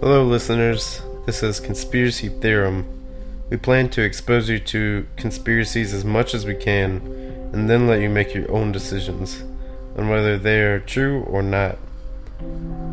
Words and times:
Hello, 0.00 0.24
listeners. 0.24 1.02
This 1.26 1.42
is 1.42 1.60
Conspiracy 1.60 2.30
Theorem. 2.30 2.86
We 3.50 3.58
plan 3.58 3.90
to 3.90 4.02
expose 4.02 4.48
you 4.48 4.58
to 4.58 5.06
conspiracies 5.16 5.92
as 5.92 6.06
much 6.06 6.32
as 6.32 6.46
we 6.46 6.54
can 6.54 7.02
and 7.52 7.68
then 7.68 7.86
let 7.86 8.00
you 8.00 8.08
make 8.08 8.32
your 8.32 8.50
own 8.50 8.72
decisions 8.72 9.44
on 9.98 10.08
whether 10.08 10.38
they 10.38 10.62
are 10.62 10.80
true 10.80 11.24
or 11.24 11.42
not. 11.42 11.76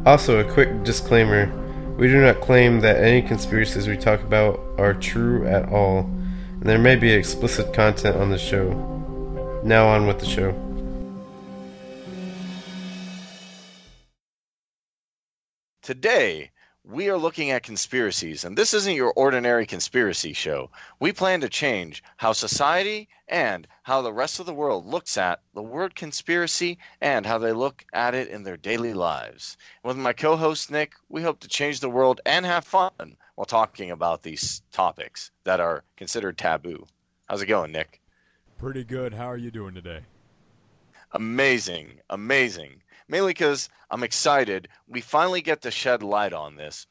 Also, 0.05 0.39
a 0.39 0.51
quick 0.51 0.83
disclaimer 0.83 1.49
we 1.97 2.09
do 2.09 2.21
not 2.21 2.41
claim 2.41 2.81
that 2.81 3.01
any 3.01 3.21
conspiracies 3.21 3.87
we 3.87 3.95
talk 3.95 4.21
about 4.23 4.59
are 4.77 4.93
true 4.93 5.47
at 5.47 5.69
all, 5.69 5.99
and 5.99 6.63
there 6.63 6.77
may 6.77 6.97
be 6.97 7.11
explicit 7.11 7.73
content 7.73 8.17
on 8.17 8.31
the 8.31 8.37
show. 8.37 9.61
Now, 9.63 9.87
on 9.87 10.07
with 10.07 10.19
the 10.19 10.25
show. 10.25 10.51
Today, 15.81 16.51
we 16.89 17.09
are 17.09 17.17
looking 17.17 17.51
at 17.51 17.63
conspiracies, 17.63 18.45
and 18.45 18.57
this 18.57 18.73
isn't 18.73 18.95
your 18.95 19.11
ordinary 19.11 19.65
conspiracy 19.65 20.31
show. 20.31 20.69
We 20.99 21.11
plan 21.11 21.41
to 21.41 21.49
change 21.49 22.01
how 22.15 22.31
society 22.31 23.09
and 23.27 23.67
how 23.83 24.01
the 24.01 24.13
rest 24.13 24.39
of 24.39 24.45
the 24.45 24.53
world 24.53 24.85
looks 24.85 25.17
at 25.17 25.41
the 25.53 25.61
word 25.61 25.95
conspiracy 25.95 26.77
and 27.01 27.25
how 27.25 27.39
they 27.39 27.51
look 27.51 27.83
at 27.91 28.15
it 28.15 28.29
in 28.29 28.43
their 28.43 28.55
daily 28.55 28.93
lives. 28.93 29.57
With 29.83 29.97
my 29.97 30.13
co 30.13 30.37
host 30.37 30.71
Nick, 30.71 30.93
we 31.09 31.21
hope 31.21 31.41
to 31.41 31.49
change 31.49 31.81
the 31.81 31.89
world 31.89 32.21
and 32.25 32.45
have 32.45 32.63
fun 32.63 33.17
while 33.35 33.45
talking 33.45 33.91
about 33.91 34.23
these 34.23 34.61
topics 34.71 35.31
that 35.43 35.59
are 35.59 35.83
considered 35.97 36.37
taboo. 36.37 36.87
How's 37.27 37.41
it 37.41 37.47
going, 37.47 37.73
Nick? 37.73 38.01
Pretty 38.57 38.85
good. 38.85 39.13
How 39.13 39.29
are 39.29 39.37
you 39.37 39.51
doing 39.51 39.75
today? 39.75 39.99
Amazing, 41.11 41.99
amazing 42.09 42.81
mainly 43.07 43.31
because 43.31 43.69
I'm 43.89 44.03
excited. 44.03 44.67
We 44.87 45.01
finally 45.01 45.41
get 45.41 45.61
to 45.61 45.71
shed 45.71 46.03
light 46.03 46.33
on 46.33 46.55
this. 46.55 46.87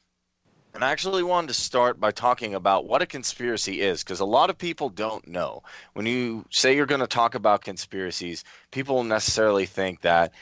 And 0.74 0.84
I 0.84 0.90
actually 0.90 1.22
wanted 1.22 1.48
to 1.48 1.54
start 1.54 1.98
by 1.98 2.10
talking 2.10 2.54
about 2.54 2.86
what 2.86 3.00
a 3.00 3.06
conspiracy 3.06 3.80
is, 3.80 4.04
because 4.04 4.20
a 4.20 4.26
lot 4.26 4.50
of 4.50 4.58
people 4.58 4.90
don't 4.90 5.26
know. 5.26 5.62
When 5.94 6.04
you 6.04 6.44
say 6.50 6.76
you're 6.76 6.84
going 6.84 7.00
to 7.00 7.06
talk 7.06 7.34
about 7.34 7.64
conspiracies, 7.64 8.44
people 8.70 9.02
necessarily 9.02 9.64
think 9.64 10.02
that 10.02 10.32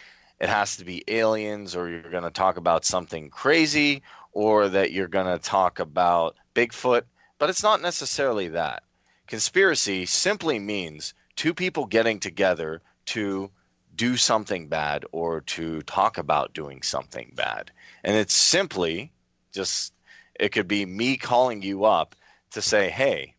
it 0.41 0.48
has 0.48 0.79
to 0.79 0.85
be 0.85 1.05
aliens, 1.07 1.77
or 1.77 1.89
you're 1.89 2.11
going 2.11 2.25
to 2.25 2.31
talk 2.31 2.57
about 2.57 2.85
something 2.85 3.31
crazy, 3.31 4.03
or 4.33 4.69
that 4.69 4.91
you're 4.91 5.07
going 5.07 5.27
to 5.27 5.39
talk 5.39 5.79
about 5.79 6.35
Bigfoot, 6.57 7.03
but 7.39 7.48
it's 7.48 7.63
not 7.63 7.81
necessarily 7.81 8.48
that. 8.48 8.83
Conspiracy 9.29 10.05
simply 10.07 10.59
means 10.59 11.15
two 11.37 11.55
people 11.55 11.87
getting 11.87 12.19
together 12.19 12.83
to 13.07 13.51
do 13.95 14.17
something 14.17 14.69
bad 14.69 15.05
or 15.12 15.42
to 15.42 15.83
talk 15.83 16.19
about 16.19 16.55
doing 16.55 16.83
something 16.83 17.33
bad. 17.34 17.70
And 18.03 18.17
it's 18.17 18.34
simply 18.34 19.12
just, 19.53 19.92
it 20.39 20.51
could 20.51 20.69
be 20.69 20.84
me 20.84 21.17
calling 21.17 21.62
you 21.62 21.84
up 21.84 22.14
to 22.53 22.62
say, 22.62 22.91
hey, 22.91 23.34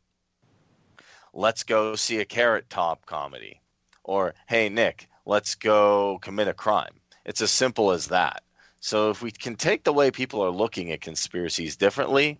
let's 1.34 1.64
go 1.64 1.96
see 1.96 2.20
a 2.20 2.26
carrot 2.26 2.70
top 2.70 3.06
comedy. 3.06 3.62
Or, 4.04 4.36
hey, 4.48 4.70
Nick, 4.70 5.10
let's 5.26 5.56
go 5.56 6.20
commit 6.22 6.48
a 6.48 6.54
crime. 6.54 6.94
It's 7.26 7.42
as 7.42 7.52
simple 7.52 7.92
as 7.92 8.08
that. 8.08 8.44
So 8.80 9.10
if 9.10 9.22
we 9.22 9.32
can 9.32 9.56
take 9.56 9.84
the 9.84 9.94
way 9.94 10.12
people 10.12 10.44
are 10.44 10.52
looking 10.52 10.92
at 10.92 11.02
conspiracies 11.02 11.76
differently, 11.76 12.40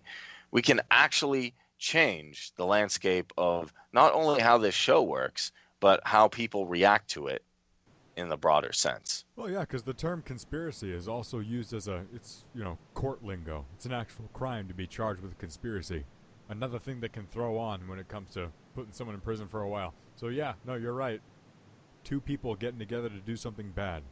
we 0.50 0.62
can 0.62 0.80
actually 0.90 1.54
change 1.78 2.52
the 2.56 2.64
landscape 2.64 3.32
of 3.36 3.72
not 3.92 4.14
only 4.14 4.40
how 4.40 4.58
this 4.58 4.74
show 4.74 5.02
works, 5.02 5.50
but 5.80 6.00
how 6.04 6.28
people 6.28 6.66
react 6.66 7.10
to 7.10 7.26
it 7.26 7.42
in 8.16 8.28
the 8.28 8.36
broader 8.36 8.72
sense. 8.72 9.24
Well, 9.36 9.50
yeah, 9.50 9.60
because 9.60 9.82
the 9.82 9.92
term 9.92 10.22
conspiracy 10.22 10.92
is 10.92 11.06
also 11.06 11.38
used 11.38 11.72
as 11.74 11.86
a 11.86 12.04
it's 12.14 12.44
you 12.54 12.64
know 12.64 12.78
court 12.94 13.22
lingo. 13.22 13.66
It's 13.74 13.86
an 13.86 13.92
actual 13.92 14.28
crime 14.32 14.68
to 14.68 14.74
be 14.74 14.86
charged 14.86 15.22
with 15.22 15.38
conspiracy. 15.38 16.04
Another 16.48 16.78
thing 16.78 17.00
that 17.00 17.12
can 17.12 17.26
throw 17.26 17.58
on 17.58 17.86
when 17.88 17.98
it 17.98 18.08
comes 18.08 18.32
to 18.34 18.48
putting 18.74 18.92
someone 18.92 19.14
in 19.14 19.20
prison 19.20 19.48
for 19.48 19.62
a 19.62 19.68
while. 19.68 19.94
So 20.14 20.28
yeah, 20.28 20.54
no, 20.64 20.74
you're 20.74 20.92
right. 20.92 21.20
Two 22.04 22.20
people 22.20 22.54
getting 22.54 22.78
together 22.78 23.08
to 23.08 23.18
do 23.18 23.36
something 23.36 23.70
bad. 23.72 24.02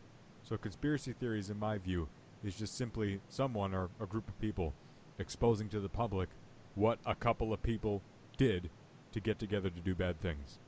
So 0.42 0.56
conspiracy 0.56 1.12
theories, 1.12 1.48
in 1.48 1.58
my 1.58 1.78
view, 1.78 2.08
is 2.42 2.54
just 2.54 2.76
simply 2.76 3.20
someone 3.28 3.72
or 3.72 3.88
a 4.00 4.06
group 4.06 4.28
of 4.28 4.38
people 4.38 4.74
exposing 5.18 5.68
to 5.70 5.80
the 5.80 5.88
public 5.88 6.28
what 6.74 6.98
a 7.06 7.14
couple 7.14 7.52
of 7.52 7.62
people 7.62 8.02
did 8.36 8.68
to 9.12 9.20
get 9.20 9.38
together 9.38 9.70
to 9.70 9.80
do 9.80 9.94
bad 9.94 10.20
things. 10.20 10.58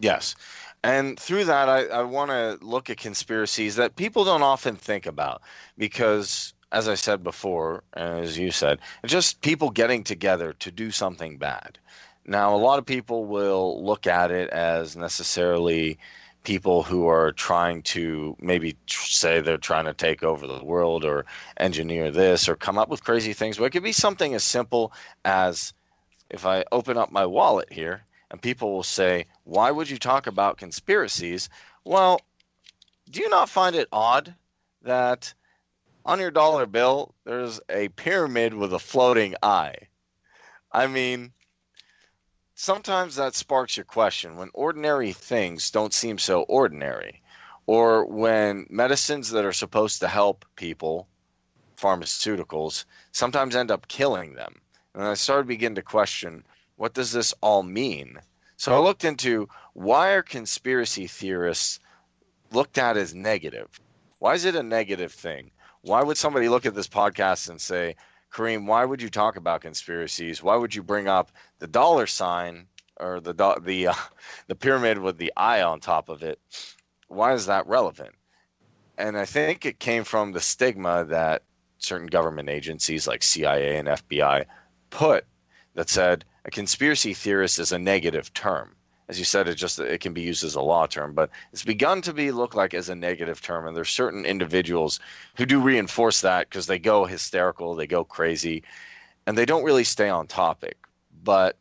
Yes. 0.00 0.34
And 0.82 1.18
through 1.18 1.46
that, 1.46 1.68
I, 1.68 1.86
I 1.86 2.02
want 2.02 2.30
to 2.30 2.58
look 2.64 2.90
at 2.90 2.98
conspiracies 2.98 3.76
that 3.76 3.96
people 3.96 4.24
don't 4.24 4.42
often 4.42 4.76
think 4.76 5.06
about 5.06 5.42
because, 5.76 6.54
as 6.70 6.88
I 6.88 6.94
said 6.94 7.24
before, 7.24 7.82
as 7.94 8.38
you 8.38 8.50
said, 8.50 8.78
just 9.04 9.40
people 9.40 9.70
getting 9.70 10.04
together 10.04 10.52
to 10.60 10.70
do 10.70 10.90
something 10.90 11.38
bad. 11.38 11.78
Now, 12.24 12.54
a 12.54 12.58
lot 12.58 12.78
of 12.78 12.86
people 12.86 13.24
will 13.24 13.84
look 13.84 14.06
at 14.06 14.30
it 14.30 14.50
as 14.50 14.96
necessarily 14.96 15.98
people 16.44 16.84
who 16.84 17.08
are 17.08 17.32
trying 17.32 17.82
to 17.82 18.36
maybe 18.40 18.76
say 18.86 19.40
they're 19.40 19.56
trying 19.56 19.86
to 19.86 19.94
take 19.94 20.22
over 20.22 20.46
the 20.46 20.64
world 20.64 21.04
or 21.04 21.26
engineer 21.56 22.12
this 22.12 22.48
or 22.48 22.54
come 22.54 22.78
up 22.78 22.88
with 22.88 23.02
crazy 23.02 23.32
things. 23.32 23.58
But 23.58 23.64
it 23.64 23.70
could 23.70 23.82
be 23.82 23.92
something 23.92 24.34
as 24.34 24.44
simple 24.44 24.92
as 25.24 25.72
if 26.30 26.46
I 26.46 26.64
open 26.70 26.96
up 26.96 27.10
my 27.10 27.26
wallet 27.26 27.72
here 27.72 28.04
and 28.30 28.42
people 28.42 28.72
will 28.72 28.82
say, 28.82 29.26
Why 29.44 29.70
would 29.70 29.88
you 29.88 29.98
talk 29.98 30.26
about 30.26 30.58
conspiracies? 30.58 31.48
Well, 31.84 32.20
do 33.08 33.20
you 33.20 33.28
not 33.28 33.48
find 33.48 33.76
it 33.76 33.88
odd 33.92 34.34
that 34.82 35.32
on 36.04 36.20
your 36.20 36.30
dollar 36.30 36.66
bill 36.66 37.14
there's 37.24 37.60
a 37.68 37.88
pyramid 37.88 38.54
with 38.54 38.72
a 38.72 38.78
floating 38.78 39.34
eye? 39.42 39.76
I 40.72 40.86
mean, 40.86 41.32
sometimes 42.54 43.16
that 43.16 43.34
sparks 43.34 43.76
your 43.76 43.84
question 43.84 44.36
when 44.36 44.50
ordinary 44.54 45.12
things 45.12 45.70
don't 45.70 45.94
seem 45.94 46.18
so 46.18 46.42
ordinary, 46.42 47.22
or 47.66 48.04
when 48.06 48.66
medicines 48.68 49.30
that 49.30 49.44
are 49.44 49.52
supposed 49.52 50.00
to 50.00 50.08
help 50.08 50.44
people, 50.56 51.06
pharmaceuticals, 51.76 52.84
sometimes 53.12 53.54
end 53.54 53.70
up 53.70 53.88
killing 53.88 54.34
them. 54.34 54.60
And 54.94 55.04
I 55.04 55.14
started 55.14 55.44
to 55.44 55.48
begin 55.48 55.74
to 55.76 55.82
question 55.82 56.44
what 56.76 56.94
does 56.94 57.12
this 57.12 57.34
all 57.40 57.62
mean? 57.62 58.18
So 58.56 58.74
I 58.74 58.78
looked 58.78 59.04
into 59.04 59.48
why 59.74 60.12
are 60.12 60.22
conspiracy 60.22 61.06
theorists 61.06 61.80
looked 62.52 62.78
at 62.78 62.96
as 62.96 63.14
negative? 63.14 63.68
Why 64.18 64.34
is 64.34 64.44
it 64.44 64.54
a 64.54 64.62
negative 64.62 65.12
thing? 65.12 65.50
Why 65.82 66.02
would 66.02 66.16
somebody 66.16 66.48
look 66.48 66.66
at 66.66 66.74
this 66.74 66.88
podcast 66.88 67.50
and 67.50 67.60
say, 67.60 67.96
Kareem, 68.32 68.66
why 68.66 68.84
would 68.84 69.02
you 69.02 69.10
talk 69.10 69.36
about 69.36 69.60
conspiracies? 69.60 70.42
Why 70.42 70.56
would 70.56 70.74
you 70.74 70.82
bring 70.82 71.08
up 71.08 71.30
the 71.58 71.66
dollar 71.66 72.06
sign 72.06 72.66
or 72.96 73.20
the 73.20 73.32
the 73.62 73.88
uh, 73.88 73.94
the 74.46 74.54
pyramid 74.54 74.98
with 74.98 75.18
the 75.18 75.32
eye 75.36 75.62
on 75.62 75.80
top 75.80 76.08
of 76.08 76.22
it? 76.22 76.40
Why 77.08 77.34
is 77.34 77.46
that 77.46 77.66
relevant? 77.66 78.14
And 78.98 79.16
I 79.16 79.26
think 79.26 79.66
it 79.66 79.78
came 79.78 80.04
from 80.04 80.32
the 80.32 80.40
stigma 80.40 81.04
that 81.04 81.42
certain 81.78 82.06
government 82.06 82.48
agencies 82.48 83.06
like 83.06 83.22
CIA 83.22 83.76
and 83.76 83.88
FBI 83.88 84.46
put 84.90 85.26
that 85.74 85.90
said 85.90 86.24
a 86.46 86.50
conspiracy 86.50 87.12
theorist 87.12 87.58
is 87.58 87.72
a 87.72 87.78
negative 87.78 88.32
term. 88.32 88.76
As 89.08 89.18
you 89.18 89.24
said, 89.24 89.48
it 89.48 89.56
just 89.56 89.78
it 89.80 90.00
can 90.00 90.14
be 90.14 90.22
used 90.22 90.44
as 90.44 90.54
a 90.54 90.60
law 90.60 90.86
term, 90.86 91.12
but 91.12 91.30
it's 91.52 91.64
begun 91.64 92.02
to 92.02 92.12
be 92.12 92.30
look 92.30 92.54
like 92.54 92.72
as 92.72 92.88
a 92.88 92.94
negative 92.94 93.42
term. 93.42 93.66
And 93.66 93.76
there's 93.76 93.90
certain 93.90 94.24
individuals 94.24 95.00
who 95.36 95.44
do 95.44 95.60
reinforce 95.60 96.20
that 96.22 96.48
because 96.48 96.66
they 96.66 96.78
go 96.78 97.04
hysterical, 97.04 97.74
they 97.74 97.86
go 97.86 98.04
crazy, 98.04 98.62
and 99.26 99.36
they 99.36 99.44
don't 99.44 99.64
really 99.64 99.84
stay 99.84 100.08
on 100.08 100.28
topic. 100.28 100.76
But 101.22 101.56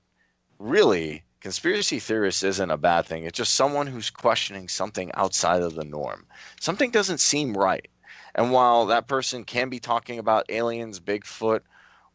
really, 0.60 1.24
conspiracy 1.40 2.00
theorist 2.00 2.44
isn't 2.44 2.72
a 2.72 2.78
bad 2.78 3.06
thing. 3.06 3.26
It's 3.26 3.38
just 3.38 3.56
someone 3.56 3.88
who's 3.88 4.12
questioning 4.12 4.68
something 4.68 5.12
outside 5.16 5.64
of 5.64 5.76
the 5.76 5.86
norm. 5.86 6.26
Something 6.62 6.92
doesn't 6.92 7.20
seem 7.20 7.58
right. 7.58 7.88
And 8.36 8.52
while 8.52 8.88
that 8.88 9.08
person 9.08 9.46
can 9.46 9.70
be 9.70 9.80
talking 9.80 10.20
about 10.20 10.46
aliens, 10.50 11.00
Bigfoot, 11.00 11.62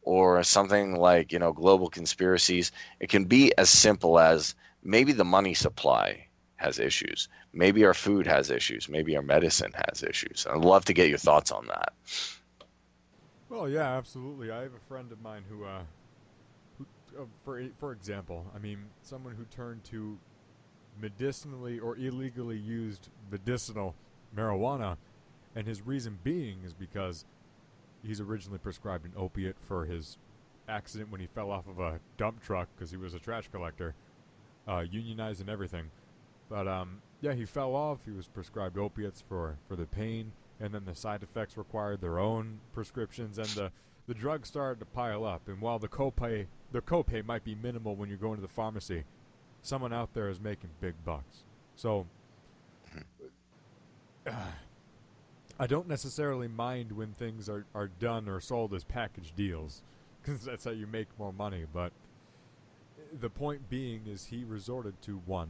or 0.03 0.43
something 0.43 0.97
like 0.97 1.33
you 1.33 1.39
know 1.39 1.53
global 1.53 1.89
conspiracies 1.89 2.73
it 3.01 3.09
can 3.09 3.25
be 3.25 3.57
as 3.57 3.69
simple 3.69 4.19
as 4.19 4.55
maybe 4.83 5.13
the 5.13 5.25
money 5.25 5.55
supply 5.55 6.27
has 6.57 6.79
issues. 6.79 7.29
Maybe 7.55 7.87
our 7.87 7.95
food 7.95 8.27
has 8.27 8.51
issues. 8.51 8.87
Maybe 8.89 9.17
our 9.17 9.23
medicine 9.23 9.73
has 9.89 10.03
issues. 10.03 10.47
I'd 10.49 10.59
love 10.59 10.85
to 10.87 10.93
get 10.93 11.09
your 11.09 11.19
thoughts 11.19 11.51
on 11.51 11.67
that. 11.69 11.95
Well 13.49 13.69
yeah 13.69 13.97
absolutely. 13.97 14.51
I 14.51 14.63
have 14.63 14.75
a 14.75 14.87
friend 14.89 15.11
of 15.11 15.21
mine 15.23 15.43
who 15.49 15.65
uh 15.65 15.83
who 16.79 16.87
uh, 17.19 17.25
for 17.45 17.63
for 17.79 17.93
example 17.93 18.47
i 18.55 18.59
mean 18.59 18.79
someone 19.03 19.35
who 19.35 19.45
turned 19.47 19.83
to 19.83 20.17
medicinally 21.01 21.79
or 21.79 21.97
illegally 21.97 22.57
used 22.57 23.09
medicinal 23.31 23.95
marijuana 24.37 24.97
and 25.57 25.67
his 25.67 25.83
reason 25.83 26.19
being 26.23 26.59
is 26.65 26.73
because 26.73 27.25
he's 28.05 28.21
originally 28.21 28.59
prescribed 28.59 29.05
an 29.05 29.13
opiate 29.17 29.57
for 29.67 29.85
his 29.85 30.19
accident 30.69 31.11
when 31.11 31.21
he 31.21 31.27
fell 31.27 31.51
off 31.51 31.67
of 31.69 31.79
a 31.81 32.01
dump 32.17 32.43
truck 32.43 32.69
because 32.75 32.91
he 32.91 32.97
was 32.97 33.15
a 33.15 33.19
trash 33.19 33.49
collector, 33.49 33.95
uh, 34.69 34.85
unionized 34.91 35.41
and 35.41 35.51
everything. 35.51 35.91
But 36.49 36.67
um, 36.67 37.03
yeah, 37.21 37.35
he 37.35 37.45
fell 37.45 37.75
off. 37.75 37.99
He 38.05 38.11
was 38.11 38.27
prescribed 38.27 38.79
opiates 38.79 39.23
for, 39.29 39.57
for 39.69 39.77
the 39.77 39.87
pain, 39.87 40.33
and 40.61 40.75
then 40.75 40.85
the 40.85 40.95
side 40.95 41.23
effects 41.23 41.57
required 41.57 42.01
their 42.01 42.19
own 42.19 42.61
prescriptions. 42.73 43.39
And 43.39 43.49
the, 43.49 43.73
the 44.07 44.15
drugs 44.15 44.49
started 44.49 44.81
to 44.81 44.87
pile 44.87 45.25
up, 45.25 45.49
and 45.49 45.61
while 45.61 45.79
the 45.79 45.89
copay 45.89 46.47
the 46.73 46.81
copay 46.81 47.25
might 47.25 47.45
be 47.45 47.55
minimal 47.55 47.97
when 47.97 48.09
you're 48.09 48.19
going 48.19 48.37
to 48.37 48.43
the 48.43 48.49
pharmacy, 48.49 49.05
someone 49.63 49.93
out 49.93 50.15
there 50.15 50.29
is 50.29 50.41
making 50.41 50.71
big 50.81 50.95
bucks. 51.05 51.45
So 51.75 52.07
uh, 54.27 54.33
I 55.61 55.67
don't 55.67 55.89
necessarily 55.89 56.49
mind 56.49 56.91
when 56.93 57.13
things 57.13 57.47
are, 57.51 57.67
are 57.75 57.89
done 57.89 58.31
or 58.31 58.41
sold 58.41 58.73
as 58.73 58.83
package 58.83 59.35
deals 59.37 59.83
because 60.23 60.43
that's 60.43 60.65
how 60.65 60.71
you 60.71 60.87
make 60.87 61.09
more 61.19 61.35
money. 61.35 61.67
But 61.71 61.93
the 63.21 63.29
point 63.29 63.69
being 63.69 64.07
is 64.07 64.25
he 64.25 64.43
resorted 64.43 65.03
to 65.03 65.21
one 65.27 65.49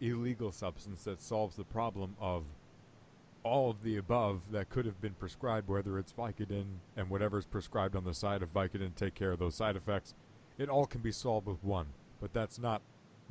illegal 0.00 0.52
substance 0.52 1.04
that 1.04 1.20
solves 1.20 1.56
the 1.56 1.64
problem 1.64 2.16
of 2.18 2.44
all 3.42 3.68
of 3.68 3.82
the 3.82 3.98
above 3.98 4.40
that 4.52 4.70
could 4.70 4.86
have 4.86 5.02
been 5.02 5.12
prescribed, 5.12 5.68
whether 5.68 5.98
it's 5.98 6.14
Vicodin 6.14 6.78
and 6.96 7.10
whatever's 7.10 7.44
prescribed 7.44 7.94
on 7.94 8.04
the 8.04 8.14
side 8.14 8.42
of 8.42 8.54
Vicodin, 8.54 8.94
take 8.94 9.14
care 9.14 9.32
of 9.32 9.38
those 9.38 9.54
side 9.54 9.76
effects. 9.76 10.14
It 10.56 10.70
all 10.70 10.86
can 10.86 11.02
be 11.02 11.12
solved 11.12 11.46
with 11.46 11.62
one, 11.62 11.88
but 12.22 12.32
that's 12.32 12.58
not 12.58 12.80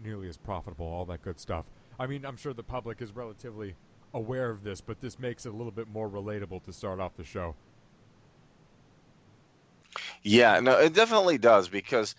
nearly 0.03 0.29
as 0.29 0.37
profitable, 0.37 0.85
all 0.85 1.05
that 1.05 1.23
good 1.23 1.39
stuff. 1.39 1.65
I 1.99 2.05
mean, 2.05 2.27
I'm 2.27 2.37
sure 2.37 2.53
the 2.53 2.61
public 2.61 3.01
is 3.01 3.15
relatively 3.15 3.73
aware 4.13 4.49
of 4.49 4.63
this, 4.63 4.81
but 4.81 5.01
this 5.01 5.19
makes 5.19 5.45
it 5.45 5.49
a 5.49 5.55
little 5.55 5.71
bit 5.71 5.87
more 5.87 6.09
relatable 6.09 6.63
to 6.63 6.73
start 6.73 6.99
off 6.99 7.15
the 7.15 7.23
show. 7.23 7.55
Yeah, 10.23 10.59
no, 10.59 10.77
it 10.77 10.93
definitely 10.93 11.37
does 11.37 11.67
because 11.67 12.15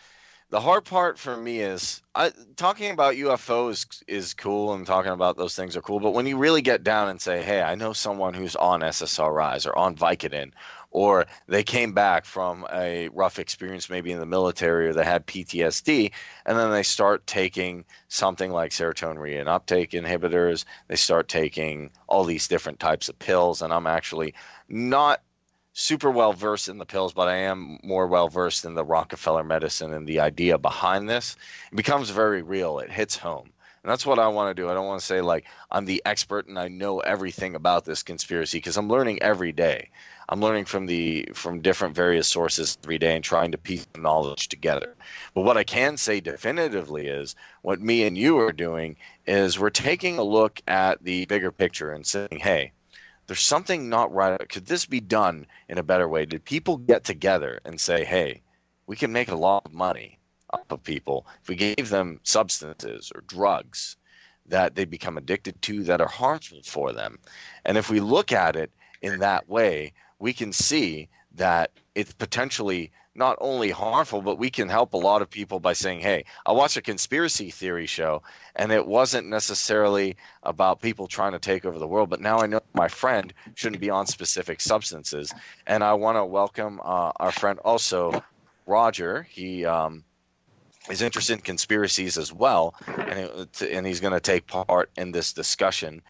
the 0.51 0.61
hard 0.61 0.85
part 0.85 1.19
for 1.19 1.37
me 1.37 1.61
is 1.61 2.03
I, 2.15 2.33
talking 2.57 2.91
about 2.91 3.15
UFOs 3.15 4.03
is 4.09 4.35
cool 4.35 4.75
and 4.75 4.85
talking 4.87 5.13
about 5.13 5.37
those 5.37 5.55
things 5.55 5.77
are 5.77 5.81
cool, 5.81 6.01
but 6.01 6.13
when 6.13 6.27
you 6.27 6.37
really 6.37 6.63
get 6.63 6.83
down 6.83 7.09
and 7.09 7.21
say, 7.21 7.43
"Hey, 7.43 7.63
I 7.63 7.77
know 7.77 7.93
someone 7.93 8.35
who's 8.35 8.57
on 8.57 8.81
SSRIs 8.81 9.67
or 9.67 9.77
on 9.79 9.95
Vicodin, 9.95 10.53
or 10.91 11.27
they 11.47 11.63
came 11.63 11.93
back 11.93 12.25
from 12.25 12.67
a 12.73 13.09
rough 13.11 13.39
experience 13.39 13.89
maybe 13.89 14.11
in 14.13 14.19
the 14.19 14.27
military 14.27 14.89
or 14.89 14.93
they 14.93 15.05
had 15.05 15.27
PTSD, 15.27 16.11
and 16.47 16.59
then 16.59 16.71
they 16.71 16.83
start 16.83 17.27
taking 17.27 17.85
something 18.09 18.51
like 18.51 18.73
serotonin 18.73 19.17
reuptake 19.17 19.91
inhibitors, 19.91 20.65
they 20.89 20.97
start 20.97 21.29
taking 21.29 21.91
all 22.09 22.25
these 22.25 22.49
different 22.49 22.81
types 22.81 23.09
of 23.09 23.19
pills, 23.19 23.63
and 23.63 23.73
I'm 23.73 23.87
actually 23.87 24.35
not 24.69 25.23
super 25.73 26.11
well 26.11 26.33
versed 26.33 26.69
in 26.69 26.79
the 26.79 26.87
pills, 26.87 27.13
but 27.13 27.29
I 27.29 27.37
am 27.37 27.79
more 27.83 28.07
well 28.07 28.29
versed 28.29 28.65
in 28.65 28.75
the 28.75 28.85
Rockefeller 28.85 29.45
medicine 29.45 29.93
and 29.93 30.07
the 30.07 30.21
idea 30.21 30.59
behind 30.59 31.09
this. 31.09 31.37
It 31.73 31.77
becomes 31.77 32.11
very 32.11 32.43
real. 32.43 32.81
It 32.81 32.91
hits 32.91 33.17
home. 33.17 33.53
And 33.83 33.91
that's 33.91 34.05
what 34.05 34.19
I 34.19 34.29
want 34.29 34.55
to 34.55 34.63
do. 34.63 34.69
I 34.69 34.75
don't 34.75 34.87
want 34.87 35.01
to 35.01 35.07
say 35.07 35.23
like 35.23 35.47
I'm 35.71 35.87
the 35.87 36.03
expert 36.05 36.47
and 36.47 36.59
I 36.59 36.69
know 36.69 37.01
everything 37.01 37.55
about 37.55 37.85
this 37.85 38.03
conspiracy 38.03 38.59
because 38.59 38.77
I'm 38.77 38.89
learning 38.89 39.23
every 39.23 39.53
day. 39.53 39.91
I'm 40.29 40.41
learning 40.41 40.67
from 40.67 40.87
the 40.87 41.31
from 41.35 41.63
different 41.63 41.95
various 41.97 42.29
sources 42.29 42.79
every 42.85 42.99
day 42.99 43.17
and 43.17 43.25
trying 43.25 43.53
to 43.53 43.59
piece 43.59 43.87
the 43.87 44.01
knowledge 44.01 44.49
together. 44.49 44.95
But 45.35 45.43
what 45.43 45.57
I 45.57 45.65
can 45.65 45.97
say 45.97 46.21
definitively 46.21 47.07
is 47.09 47.37
what 47.63 47.81
me 47.81 48.05
and 48.05 48.19
you 48.19 48.39
are 48.41 48.53
doing 48.53 48.97
is 49.27 49.59
we're 49.59 49.71
taking 49.71 50.19
a 50.19 50.23
look 50.23 50.61
at 50.69 51.03
the 51.03 51.25
bigger 51.27 51.51
picture 51.51 51.93
and 51.93 52.07
saying, 52.07 52.39
"Hey, 52.41 52.73
there's 53.27 53.41
something 53.41 53.89
not 53.89 54.13
right. 54.13 54.49
Could 54.49 54.67
this 54.67 54.87
be 54.87 55.01
done 55.01 55.47
in 55.69 55.79
a 55.79 55.85
better 55.85 56.09
way? 56.09 56.27
Did 56.27 56.45
people 56.45 56.77
get 56.77 57.05
together 57.05 57.61
and 57.65 57.81
say, 57.81 58.05
hey, 58.05 58.43
we 58.87 58.97
can 58.97 59.13
make 59.13 59.31
a 59.31 59.37
lot 59.37 59.65
of 59.65 59.73
money 59.73 60.20
of 60.71 60.83
people 60.83 61.27
if 61.43 61.49
we 61.49 61.57
gave 61.57 61.89
them 61.89 62.21
substances 62.23 63.13
or 63.15 63.23
drugs 63.23 63.97
that 64.47 64.75
they 64.75 64.85
become 64.85 65.17
addicted 65.17 65.61
to 65.63 65.85
that 65.85 66.01
are 66.01 66.09
harmful 66.09 66.61
for 66.65 66.93
them? 66.93 67.19
And 67.65 67.79
if 67.79 67.91
we 67.91 68.01
look 68.01 68.33
at 68.33 68.57
it 68.57 68.71
in 69.03 69.21
that 69.21 69.49
way, 69.49 69.93
we 70.19 70.33
can 70.33 70.53
see 70.53 71.09
that 71.37 71.71
it's 71.95 72.13
potentially 72.13 72.91
not 73.15 73.37
only 73.41 73.71
harmful, 73.71 74.23
but 74.23 74.39
we 74.39 74.51
can 74.51 74.69
help 74.69 74.95
a 74.95 74.97
lot 74.97 75.21
of 75.21 75.29
people 75.29 75.59
by 75.59 75.73
saying, 75.73 76.01
hey, 76.01 76.25
I 76.47 76.53
watched 76.53 76.77
a 76.77 76.83
conspiracy 76.83 77.51
theory 77.51 77.87
show, 77.87 78.23
and 78.55 78.71
it 78.71 78.87
wasn't 78.87 79.29
necessarily 79.29 80.17
about 80.43 80.81
people 80.81 81.07
trying 81.07 81.33
to 81.33 81.39
take 81.39 81.65
over 81.65 81.79
the 81.79 81.89
world, 81.89 82.09
but 82.09 82.21
now 82.21 82.39
I 82.39 82.47
know 82.47 82.61
my 82.73 82.89
friend 82.89 83.33
shouldn't 83.55 83.81
be 83.81 83.91
on 83.91 84.07
specific 84.07 84.61
substances. 84.61 85.33
And 85.67 85.83
I 85.83 85.95
want 85.95 86.17
to 86.19 86.25
welcome 86.25 86.81
uh, 86.85 87.13
our 87.17 87.33
friend 87.33 87.59
also, 87.61 88.23
Roger. 88.67 89.25
He 89.25 89.65
um, 89.65 90.05
is 90.89 91.03
interested 91.03 91.35
in 91.35 91.41
conspiracies 91.41 92.17
as 92.17 92.33
well, 92.33 92.75
and, 92.87 93.19
it, 93.19 93.63
and 93.63 93.87
he's 93.87 94.01
going 94.01 94.15
to 94.15 94.21
take 94.21 94.47
part 94.47 94.91
in 94.97 95.13
this 95.13 95.33
discussion. 95.33 96.03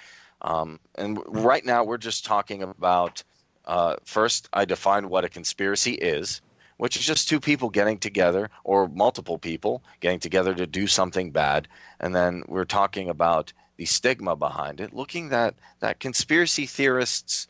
Um, 0.42 0.78
and 0.94 1.18
right 1.26 1.64
now, 1.64 1.84
we're 1.84 1.98
just 1.98 2.24
talking 2.24 2.62
about 2.62 3.22
uh, 3.64 3.96
first, 4.04 4.48
I 4.52 4.64
define 4.64 5.08
what 5.08 5.24
a 5.24 5.28
conspiracy 5.28 5.92
is 5.92 6.40
which 6.80 6.96
is 6.96 7.04
just 7.04 7.28
two 7.28 7.40
people 7.40 7.68
getting 7.68 7.98
together 7.98 8.48
or 8.64 8.88
multiple 8.88 9.36
people 9.36 9.82
getting 10.00 10.18
together 10.18 10.54
to 10.54 10.66
do 10.66 10.86
something 10.86 11.30
bad. 11.30 11.68
And 12.00 12.14
then 12.14 12.42
we're 12.48 12.64
talking 12.64 13.10
about 13.10 13.52
the 13.76 13.84
stigma 13.84 14.34
behind 14.34 14.80
it, 14.80 14.94
looking 14.94 15.28
that 15.28 15.56
that 15.80 16.00
conspiracy 16.00 16.64
theorists 16.64 17.48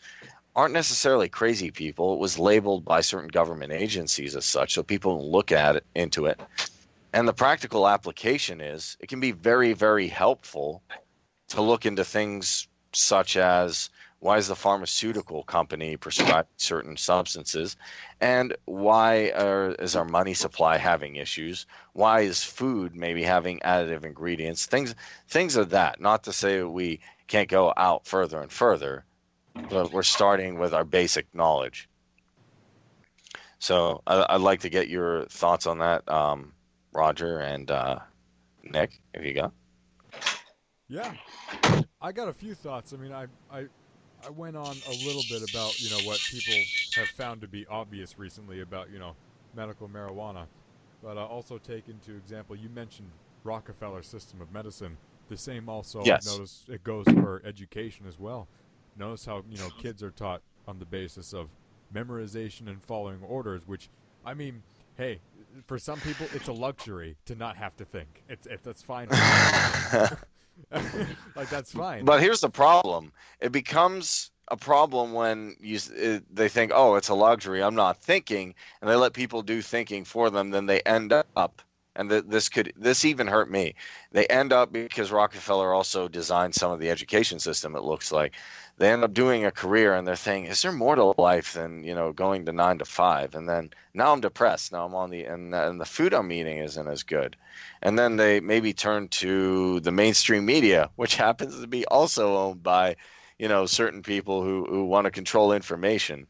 aren't 0.57 0.75
necessarily 0.75 1.29
crazy 1.29 1.71
people. 1.71 2.15
It 2.15 2.19
was 2.19 2.41
labeled 2.41 2.85
by 2.85 3.03
certain 3.03 3.29
government 3.29 3.73
agencies 3.73 4.35
as 4.35 4.45
such, 4.45 4.75
so 4.75 4.83
people 4.83 5.31
look 5.31 5.53
at 5.53 5.77
it 5.77 5.85
into 5.95 6.27
it. 6.27 6.41
And 7.13 7.27
the 7.27 7.33
practical 7.33 7.89
application 7.89 8.61
is 8.61 8.97
it 9.01 9.09
can 9.09 9.21
be 9.21 9.33
very, 9.33 9.73
very 9.73 10.09
helpful 10.09 10.83
to 11.49 11.63
look 11.63 11.87
into 11.87 12.05
things 12.05 12.69
such 12.93 13.37
as 13.37 13.91
why 14.21 14.37
is 14.37 14.49
the 14.49 14.57
pharmaceutical 14.57 15.43
company 15.43 15.97
prescribing 15.97 16.51
certain 16.59 16.97
substances? 16.97 17.77
And 18.21 18.55
why 18.67 19.31
are, 19.31 19.71
is 19.73 19.97
our 19.97 20.05
money 20.05 20.35
supply 20.35 20.77
having 20.77 21.17
issues? 21.17 21.67
Why 21.95 22.21
is 22.21 22.45
food 22.45 22.95
maybe 22.95 23.23
having 23.23 23.61
additive 23.61 24.05
ingredients? 24.05 24.67
Things, 24.67 24.95
things 25.29 25.57
of 25.57 25.71
that. 25.71 26.01
Not 26.01 26.25
to 26.25 26.33
say 26.33 26.63
we 26.63 27.01
can't 27.29 27.49
go 27.49 27.73
out 27.77 28.07
further 28.07 28.41
and 28.43 28.53
further, 28.53 29.05
but 29.55 29.91
we're 29.91 30.03
starting 30.03 30.59
with 30.59 30.75
our 30.75 30.85
basic 30.85 31.35
knowledge. 31.35 31.89
So 33.59 34.03
I, 34.07 34.37
would 34.37 34.43
like 34.43 34.61
to 34.61 34.69
get 34.69 34.89
your 34.89 35.25
thoughts 35.27 35.67
on 35.67 35.79
that, 35.79 36.09
um, 36.09 36.53
Roger 36.93 37.39
and 37.39 37.71
uh, 37.71 37.99
Nick, 38.63 39.01
if 39.15 39.25
you 39.25 39.35
go. 39.35 39.53
Yeah, 40.89 41.13
I 42.01 42.13
got 42.13 42.29
a 42.29 42.33
few 42.33 42.55
thoughts. 42.55 42.93
I 42.93 42.97
mean, 42.97 43.13
I, 43.13 43.27
I 43.51 43.67
I 44.27 44.31
went 44.31 44.57
on 44.57 44.77
a 44.89 44.91
little 45.07 45.23
bit 45.31 45.49
about 45.49 45.81
you 45.81 45.91
know 45.91 46.05
what 46.05 46.19
people 46.31 46.55
have 46.97 47.09
found 47.09 47.41
to 47.43 47.49
be 47.49 47.67
obvious 47.67 48.19
recently 48.19 48.61
about 48.61 48.91
you 48.91 48.99
know 48.99 49.15
medical 49.55 49.89
marijuana, 49.89 50.47
but 51.03 51.17
uh, 51.17 51.25
also 51.25 51.59
take 51.59 51.89
into 51.89 52.17
example 52.17 52.57
you 52.57 52.69
mentioned 52.69 53.11
Rockefeller 53.45 54.03
system 54.03 54.41
of 54.41 54.53
medicine. 54.53 54.97
The 55.29 55.37
same 55.37 55.69
also 55.69 56.03
yes. 56.05 56.27
notice 56.27 56.65
it 56.69 56.83
goes 56.83 57.05
for 57.07 57.41
education 57.45 58.07
as 58.07 58.19
well. 58.19 58.49
Notice 58.97 59.25
how 59.25 59.45
you 59.49 59.59
know 59.59 59.71
kids 59.79 60.03
are 60.03 60.11
taught 60.11 60.43
on 60.67 60.79
the 60.79 60.85
basis 60.85 61.33
of 61.33 61.49
memorization 61.95 62.69
and 62.69 62.83
following 62.83 63.23
orders, 63.23 63.67
which 63.67 63.89
I 64.25 64.35
mean, 64.35 64.63
hey, 65.01 65.19
for 65.67 65.79
some 65.79 65.99
people 66.01 66.27
it's 66.35 66.49
a 66.49 66.53
luxury 66.53 67.17
to 67.25 67.35
not 67.35 67.57
have 67.57 67.75
to 67.77 67.85
think. 67.87 68.23
It's 68.29 68.47
it, 68.47 68.61
that's 68.63 68.83
fine. 68.83 69.09
like 71.35 71.49
that's 71.49 71.73
fine. 71.73 72.05
But 72.05 72.21
here's 72.21 72.43
the 72.43 72.51
problem: 72.51 73.13
it 73.41 73.51
becomes 73.51 74.31
a 74.49 74.59
problem 74.59 75.13
when 75.13 75.57
you 75.59 75.79
it, 75.95 76.25
they 76.35 76.49
think, 76.49 76.73
"Oh, 76.75 76.97
it's 76.97 77.09
a 77.09 77.15
luxury. 77.15 77.63
I'm 77.63 77.75
not 77.75 77.97
thinking," 77.97 78.55
and 78.81 78.91
they 78.91 78.95
let 78.95 79.15
people 79.15 79.41
do 79.43 79.63
thinking 79.63 80.05
for 80.05 80.29
them. 80.29 80.51
Then 80.51 80.67
they 80.67 80.81
end 80.83 81.15
up, 81.15 81.63
and 81.97 82.09
th- 82.11 82.25
this 82.27 82.49
could 82.49 82.73
this 82.77 83.05
even 83.05 83.27
hurt 83.27 83.51
me. 83.51 83.75
They 84.13 84.27
end 84.27 84.53
up 84.53 84.73
because 84.73 85.11
Rockefeller 85.11 85.75
also 85.75 86.09
designed 86.09 86.55
some 86.55 86.73
of 86.73 86.81
the 86.81 86.91
education 86.91 87.39
system. 87.39 87.75
It 87.77 87.83
looks 87.83 88.13
like 88.13 88.35
they 88.79 88.91
end 88.91 89.05
up 89.05 89.13
doing 89.13 89.45
a 89.45 89.51
career 89.51 89.95
and 89.95 90.07
they're 90.07 90.17
thinking, 90.17 90.51
is 90.51 90.63
there 90.63 90.73
more 90.73 90.95
to 90.95 91.15
life 91.19 91.53
than 91.53 91.85
you 91.85 91.95
know 91.95 92.13
going 92.13 92.47
to 92.47 92.53
nine 92.53 92.79
to 92.79 92.85
five? 92.85 93.35
And 93.35 93.49
then 93.49 93.71
now 93.95 94.13
I'm 94.13 94.21
depressed. 94.21 94.73
Now 94.73 94.87
I'm 94.87 94.95
on 94.95 95.11
the 95.11 95.25
and, 95.25 95.55
and 95.55 95.81
the 95.81 95.85
food 95.85 96.15
I'm 96.15 96.33
eating 96.33 96.59
isn't 96.59 96.89
as 96.89 97.03
good. 97.03 97.37
And 97.83 97.99
then 97.99 98.17
they 98.17 98.41
maybe 98.41 98.73
turn 98.73 99.09
to 99.09 99.81
the 99.81 99.93
mainstream 99.93 100.47
media, 100.47 100.91
which 100.97 101.17
happens 101.27 101.61
to 101.61 101.67
be 101.67 101.85
also 101.87 102.37
owned 102.37 102.63
by 102.63 102.97
you 103.39 103.49
know 103.49 103.67
certain 103.67 104.03
people 104.03 104.43
who 104.43 104.65
who 104.67 104.85
want 104.85 105.07
to 105.07 105.11
control 105.11 105.53
information. 105.53 106.27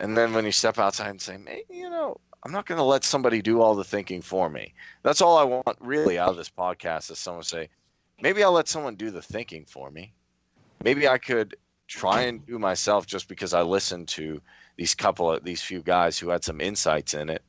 And 0.00 0.16
then 0.16 0.34
when 0.34 0.44
you 0.44 0.52
step 0.52 0.78
outside 0.78 1.10
and 1.10 1.22
say, 1.22 1.38
hey, 1.46 1.64
you 1.70 1.88
know, 1.88 2.18
I'm 2.44 2.52
not 2.52 2.66
going 2.66 2.78
to 2.78 2.84
let 2.84 3.04
somebody 3.04 3.42
do 3.42 3.60
all 3.60 3.74
the 3.74 3.84
thinking 3.84 4.22
for 4.22 4.48
me. 4.48 4.74
That's 5.02 5.20
all 5.20 5.38
I 5.38 5.44
want 5.44 5.76
really 5.80 6.18
out 6.18 6.30
of 6.30 6.36
this 6.36 6.50
podcast 6.50 7.10
is 7.10 7.18
someone 7.18 7.44
say, 7.44 7.68
maybe 8.20 8.42
I'll 8.42 8.52
let 8.52 8.68
someone 8.68 8.96
do 8.96 9.10
the 9.10 9.22
thinking 9.22 9.64
for 9.64 9.90
me 9.90 10.12
maybe 10.82 11.08
I 11.08 11.18
could 11.18 11.56
try 11.86 12.22
and 12.22 12.44
do 12.46 12.58
myself 12.58 13.06
just 13.06 13.28
because 13.28 13.54
I 13.54 13.62
listened 13.62 14.08
to 14.08 14.40
these 14.76 14.94
couple 14.94 15.30
of 15.30 15.44
these 15.44 15.62
few 15.62 15.82
guys 15.82 16.18
who 16.18 16.30
had 16.30 16.44
some 16.44 16.60
insights 16.60 17.14
in 17.14 17.28
it 17.28 17.42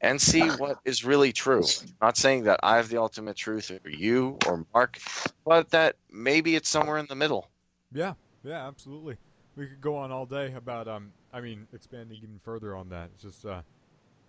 and 0.00 0.20
see 0.20 0.48
what 0.48 0.78
is 0.84 1.04
really 1.04 1.32
true. 1.32 1.64
Not 2.00 2.16
saying 2.16 2.44
that 2.44 2.60
I 2.62 2.76
have 2.76 2.88
the 2.88 2.98
ultimate 2.98 3.36
truth 3.36 3.70
or 3.70 3.90
you 3.90 4.38
or 4.46 4.66
Mark, 4.72 4.98
but 5.44 5.70
that 5.70 5.96
maybe 6.10 6.56
it's 6.56 6.68
somewhere 6.68 6.98
in 6.98 7.06
the 7.06 7.14
middle. 7.14 7.50
Yeah, 7.92 8.14
yeah, 8.42 8.66
absolutely. 8.66 9.16
we 9.56 9.66
could 9.66 9.80
go 9.80 9.96
on 9.96 10.10
all 10.10 10.26
day 10.26 10.52
about 10.54 10.88
um. 10.88 11.12
I 11.34 11.40
mean, 11.40 11.66
expanding 11.72 12.18
even 12.18 12.40
further 12.44 12.76
on 12.76 12.90
that. 12.90 13.08
It's 13.14 13.22
just 13.22 13.46
uh, 13.46 13.62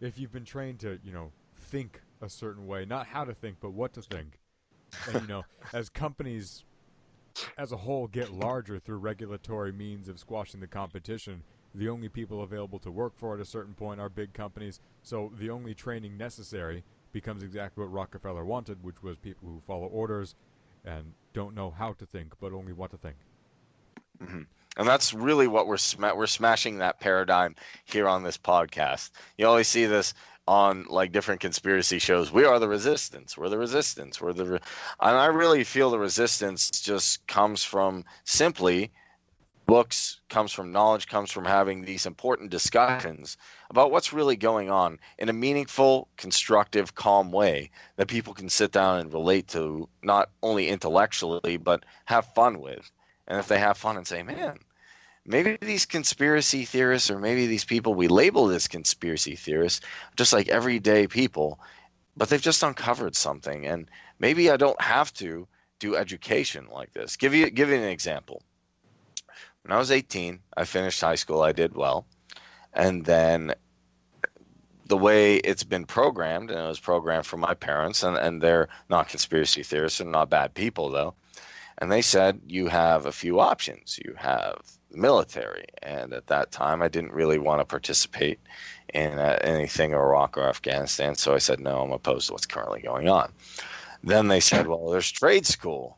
if 0.04 0.20
you've 0.20 0.34
been 0.34 0.46
trained 0.46 0.80
to, 0.82 1.00
you 1.04 1.14
know, 1.14 1.32
think 1.58 2.02
a 2.22 2.30
certain 2.30 2.68
way, 2.68 2.86
not 2.86 3.08
how 3.08 3.24
to 3.24 3.34
think, 3.34 3.58
but 3.62 3.72
what 3.72 3.94
to 3.94 4.02
think, 4.02 4.40
and 5.08 5.22
you 5.22 5.28
know, 5.28 5.44
as 5.74 5.90
companies 5.90 6.66
as 7.58 7.72
a 7.72 7.78
whole 7.78 8.08
get 8.08 8.32
larger 8.32 8.78
through 8.80 8.98
regulatory 8.98 9.72
means 9.72 10.10
of 10.10 10.20
squashing 10.20 10.60
the 10.60 10.68
competition, 10.68 11.42
the 11.74 11.90
only 11.90 12.10
people 12.10 12.44
available 12.44 12.80
to 12.80 12.92
work 12.92 13.14
for 13.16 13.34
at 13.34 13.40
a 13.40 13.46
certain 13.46 13.74
point 13.74 14.00
are 14.00 14.10
big 14.10 14.34
companies. 14.34 14.80
So 15.02 15.32
the 15.40 15.50
only 15.50 15.74
training 15.74 16.18
necessary 16.18 16.84
becomes 17.12 17.42
exactly 17.42 17.84
what 17.84 17.92
Rockefeller 17.92 18.46
wanted, 18.46 18.84
which 18.84 19.02
was 19.02 19.18
people 19.18 19.48
who 19.48 19.62
follow 19.66 19.88
orders 19.88 20.36
and 20.86 21.14
don't 21.34 21.56
know 21.56 21.72
how 21.72 21.94
to 21.94 22.06
think, 22.06 22.34
but 22.40 22.52
only 22.52 22.74
what 22.74 22.92
to 22.92 22.98
think. 22.98 23.16
Mm-hmm. 24.22 24.42
And 24.78 24.88
that's 24.88 25.14
really 25.14 25.48
what 25.48 25.68
we're 25.68 25.78
sma- 25.78 26.16
we're 26.16 26.28
smashing 26.28 26.80
that 26.80 27.00
paradigm 27.00 27.56
here 27.86 28.08
on 28.08 28.24
this 28.24 28.38
podcast. 28.38 29.12
You 29.38 29.48
always 29.48 29.68
see 29.68 29.86
this 29.86 30.14
on 30.48 30.86
like 30.90 31.12
different 31.12 31.42
conspiracy 31.42 32.00
shows. 32.00 32.32
We 32.32 32.46
are 32.46 32.60
the 32.60 32.68
resistance. 32.68 33.38
We're 33.38 33.50
the 33.50 33.58
resistance. 33.58 34.20
We're 34.20 34.34
the 34.34 34.46
re-. 34.46 34.60
and 35.00 35.18
I 35.18 35.28
really 35.28 35.64
feel 35.64 35.90
the 35.90 36.00
resistance 36.00 36.70
just 36.70 37.26
comes 37.28 37.64
from 37.64 38.04
simply 38.26 38.92
books, 39.66 40.20
comes 40.30 40.52
from 40.52 40.72
knowledge, 40.72 41.08
comes 41.08 41.32
from 41.32 41.46
having 41.46 41.86
these 41.86 42.06
important 42.06 42.50
discussions 42.50 43.38
about 43.70 43.92
what's 43.92 44.12
really 44.12 44.36
going 44.36 44.70
on 44.70 45.00
in 45.18 45.30
a 45.30 45.34
meaningful, 45.34 46.10
constructive, 46.18 46.96
calm 46.96 47.32
way 47.32 47.70
that 47.96 48.08
people 48.08 48.34
can 48.34 48.50
sit 48.50 48.72
down 48.72 49.00
and 49.00 49.14
relate 49.14 49.48
to 49.48 49.88
not 50.02 50.30
only 50.42 50.68
intellectually 50.68 51.58
but 51.58 51.86
have 52.06 52.34
fun 52.34 52.60
with. 52.60 52.92
And 53.28 53.40
if 53.40 53.48
they 53.48 53.60
have 53.60 53.78
fun 53.78 53.98
and 53.98 54.08
say, 54.08 54.24
man, 54.24 54.60
maybe 55.26 55.58
these 55.62 55.86
conspiracy 55.86 56.66
theorists 56.66 57.10
or 57.10 57.20
maybe 57.20 57.48
these 57.48 57.66
people 57.66 57.94
we 57.94 58.08
label 58.08 58.50
as 58.50 58.68
conspiracy 58.68 59.36
theorists, 59.36 59.86
just 60.16 60.34
like 60.34 60.50
everyday 60.50 61.08
people, 61.08 61.60
but 62.18 62.30
they've 62.30 62.42
just 62.42 62.64
uncovered 62.64 63.16
something. 63.16 63.66
And 63.66 63.90
maybe 64.20 64.50
I 64.50 64.58
don't 64.58 64.82
have 64.82 65.14
to 65.16 65.48
do 65.80 65.96
education 65.96 66.68
like 66.72 66.94
this. 66.94 67.18
Give 67.18 67.34
you 67.34 67.50
give 67.50 67.70
you 67.70 67.76
an 67.76 67.84
example. 67.84 68.42
When 69.64 69.72
I 69.72 69.78
was 69.78 69.92
18, 69.92 70.40
I 70.58 70.66
finished 70.66 71.00
high 71.00 71.16
school. 71.16 71.42
I 71.42 71.54
did 71.54 71.74
well, 71.74 72.06
and 72.74 73.06
then 73.06 73.54
the 74.88 74.98
way 74.98 75.38
it's 75.38 75.64
been 75.64 75.86
programmed, 75.86 76.52
and 76.52 76.60
it 76.60 76.68
was 76.68 76.80
programmed 76.80 77.26
for 77.26 77.38
my 77.38 77.54
parents, 77.54 78.04
and, 78.04 78.18
and 78.18 78.42
they're 78.42 78.68
not 78.90 79.08
conspiracy 79.08 79.64
theorists, 79.64 80.02
and 80.02 80.12
not 80.12 80.30
bad 80.30 80.54
people 80.54 80.90
though 80.90 81.16
and 81.78 81.92
they 81.92 82.02
said 82.02 82.42
you 82.48 82.68
have 82.68 83.06
a 83.06 83.12
few 83.12 83.40
options. 83.40 84.00
You 84.04 84.14
have 84.18 84.62
the 84.92 84.98
military, 84.98 85.66
and 85.82 86.14
at 86.14 86.28
that 86.28 86.52
time, 86.52 86.82
I 86.82 86.88
didn't 86.88 87.14
really 87.14 87.40
want 87.40 87.62
to 87.62 87.66
participate 87.66 88.40
in 88.94 89.18
uh, 89.18 89.40
anything 89.42 89.94
Iraq 89.94 90.38
or 90.38 90.48
Afghanistan, 90.48 91.16
so 91.16 91.34
I 91.34 91.40
said 91.40 91.60
no. 91.60 91.82
I'm 91.82 91.92
opposed 91.92 92.28
to 92.28 92.34
what's 92.34 92.46
currently 92.46 92.82
going 92.82 93.10
on. 93.10 93.32
Then 94.04 94.28
they 94.28 94.40
said, 94.40 94.68
well, 94.68 94.90
there's 94.90 95.12
trade 95.12 95.46
school. 95.46 95.98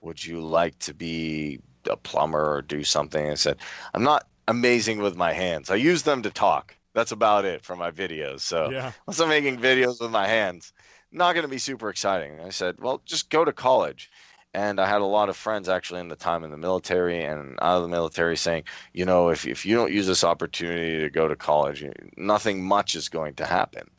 Would 0.00 0.24
you 0.24 0.40
like 0.40 0.78
to 0.80 0.94
be 0.94 1.60
a 1.88 1.96
plumber 1.96 2.56
or 2.56 2.62
do 2.62 2.84
something? 2.84 3.30
I 3.30 3.34
said, 3.34 3.58
I'm 3.94 4.02
not 4.02 4.26
amazing 4.48 4.98
with 4.98 5.16
my 5.16 5.32
hands. 5.32 5.70
I 5.70 5.76
use 5.76 6.02
them 6.02 6.22
to 6.22 6.30
talk. 6.30 6.74
That's 6.94 7.12
about 7.12 7.44
it 7.44 7.64
for 7.64 7.76
my 7.76 7.90
videos. 7.90 8.40
So 8.40 8.70
Yeah. 8.70 8.92
unless 9.06 9.20
I'm 9.20 9.28
making 9.28 9.58
videos 9.58 10.00
with 10.00 10.10
my 10.10 10.26
hands, 10.26 10.72
not 11.10 11.34
going 11.34 11.44
to 11.44 11.48
be 11.48 11.58
super 11.58 11.88
exciting. 11.88 12.40
I 12.40 12.50
said, 12.50 12.80
well, 12.80 13.00
just 13.04 13.30
go 13.30 13.44
to 13.44 13.52
college. 13.52 14.10
And 14.54 14.80
I 14.80 14.86
had 14.86 15.00
a 15.00 15.06
lot 15.06 15.28
of 15.28 15.36
friends 15.36 15.68
actually 15.68 16.00
in 16.00 16.08
the 16.08 16.16
time 16.16 16.44
in 16.44 16.52
the 16.52 16.56
military 16.56 17.24
and 17.24 17.58
out 17.60 17.78
of 17.78 17.82
the 17.82 17.88
military 17.88 18.36
saying, 18.36 18.64
you 18.92 19.04
know, 19.04 19.30
if, 19.30 19.46
if 19.46 19.66
you 19.66 19.74
don't 19.76 19.92
use 19.92 20.06
this 20.06 20.22
opportunity 20.22 21.00
to 21.00 21.10
go 21.10 21.26
to 21.26 21.34
college, 21.34 21.84
nothing 22.16 22.64
much 22.64 22.94
is 22.94 23.08
going 23.08 23.34
to 23.34 23.46
happen. 23.46 23.90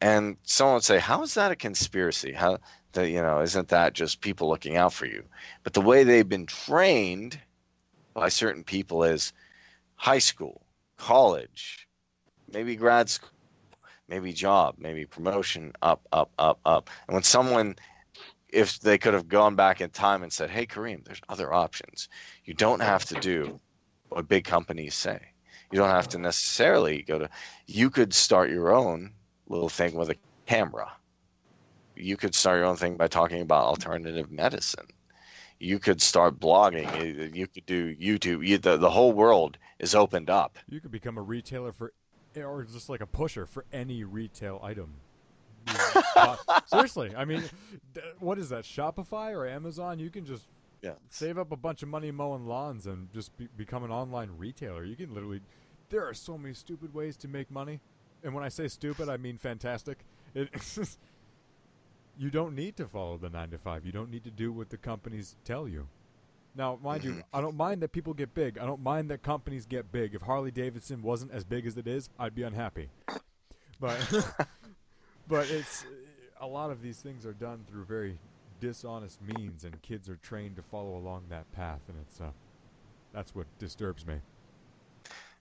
And 0.00 0.36
someone 0.42 0.74
would 0.74 0.84
say, 0.84 0.98
how 0.98 1.22
is 1.22 1.34
that 1.34 1.52
a 1.52 1.56
conspiracy? 1.56 2.32
How 2.32 2.58
that 2.92 3.08
you 3.08 3.22
know, 3.22 3.40
isn't 3.40 3.68
that 3.68 3.92
just 3.92 4.20
people 4.20 4.48
looking 4.48 4.76
out 4.76 4.92
for 4.92 5.06
you? 5.06 5.22
But 5.62 5.74
the 5.74 5.80
way 5.80 6.02
they've 6.02 6.28
been 6.28 6.46
trained 6.46 7.38
by 8.14 8.28
certain 8.28 8.64
people 8.64 9.04
is 9.04 9.32
high 9.94 10.18
school, 10.18 10.62
college, 10.96 11.86
maybe 12.52 12.74
grad 12.76 13.08
school, 13.08 13.30
maybe 14.08 14.32
job, 14.32 14.74
maybe 14.78 15.06
promotion, 15.06 15.72
up, 15.82 16.00
up, 16.12 16.30
up, 16.38 16.58
up. 16.64 16.90
And 17.06 17.14
when 17.14 17.22
someone, 17.22 17.76
if 18.52 18.80
they 18.80 18.98
could 18.98 19.14
have 19.14 19.28
gone 19.28 19.54
back 19.54 19.80
in 19.80 19.90
time 19.90 20.22
and 20.22 20.32
said, 20.32 20.50
hey, 20.50 20.66
Kareem, 20.66 21.04
there's 21.04 21.20
other 21.28 21.52
options. 21.52 22.08
You 22.44 22.54
don't 22.54 22.80
have 22.80 23.04
to 23.06 23.14
do 23.20 23.60
what 24.08 24.28
big 24.28 24.44
companies 24.44 24.94
say. 24.94 25.20
You 25.70 25.78
don't 25.78 25.90
have 25.90 26.08
to 26.08 26.18
necessarily 26.18 27.02
go 27.02 27.20
to, 27.20 27.30
you 27.66 27.90
could 27.90 28.12
start 28.12 28.50
your 28.50 28.72
own 28.72 29.12
little 29.48 29.68
thing 29.68 29.94
with 29.94 30.10
a 30.10 30.16
camera. 30.46 30.90
You 31.94 32.16
could 32.16 32.34
start 32.34 32.58
your 32.58 32.66
own 32.66 32.76
thing 32.76 32.96
by 32.96 33.08
talking 33.08 33.40
about 33.40 33.66
alternative 33.66 34.30
medicine. 34.30 34.86
You 35.58 35.78
could 35.78 36.00
start 36.00 36.40
blogging. 36.40 37.36
You- 37.36 37.46
could 37.46 37.66
do 37.66 37.94
YouTube. 37.94 38.46
You, 38.46 38.58
the, 38.58 38.78
the 38.78 38.90
whole 38.90 39.12
world 39.12 39.58
is 39.78 39.94
opened 39.94 40.30
up. 40.30 40.58
You 40.68 40.80
could 40.80 40.90
become 40.90 41.18
a 41.18 41.22
retailer 41.22 41.72
for, 41.72 41.92
or 42.36 42.64
just 42.64 42.88
like 42.88 43.00
a 43.00 43.06
pusher 43.06 43.44
for 43.46 43.66
any 43.72 44.02
retail 44.02 44.58
item. 44.62 44.94
Uh, 46.16 46.36
seriously, 46.66 47.12
I 47.16 47.24
mean, 47.24 47.42
what 48.18 48.38
is 48.38 48.48
that? 48.50 48.64
Shopify 48.64 49.32
or 49.32 49.46
Amazon? 49.46 49.98
You 49.98 50.10
can 50.10 50.24
just 50.24 50.46
Yeah. 50.82 50.94
save 51.08 51.38
up 51.38 51.52
a 51.52 51.56
bunch 51.56 51.82
of 51.82 51.88
money 51.88 52.10
mowing 52.10 52.46
lawns 52.46 52.86
and 52.86 53.12
just 53.12 53.36
be- 53.36 53.48
become 53.56 53.84
an 53.84 53.90
online 53.90 54.30
retailer. 54.36 54.84
You 54.84 54.96
can 54.96 55.12
literally. 55.14 55.40
There 55.90 56.06
are 56.08 56.14
so 56.14 56.38
many 56.38 56.54
stupid 56.54 56.94
ways 56.94 57.16
to 57.18 57.28
make 57.28 57.50
money, 57.50 57.80
and 58.22 58.34
when 58.34 58.44
I 58.44 58.48
say 58.48 58.68
stupid, 58.68 59.08
I 59.08 59.16
mean 59.16 59.36
fantastic. 59.38 60.04
It, 60.34 60.48
you 62.18 62.30
don't 62.30 62.54
need 62.54 62.76
to 62.76 62.86
follow 62.86 63.16
the 63.18 63.30
nine 63.30 63.50
to 63.50 63.58
five. 63.58 63.84
You 63.84 63.92
don't 63.92 64.10
need 64.10 64.24
to 64.24 64.30
do 64.30 64.52
what 64.52 64.70
the 64.70 64.76
companies 64.76 65.36
tell 65.44 65.66
you. 65.68 65.88
Now, 66.54 66.78
mind 66.82 67.04
you, 67.04 67.22
I 67.32 67.40
don't 67.40 67.56
mind 67.56 67.80
that 67.82 67.92
people 67.92 68.12
get 68.12 68.34
big. 68.34 68.58
I 68.58 68.66
don't 68.66 68.82
mind 68.82 69.10
that 69.10 69.22
companies 69.22 69.66
get 69.66 69.92
big. 69.92 70.14
If 70.14 70.22
Harley 70.22 70.50
Davidson 70.50 71.00
wasn't 71.02 71.30
as 71.32 71.44
big 71.44 71.64
as 71.64 71.76
it 71.76 71.86
is, 71.86 72.08
I'd 72.18 72.34
be 72.34 72.42
unhappy. 72.42 72.88
But 73.78 73.98
but 75.30 75.48
it's 75.50 75.86
a 76.40 76.46
lot 76.46 76.70
of 76.70 76.82
these 76.82 76.98
things 76.98 77.24
are 77.24 77.32
done 77.32 77.64
through 77.70 77.84
very 77.84 78.18
dishonest 78.60 79.20
means, 79.22 79.64
and 79.64 79.80
kids 79.80 80.10
are 80.10 80.16
trained 80.16 80.56
to 80.56 80.62
follow 80.62 80.96
along 80.96 81.24
that 81.30 81.50
path, 81.52 81.80
and 81.88 81.96
it's 82.02 82.20
uh, 82.20 82.30
that's 83.14 83.34
what 83.34 83.46
disturbs 83.58 84.06
me. 84.06 84.16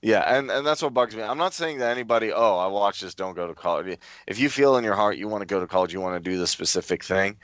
Yeah, 0.02 0.22
and, 0.22 0.50
and 0.50 0.66
that's 0.66 0.82
what 0.82 0.94
bugs 0.94 1.14
me. 1.14 1.24
I'm 1.24 1.38
not 1.38 1.54
saying 1.54 1.80
that 1.80 1.92
anybody, 1.92 2.32
oh, 2.32 2.58
I 2.58 2.68
watch 2.68 3.02
this, 3.02 3.14
don't 3.14 3.36
go 3.36 3.48
to 3.48 3.54
college. 3.54 3.98
If 4.28 4.40
you 4.40 4.50
feel 4.50 4.78
in 4.78 4.86
your 4.86 4.96
heart 4.96 5.18
you 5.18 5.28
want 5.28 5.42
to 5.42 5.46
go 5.46 5.60
to 5.60 5.68
college, 5.68 5.92
you 5.92 6.00
want 6.00 6.24
to 6.24 6.30
do 6.30 6.38
the 6.38 6.48
specific 6.48 7.04
thing, 7.04 7.36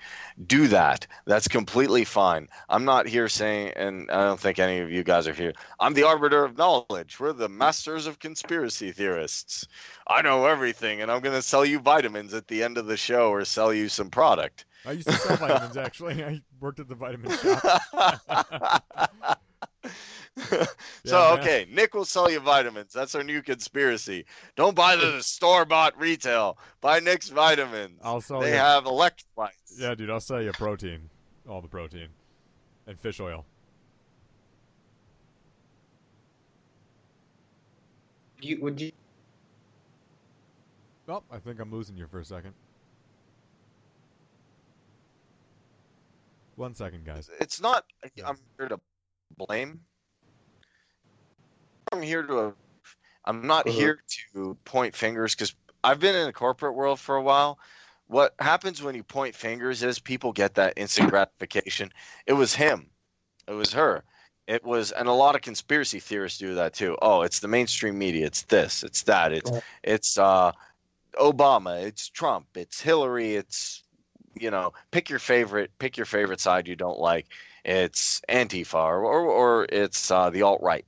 do 0.47 0.69
that. 0.69 1.05
That's 1.25 1.50
completely 1.50 2.05
fine. 2.05 2.47
I'm 2.69 2.85
not 2.85 3.07
here 3.07 3.27
saying, 3.27 3.74
and 3.75 4.09
I 4.09 4.24
don't 4.24 4.39
think 4.39 4.57
any 4.57 4.79
of 4.79 4.89
you 4.89 5.03
guys 5.03 5.27
are 5.27 5.33
here, 5.33 5.51
I'm 5.81 5.95
the 5.95 6.03
arbiter 6.03 6.45
of 6.45 6.57
knowledge. 6.57 7.19
We're 7.19 7.33
the 7.33 7.50
masters 7.50 8.07
of 8.07 8.19
conspiracy 8.19 8.93
theorists. 8.93 9.67
I 10.07 10.21
know 10.21 10.45
everything, 10.45 11.01
and 11.01 11.12
I'm 11.12 11.19
going 11.19 11.35
to 11.35 11.41
sell 11.41 11.65
you 11.65 11.79
vitamins 11.79 12.33
at 12.33 12.47
the 12.47 12.63
end 12.63 12.77
of 12.77 12.85
the 12.85 12.95
show 12.95 13.31
or 13.31 13.43
sell 13.43 13.74
you 13.74 13.89
some 13.89 14.09
product. 14.09 14.63
I 14.85 14.93
used 14.93 15.09
to 15.09 15.13
sell 15.15 15.35
vitamins 15.35 15.75
actually. 15.75 16.24
I 16.24 16.41
worked 16.62 16.79
at 16.79 16.88
the 16.88 16.95
vitamin 16.95 17.38
shop. 17.38 19.38
so 20.50 20.68
Yeah, 21.06 21.12
man. 21.13 21.39
okay, 21.39 21.68
Nick 21.72 21.94
will 21.94 22.04
sell 22.06 22.30
you 22.30 22.39
vitamins. 22.39 22.92
That's 22.92 23.15
our 23.15 23.24
new 23.24 23.42
conspiracy. 23.42 24.25
Don't 24.56 24.75
buy 24.75 24.96
the 24.98 25.22
store 25.22 25.63
bought 25.65 25.98
retail. 25.98 26.58
Buy 26.82 27.00
Nick's 27.00 27.30
vitamins. 27.30 28.00
I'll 28.04 28.20
sell 28.22 28.42
they 28.42 28.50
you. 28.51 28.58
have 28.58 28.84
electrolytes. 28.84 29.50
Yeah, 29.77 29.96
dude, 29.96 30.10
I'll 30.10 30.20
sell 30.20 30.42
you 30.42 30.51
protein, 30.51 31.10
all 31.48 31.62
the 31.62 31.68
protein, 31.68 32.08
and 32.88 33.00
fish 33.00 33.20
oil. 33.20 33.46
You 38.42 38.60
would 38.62 38.80
you? 38.82 38.92
Oh, 41.08 41.24
I 41.32 41.38
think 41.39 41.60
I'm 41.60 41.72
losing 41.72 41.96
you 41.96 42.08
for 42.08 42.20
a 42.20 42.25
second. 42.25 42.54
One 46.56 46.74
second, 46.74 47.06
guys. 47.06 47.30
It's 47.39 47.60
not. 47.62 47.86
I'm 48.25 48.38
here 48.58 48.68
to 48.70 48.80
blame. 49.38 49.80
I'm 51.95 52.01
here 52.01 52.23
to. 52.23 52.53
I'm 53.25 53.47
not 53.47 53.67
Uh-huh. 53.67 53.77
here 53.77 53.99
to 54.33 54.57
point 54.65 54.95
fingers 54.95 55.33
because 55.35 55.55
I've 55.83 55.99
been 55.99 56.15
in 56.15 56.25
the 56.27 56.33
corporate 56.33 56.75
world 56.75 56.99
for 56.99 57.15
a 57.15 57.21
while. 57.21 57.59
What 58.07 58.35
happens 58.39 58.83
when 58.83 58.95
you 58.95 59.03
point 59.03 59.35
fingers 59.35 59.81
is 59.81 59.99
people 59.99 60.31
get 60.31 60.55
that 60.55 60.73
instant 60.77 61.09
gratification. 61.09 61.91
It 62.27 62.33
was 62.33 62.53
him. 62.53 62.89
It 63.47 63.53
was 63.53 63.73
her. 63.73 64.03
It 64.47 64.63
was, 64.63 64.91
and 64.91 65.07
a 65.07 65.13
lot 65.13 65.35
of 65.35 65.41
conspiracy 65.41 65.99
theorists 65.99 66.37
do 66.37 66.55
that 66.55 66.73
too. 66.73 66.97
Oh, 67.01 67.21
it's 67.21 67.39
the 67.39 67.47
mainstream 67.47 67.97
media. 67.97 68.27
It's 68.27 68.43
this. 68.43 68.83
It's 68.83 69.03
that. 69.03 69.31
It's 69.33 69.51
it's 69.83 70.17
uh, 70.19 70.51
Obama. 71.15 71.83
It's 71.83 72.09
Trump. 72.09 72.47
It's 72.55 72.79
Hillary. 72.81 73.35
It's 73.35 73.83
you 74.39 74.51
know, 74.51 74.73
pick 74.91 75.09
your 75.09 75.19
favorite. 75.19 75.71
Pick 75.79 75.97
your 75.97 76.05
favorite 76.05 76.41
side 76.41 76.67
you 76.67 76.75
don't 76.75 76.99
like. 76.99 77.27
It's 77.63 78.21
Antifa 78.29 78.75
or 78.75 79.03
or, 79.03 79.21
or 79.25 79.65
it's 79.69 80.11
uh, 80.11 80.29
the 80.29 80.43
alt 80.43 80.61
right. 80.61 80.85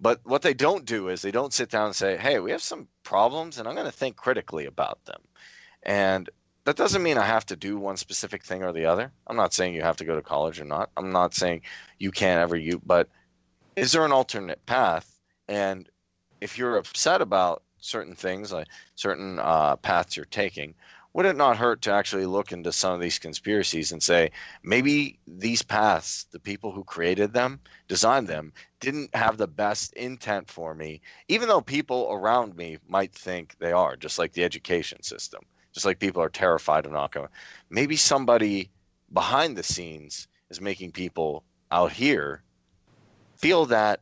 But 0.00 0.20
what 0.24 0.42
they 0.42 0.54
don't 0.54 0.84
do 0.84 1.08
is 1.08 1.22
they 1.22 1.30
don't 1.30 1.52
sit 1.52 1.70
down 1.70 1.86
and 1.86 1.96
say, 1.96 2.16
"Hey, 2.16 2.38
we 2.38 2.52
have 2.52 2.62
some 2.62 2.88
problems, 3.02 3.58
and 3.58 3.66
I'm 3.66 3.74
going 3.74 3.86
to 3.86 3.92
think 3.92 4.16
critically 4.16 4.66
about 4.66 5.04
them." 5.04 5.20
And 5.82 6.30
that 6.64 6.76
doesn't 6.76 7.02
mean 7.02 7.18
I 7.18 7.24
have 7.24 7.46
to 7.46 7.56
do 7.56 7.78
one 7.78 7.96
specific 7.96 8.44
thing 8.44 8.62
or 8.62 8.72
the 8.72 8.84
other. 8.84 9.10
I'm 9.26 9.36
not 9.36 9.54
saying 9.54 9.74
you 9.74 9.82
have 9.82 9.96
to 9.96 10.04
go 10.04 10.14
to 10.14 10.22
college 10.22 10.60
or 10.60 10.64
not. 10.64 10.90
I'm 10.96 11.10
not 11.10 11.34
saying 11.34 11.62
you 11.98 12.10
can't 12.10 12.40
ever 12.40 12.56
you, 12.56 12.80
but 12.84 13.08
is 13.74 13.92
there 13.92 14.04
an 14.04 14.12
alternate 14.12 14.64
path? 14.66 15.18
And 15.48 15.88
if 16.40 16.58
you're 16.58 16.76
upset 16.76 17.22
about 17.22 17.62
certain 17.78 18.14
things, 18.14 18.52
like 18.52 18.66
certain 18.96 19.38
uh, 19.38 19.76
paths 19.76 20.16
you're 20.16 20.26
taking, 20.26 20.74
would 21.18 21.26
it 21.26 21.36
not 21.36 21.56
hurt 21.56 21.82
to 21.82 21.90
actually 21.90 22.26
look 22.26 22.52
into 22.52 22.70
some 22.70 22.94
of 22.94 23.00
these 23.00 23.18
conspiracies 23.18 23.90
and 23.90 24.00
say 24.00 24.30
maybe 24.62 25.18
these 25.26 25.64
paths, 25.64 26.28
the 26.30 26.38
people 26.38 26.70
who 26.70 26.84
created 26.84 27.32
them, 27.32 27.58
designed 27.88 28.28
them, 28.28 28.52
didn't 28.78 29.12
have 29.12 29.36
the 29.36 29.48
best 29.48 29.92
intent 29.94 30.48
for 30.48 30.72
me, 30.72 31.00
even 31.26 31.48
though 31.48 31.60
people 31.60 32.06
around 32.12 32.54
me 32.54 32.78
might 32.86 33.12
think 33.12 33.56
they 33.58 33.72
are, 33.72 33.96
just 33.96 34.16
like 34.16 34.32
the 34.32 34.44
education 34.44 35.02
system 35.02 35.42
just 35.74 35.84
like 35.84 35.98
people 35.98 36.22
are 36.22 36.28
terrified 36.28 36.86
of 36.86 36.92
not 36.92 37.12
going. 37.12 37.28
Maybe 37.68 37.96
somebody 37.96 38.70
behind 39.12 39.56
the 39.56 39.64
scenes 39.64 40.28
is 40.50 40.60
making 40.60 40.92
people 40.92 41.42
out 41.70 41.90
here 41.90 42.42
feel 43.36 43.66
that 43.66 44.00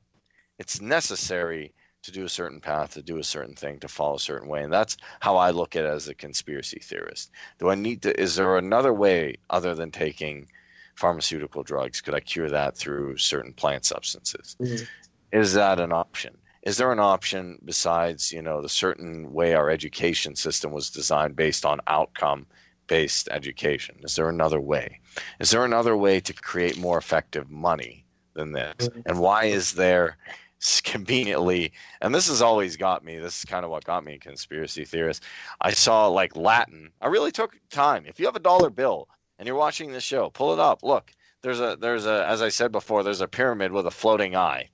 it's 0.58 0.82
necessary 0.82 1.72
to 2.06 2.12
do 2.12 2.24
a 2.24 2.28
certain 2.28 2.60
path, 2.60 2.94
to 2.94 3.02
do 3.02 3.18
a 3.18 3.24
certain 3.24 3.54
thing, 3.54 3.78
to 3.80 3.88
follow 3.88 4.16
a 4.16 4.20
certain 4.20 4.48
way. 4.48 4.62
And 4.62 4.72
that's 4.72 4.96
how 5.20 5.36
I 5.36 5.50
look 5.50 5.76
at 5.76 5.84
it 5.84 5.88
as 5.88 6.08
a 6.08 6.14
conspiracy 6.14 6.80
theorist. 6.80 7.30
Do 7.58 7.68
I 7.68 7.74
need 7.74 8.02
to, 8.02 8.18
is 8.20 8.34
there 8.36 8.56
another 8.56 8.92
way 8.92 9.36
other 9.50 9.74
than 9.74 9.90
taking 9.90 10.48
pharmaceutical 10.94 11.62
drugs? 11.62 12.00
Could 12.00 12.14
I 12.14 12.20
cure 12.20 12.48
that 12.48 12.76
through 12.76 13.18
certain 13.18 13.52
plant 13.52 13.84
substances? 13.84 14.56
Mm-hmm. 14.60 14.84
Is 15.32 15.54
that 15.54 15.78
an 15.78 15.92
option? 15.92 16.38
is 16.66 16.78
there 16.78 16.90
an 16.90 16.98
option 16.98 17.58
besides 17.64 18.32
you 18.32 18.42
know 18.42 18.60
the 18.60 18.68
certain 18.68 19.32
way 19.32 19.54
our 19.54 19.70
education 19.70 20.34
system 20.34 20.72
was 20.72 20.90
designed 20.90 21.36
based 21.36 21.64
on 21.64 21.80
outcome 21.86 22.44
based 22.88 23.28
education 23.30 23.96
is 24.02 24.16
there 24.16 24.28
another 24.28 24.60
way 24.60 25.00
is 25.38 25.50
there 25.50 25.64
another 25.64 25.96
way 25.96 26.18
to 26.18 26.32
create 26.34 26.76
more 26.76 26.98
effective 26.98 27.48
money 27.48 28.04
than 28.34 28.52
this 28.52 28.74
mm-hmm. 28.80 29.00
and 29.06 29.18
why 29.18 29.44
is 29.44 29.72
there 29.74 30.18
conveniently 30.84 31.72
and 32.00 32.14
this 32.14 32.28
has 32.28 32.42
always 32.42 32.76
got 32.76 33.04
me 33.04 33.18
this 33.18 33.38
is 33.38 33.44
kind 33.44 33.64
of 33.64 33.70
what 33.70 33.84
got 33.84 34.04
me 34.04 34.14
a 34.14 34.18
conspiracy 34.18 34.84
theorist 34.84 35.22
i 35.60 35.70
saw 35.70 36.06
like 36.08 36.34
latin. 36.36 36.90
I 37.00 37.08
really 37.08 37.32
took 37.32 37.58
time. 37.70 38.04
If 38.06 38.18
you 38.18 38.26
have 38.26 38.36
a 38.36 38.40
dollar 38.40 38.70
bill 38.70 39.08
and 39.38 39.46
you're 39.46 39.56
watching 39.56 39.92
this 39.92 40.04
show 40.04 40.30
pull 40.30 40.52
it 40.52 40.58
up. 40.58 40.82
Look 40.82 41.12
there's 41.42 41.60
a 41.60 41.76
there's 41.78 42.06
a 42.06 42.26
as 42.26 42.42
i 42.42 42.48
said 42.48 42.72
before 42.72 43.02
there's 43.02 43.20
a 43.20 43.28
pyramid 43.28 43.72
with 43.72 43.86
a 43.86 43.90
floating 43.90 44.34
eye. 44.34 44.70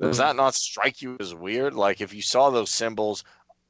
Does 0.00 0.18
that 0.18 0.34
mm. 0.34 0.38
not 0.38 0.54
strike 0.54 1.02
you 1.02 1.16
as 1.20 1.34
weird? 1.34 1.74
Like 1.74 2.00
if 2.00 2.12
you 2.12 2.22
saw 2.22 2.50
those 2.50 2.70
symbols, 2.70 3.24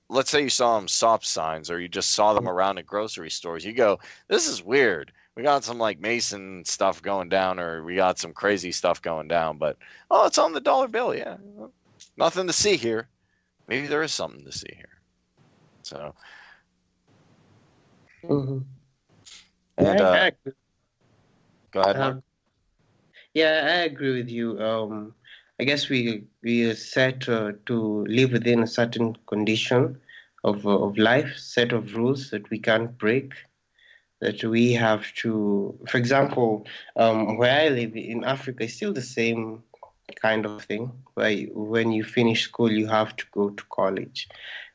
let's 0.09 0.31
say 0.31 0.43
you 0.43 0.51
saw 0.51 0.77
them 0.77 0.89
stop 0.89 1.25
signs 1.25 1.71
or 1.71 1.81
you 1.81 1.89
just 1.89 2.11
saw 2.11 2.35
them 2.35 2.45
mm. 2.45 2.51
around 2.51 2.79
at 2.79 2.87
grocery 2.87 3.31
stores, 3.31 3.65
you 3.65 3.73
go, 3.73 3.99
"This 4.29 4.49
is 4.49 4.63
weird." 4.63 5.13
We 5.37 5.43
got 5.43 5.65
some 5.65 5.79
like 5.79 6.01
Mason 6.01 6.65
stuff 6.65 7.03
going 7.03 7.29
down, 7.29 7.61
or 7.61 7.85
we 7.85 7.95
got 7.95 8.19
some 8.19 8.33
crazy 8.33 8.73
stuff 8.73 9.03
going 9.03 9.29
down. 9.29 9.59
But 9.59 9.77
oh, 10.11 10.27
it's 10.27 10.39
on 10.39 10.55
the 10.55 10.61
dollar 10.61 10.89
bill. 10.89 11.15
Yeah, 11.15 11.37
nothing 12.17 12.47
to 12.47 12.53
see 12.55 12.77
here. 12.77 13.09
Maybe 13.69 13.87
there 13.87 14.03
is 14.03 14.13
something 14.13 14.45
to 14.45 14.53
see 14.53 14.73
here. 14.75 14.99
So. 15.83 16.15
Mm-hmm. 18.25 18.59
And, 19.79 20.01
uh, 20.01 20.31
go 21.71 21.81
ahead. 21.81 21.97
Um, 21.97 22.23
yeah, 23.35 23.67
I 23.67 23.85
agree 23.85 24.17
with 24.17 24.31
you. 24.31 24.59
Um, 24.59 25.15
I 25.61 25.65
guess 25.65 25.91
we 25.91 26.25
we 26.43 26.65
are 26.65 26.75
set 26.75 27.29
uh, 27.29 27.53
to 27.67 28.07
live 28.07 28.33
within 28.33 28.63
a 28.63 28.67
certain 28.67 29.15
condition 29.27 30.01
of 30.45 30.67
uh, 30.67 30.79
of 30.79 30.97
life, 30.97 31.37
set 31.37 31.73
of 31.73 31.95
rules 31.95 32.31
that 32.31 32.49
we 32.49 32.59
can't 32.59 32.97
break. 32.97 33.35
That 34.21 34.43
we 34.43 34.73
have 34.73 35.13
to, 35.17 35.79
for 35.89 35.99
example, 35.99 36.67
um, 36.97 37.37
where 37.37 37.67
I 37.67 37.69
live 37.69 37.95
in 37.97 38.25
Africa, 38.25 38.65
it's 38.65 38.75
still 38.75 38.95
the 38.95 39.03
same 39.03 39.63
kind 40.23 40.47
of 40.47 40.65
thing. 40.65 40.91
Where 41.15 41.31
you, 41.31 41.51
when 41.55 41.93
you 41.93 42.03
finish 42.03 42.45
school, 42.45 42.73
you 42.73 42.87
have 42.87 43.15
to 43.17 43.27
go 43.33 43.51
to 43.51 43.65
college, 43.71 44.29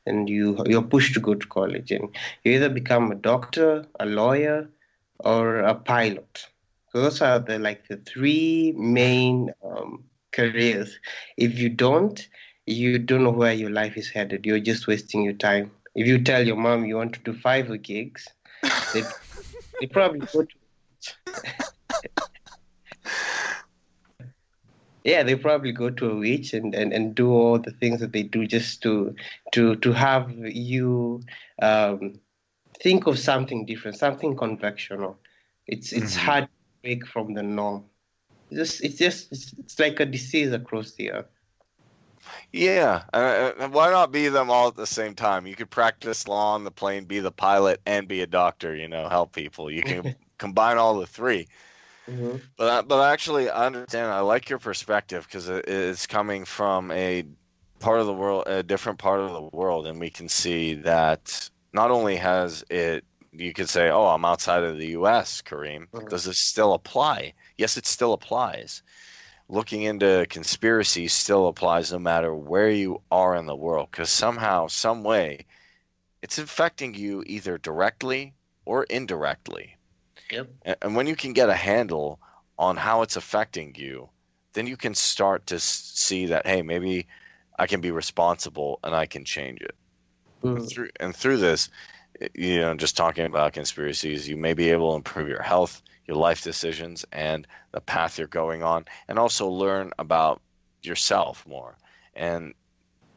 and 0.06 0.30
you 0.30 0.64
you're 0.68 0.84
pushed 0.84 1.16
to 1.16 1.20
go 1.20 1.34
to 1.34 1.48
college, 1.48 1.92
and 1.92 2.16
you 2.44 2.54
either 2.54 2.70
become 2.70 3.12
a 3.12 3.16
doctor, 3.16 3.86
a 4.00 4.06
lawyer, 4.06 4.70
or 5.20 5.58
a 5.60 5.76
pilot. 5.76 6.48
So 6.92 7.02
Those 7.02 7.22
are 7.22 7.40
the 7.40 7.58
like 7.58 7.88
the 7.88 7.98
three 7.98 8.74
main 8.78 9.52
um, 9.64 10.04
careers. 10.32 11.00
If 11.38 11.58
you 11.58 11.70
don't, 11.70 12.28
you 12.66 13.00
don't 13.00 13.24
know 13.24 13.32
where 13.32 13.54
your 13.54 13.70
life 13.70 13.98
is 13.98 14.10
headed. 14.10 14.46
You're 14.46 14.60
just 14.60 14.88
wasting 14.88 15.24
your 15.24 15.34
time. 15.34 15.72
If 15.96 16.08
you 16.08 16.24
tell 16.24 16.46
your 16.46 16.56
mom 16.56 16.86
you 16.86 16.98
want 16.98 17.14
to 17.14 17.20
do 17.22 17.34
five 17.34 17.82
gigs, 17.82 18.28
they, 18.94 19.06
they 19.82 19.88
probably 19.88 20.20
go 20.20 20.44
to. 20.44 20.56
yeah, 25.04 25.24
they 25.24 25.36
probably 25.36 25.74
go 25.74 25.90
to 25.90 26.12
a 26.12 26.16
witch 26.16 26.54
and, 26.54 26.74
and, 26.74 26.94
and 26.94 27.14
do 27.16 27.32
all 27.32 27.60
the 27.60 27.72
things 27.72 28.00
that 28.00 28.14
they 28.14 28.24
do 28.24 28.48
just 28.48 28.82
to 28.84 29.14
to 29.52 29.76
to 29.78 29.92
have 29.92 30.32
you 30.32 31.22
um, 31.62 32.20
think 32.82 33.08
of 33.08 33.20
something 33.20 33.66
different, 33.66 33.98
something 33.98 34.38
conventional. 34.38 35.18
It's 35.68 35.92
it's 35.92 36.16
mm-hmm. 36.16 36.26
hard 36.26 36.44
to 36.46 36.50
break 36.82 37.06
from 37.06 37.34
the 37.34 37.44
norm 37.44 37.84
just 38.54 38.84
it's 38.84 38.98
just 38.98 39.32
it's, 39.32 39.54
it's 39.60 39.80
like 39.80 40.00
a 40.00 40.06
disease 40.06 40.52
across 40.52 40.94
the 40.94 41.12
earth. 41.12 41.26
Yeah, 42.52 43.04
uh, 43.14 43.52
uh, 43.60 43.70
why 43.70 43.90
not 43.90 44.12
be 44.12 44.28
them 44.28 44.50
all 44.50 44.68
at 44.68 44.76
the 44.76 44.88
same 44.88 45.16
time? 45.16 45.48
You 45.48 45.56
could 45.56 45.70
practice 45.70 46.28
law 46.28 46.54
on 46.54 46.64
the 46.64 46.72
plane, 46.72 47.06
be 47.06 47.20
the 47.20 47.32
pilot, 47.32 47.82
and 47.86 48.08
be 48.08 48.22
a 48.22 48.28
doctor. 48.28 48.76
You 48.76 48.88
know, 48.88 49.08
help 49.10 49.34
people. 49.34 49.72
You 49.72 49.82
can 49.82 50.16
combine 50.38 50.78
all 50.78 51.00
the 51.00 51.08
3 51.08 51.48
mm-hmm. 52.10 52.38
But 52.58 52.88
but 52.88 53.12
actually, 53.12 53.50
I 53.50 53.66
understand. 53.66 54.12
I 54.12 54.20
like 54.20 54.50
your 54.50 54.60
perspective 54.60 55.26
because 55.26 55.50
it, 55.50 55.68
it's 55.68 56.08
coming 56.08 56.46
from 56.46 56.92
a 56.92 57.26
part 57.80 58.00
of 58.00 58.06
the 58.06 58.14
world, 58.14 58.44
a 58.48 58.64
different 58.64 59.00
part 59.00 59.20
of 59.20 59.32
the 59.32 59.58
world, 59.58 59.88
and 59.88 60.00
we 60.00 60.10
can 60.10 60.30
see 60.30 60.76
that 60.76 61.50
not 61.74 61.92
only 61.92 62.16
has 62.18 62.64
it 62.70 63.04
you 63.34 63.54
could 63.54 63.70
say, 63.70 63.90
"Oh, 63.90 64.08
I'm 64.08 64.26
outside 64.26 64.64
of 64.64 64.78
the 64.78 64.88
U.S." 64.88 65.42
Kareem, 65.42 65.88
mm-hmm. 65.90 66.08
does 66.08 66.26
this 66.26 66.40
still 66.40 66.74
apply? 66.74 67.34
Yes, 67.58 67.78
it 67.78 67.86
still 67.86 68.14
applies. 68.14 68.84
Looking 69.52 69.82
into 69.82 70.26
conspiracies 70.30 71.12
still 71.12 71.48
applies 71.48 71.92
no 71.92 72.00
matter 72.00 72.34
where 72.34 72.70
you 72.70 73.02
are 73.12 73.36
in 73.36 73.48
the 73.48 73.56
world, 73.56 73.90
because 73.92 74.10
somehow, 74.10 74.68
some 74.68 75.04
way, 75.04 75.46
it's 76.22 76.38
affecting 76.38 76.94
you 76.94 77.22
either 77.28 77.58
directly 77.58 78.34
or 78.64 78.86
indirectly. 78.86 79.76
Yep. 80.32 80.48
And 80.82 80.96
when 80.96 81.06
you 81.06 81.18
can 81.18 81.34
get 81.34 81.50
a 81.50 81.54
handle 81.54 82.22
on 82.58 82.78
how 82.78 83.02
it's 83.02 83.18
affecting 83.18 83.76
you, 83.76 84.10
then 84.54 84.68
you 84.68 84.78
can 84.78 84.96
start 84.96 85.48
to 85.48 85.60
see 85.60 86.28
that, 86.28 86.48
hey, 86.48 86.62
maybe 86.62 87.08
I 87.60 87.68
can 87.68 87.82
be 87.82 87.92
responsible 87.92 88.80
and 88.86 88.96
I 88.96 89.06
can 89.06 89.26
change 89.26 89.60
it. 89.60 89.76
Mm. 90.44 90.60
And 90.60 90.70
through 90.70 90.90
and 91.02 91.14
through 91.14 91.38
this, 91.38 91.70
you 92.34 92.62
know, 92.62 92.74
just 92.76 92.96
talking 92.96 93.26
about 93.26 93.52
conspiracies, 93.52 94.30
you 94.30 94.38
may 94.38 94.54
be 94.54 94.70
able 94.70 94.92
to 94.92 94.96
improve 94.96 95.28
your 95.28 95.42
health, 95.42 95.82
your 96.12 96.20
life 96.20 96.44
decisions, 96.44 97.06
and 97.12 97.48
the 97.72 97.82
path 97.82 98.18
you're 98.18 98.28
going 98.28 98.64
on, 98.64 98.86
and 99.08 99.18
also 99.18 99.48
learn 99.48 99.92
about 99.98 100.42
yourself 100.84 101.46
more. 101.48 101.78
And 102.14 102.54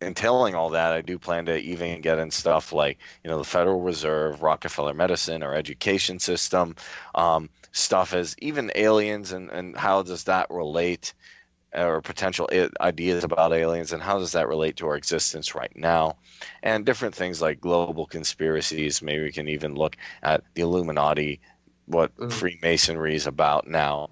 entailing 0.00 0.54
all 0.54 0.70
that, 0.70 0.92
I 0.92 1.00
do 1.00 1.18
plan 1.18 1.46
to 1.46 1.57
even 1.59 2.00
get 2.00 2.20
in 2.20 2.30
stuff 2.30 2.72
like, 2.72 2.98
you 3.24 3.30
know, 3.30 3.38
the 3.38 3.44
Federal 3.44 3.80
Reserve, 3.80 4.42
Rockefeller 4.42 4.94
Medicine, 4.94 5.42
our 5.42 5.54
education 5.54 6.20
system, 6.20 6.76
um, 7.14 7.50
stuff 7.72 8.14
as 8.14 8.37
even 8.38 8.70
aliens 8.76 9.33
and, 9.33 9.50
and 9.50 9.76
how 9.76 10.02
does 10.02 10.24
that 10.24 10.48
relate 10.50 11.12
or 11.74 12.00
potential 12.00 12.48
ideas 12.80 13.24
about 13.24 13.52
aliens 13.52 13.92
and 13.92 14.00
how 14.00 14.18
does 14.18 14.33
that 14.33 14.46
relate 14.46 14.76
to 14.76 14.87
our 14.87 14.94
existence 14.94 15.57
right 15.57 15.76
now 15.76 16.16
and 16.62 16.87
different 16.87 17.16
things 17.16 17.42
like 17.42 17.61
global 17.61 18.07
conspiracies 18.07 19.02
maybe 19.02 19.24
we 19.24 19.33
can 19.33 19.48
even 19.48 19.74
look 19.74 19.96
at 20.22 20.44
the 20.54 20.62
illuminati 20.62 21.40
what 21.87 22.16
mm-hmm. 22.16 22.31
freemasonry 22.31 23.14
is 23.14 23.27
about 23.27 23.66
now 23.66 24.09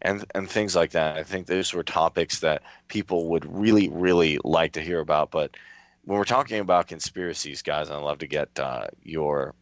and 0.00 0.24
and 0.34 0.50
things 0.50 0.74
like 0.74 0.90
that. 0.92 1.16
I 1.16 1.22
think 1.22 1.46
those 1.46 1.72
were 1.72 1.82
topics 1.82 2.40
that 2.40 2.62
people 2.88 3.28
would 3.30 3.44
really 3.46 3.88
really 3.88 4.38
like 4.44 4.72
to 4.72 4.80
hear 4.80 5.00
about. 5.00 5.30
But 5.30 5.56
when 6.04 6.18
we're 6.18 6.24
talking 6.24 6.58
about 6.58 6.88
conspiracies 6.88 7.62
guys 7.62 7.88
i'd 7.88 8.02
love 8.02 8.18
to 8.18 8.26
get 8.26 8.58
uh, 8.58 8.88
your 9.04 9.54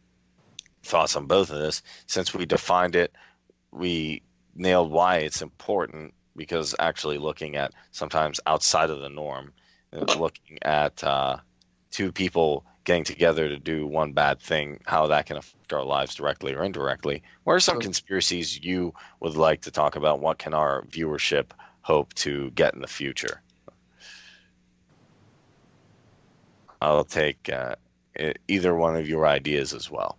thoughts 0.83 1.15
on 1.15 1.27
both 1.27 1.51
of 1.51 1.59
this. 1.59 1.83
Since 2.07 2.33
we 2.33 2.45
defined 2.45 2.95
it 2.95 3.13
we 3.71 4.21
nailed 4.55 4.91
why 4.91 5.17
it's 5.17 5.41
important 5.41 6.13
because 6.35 6.75
actually 6.79 7.17
looking 7.17 7.55
at 7.55 7.73
sometimes 7.91 8.39
outside 8.45 8.89
of 8.89 9.01
the 9.01 9.09
norm, 9.09 9.53
looking 9.91 10.57
at 10.61 11.03
uh, 11.03 11.37
two 11.89 12.11
people 12.11 12.65
getting 12.83 13.03
together 13.03 13.47
to 13.47 13.57
do 13.57 13.85
one 13.85 14.13
bad 14.13 14.39
thing, 14.39 14.79
how 14.85 15.07
that 15.07 15.25
can 15.27 15.37
affect 15.37 15.73
our 15.73 15.83
lives 15.83 16.15
directly 16.15 16.53
or 16.53 16.63
indirectly. 16.63 17.23
What 17.43 17.53
are 17.53 17.59
some 17.59 17.79
conspiracies 17.79 18.63
you 18.63 18.93
would 19.19 19.35
like 19.35 19.61
to 19.61 19.71
talk 19.71 19.95
about? 19.95 20.19
What 20.19 20.39
can 20.39 20.53
our 20.53 20.83
viewership 20.85 21.51
hope 21.81 22.13
to 22.15 22.49
get 22.51 22.73
in 22.73 22.81
the 22.81 22.87
future? 22.87 23.41
I'll 26.81 27.03
take 27.03 27.49
uh, 27.49 27.75
either 28.47 28.73
one 28.73 28.95
of 28.95 29.07
your 29.07 29.27
ideas 29.27 29.73
as 29.73 29.91
well. 29.91 30.17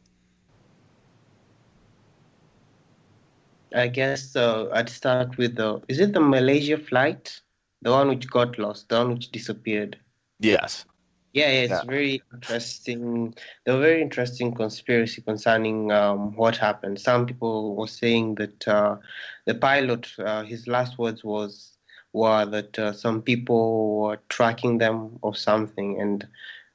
I 3.74 3.88
guess 3.88 4.36
uh, 4.36 4.68
I'd 4.72 4.88
start 4.88 5.38
with 5.38 5.56
the. 5.56 5.80
Is 5.88 5.98
it 5.98 6.12
the 6.12 6.20
Malaysia 6.20 6.78
flight, 6.78 7.40
the 7.80 7.90
one 7.90 8.08
which 8.08 8.28
got 8.28 8.58
lost, 8.58 8.88
the 8.88 8.98
one 8.98 9.14
which 9.14 9.32
disappeared? 9.32 9.98
Yes. 10.38 10.84
Yeah, 11.32 11.50
yeah 11.50 11.60
it's 11.60 11.70
yeah. 11.70 11.84
very 11.84 12.22
interesting. 12.32 13.34
There 13.64 13.74
were 13.74 13.80
very 13.80 14.02
interesting 14.02 14.54
conspiracy 14.54 15.22
concerning 15.22 15.90
um, 15.90 16.36
what 16.36 16.56
happened. 16.56 17.00
Some 17.00 17.26
people 17.26 17.74
were 17.74 17.86
saying 17.86 18.36
that 18.36 18.68
uh, 18.68 18.96
the 19.46 19.54
pilot, 19.54 20.08
uh, 20.18 20.44
his 20.44 20.66
last 20.66 20.98
words 20.98 21.24
was 21.24 21.72
were 22.12 22.44
that 22.44 22.78
uh, 22.78 22.92
some 22.92 23.22
people 23.22 24.02
were 24.02 24.18
tracking 24.28 24.76
them 24.78 25.18
or 25.22 25.34
something, 25.34 25.98
and 25.98 26.26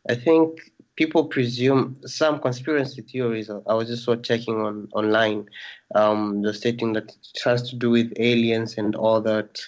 I 0.09 0.15
think 0.15 0.71
people 0.95 1.25
presume 1.25 1.95
some 2.05 2.39
conspiracy 2.39 3.03
theories. 3.03 3.51
I 3.51 3.73
was 3.75 3.87
just 3.87 4.03
sort 4.03 4.19
of 4.19 4.23
checking 4.23 4.61
on 4.61 4.89
online. 4.93 5.47
Um, 5.93 6.41
they're 6.41 6.53
stating 6.53 6.93
that 6.93 7.11
it 7.11 7.41
has 7.45 7.69
to 7.69 7.75
do 7.75 7.91
with 7.91 8.11
aliens 8.17 8.79
and 8.79 8.95
all 8.95 9.21
that. 9.21 9.61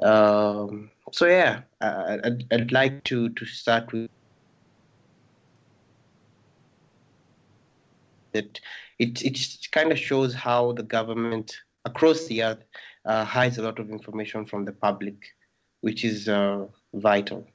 Um, 0.00 0.90
so 1.12 1.26
yeah, 1.26 1.60
I, 1.82 2.18
I'd, 2.24 2.44
I'd 2.50 2.72
like 2.72 3.04
to 3.04 3.28
to 3.28 3.44
start 3.44 3.92
with 3.92 4.10
that. 8.32 8.60
It 8.98 9.22
it 9.22 9.38
kind 9.72 9.90
of 9.90 9.98
shows 9.98 10.32
how 10.32 10.72
the 10.72 10.82
government 10.84 11.56
across 11.84 12.26
the 12.26 12.44
earth 12.44 12.64
uh, 13.04 13.24
hides 13.24 13.58
a 13.58 13.62
lot 13.62 13.78
of 13.78 13.90
information 13.90 14.46
from 14.46 14.64
the 14.64 14.72
public, 14.72 15.16
which 15.80 16.04
is 16.04 16.28
uh, 16.28 16.66
vital. 16.94 17.46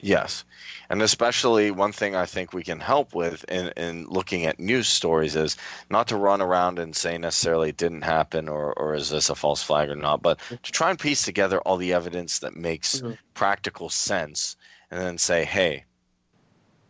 Yes. 0.00 0.44
And 0.88 1.02
especially 1.02 1.70
one 1.70 1.92
thing 1.92 2.14
I 2.14 2.26
think 2.26 2.52
we 2.52 2.62
can 2.62 2.78
help 2.78 3.14
with 3.14 3.44
in, 3.48 3.72
in 3.76 4.06
looking 4.06 4.46
at 4.46 4.60
news 4.60 4.88
stories 4.88 5.34
is 5.34 5.56
not 5.90 6.08
to 6.08 6.16
run 6.16 6.40
around 6.40 6.78
and 6.78 6.94
say 6.94 7.18
necessarily 7.18 7.70
it 7.70 7.76
didn't 7.76 8.02
happen 8.02 8.48
or, 8.48 8.72
or 8.72 8.94
is 8.94 9.10
this 9.10 9.28
a 9.28 9.34
false 9.34 9.62
flag 9.62 9.88
or 9.88 9.96
not, 9.96 10.22
but 10.22 10.38
to 10.62 10.72
try 10.72 10.90
and 10.90 10.98
piece 10.98 11.22
together 11.24 11.60
all 11.60 11.78
the 11.78 11.94
evidence 11.94 12.40
that 12.40 12.56
makes 12.56 13.00
mm-hmm. 13.00 13.14
practical 13.34 13.88
sense 13.88 14.56
and 14.90 15.00
then 15.00 15.18
say, 15.18 15.44
hey, 15.44 15.84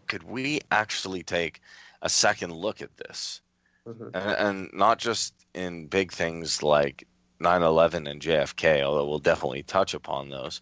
could 0.06 0.22
we 0.22 0.60
actually 0.70 1.22
take 1.22 1.62
a 2.02 2.08
second 2.08 2.52
look 2.52 2.82
at 2.82 2.96
this? 2.96 3.40
Mm-hmm. 3.86 4.08
And, 4.14 4.48
and 4.48 4.70
not 4.72 4.98
just 4.98 5.34
in 5.54 5.86
big 5.86 6.12
things 6.12 6.62
like 6.62 7.06
9 7.40 7.62
11 7.62 8.06
and 8.06 8.20
JFK, 8.20 8.82
although 8.82 9.08
we'll 9.08 9.18
definitely 9.18 9.62
touch 9.62 9.94
upon 9.94 10.28
those, 10.28 10.60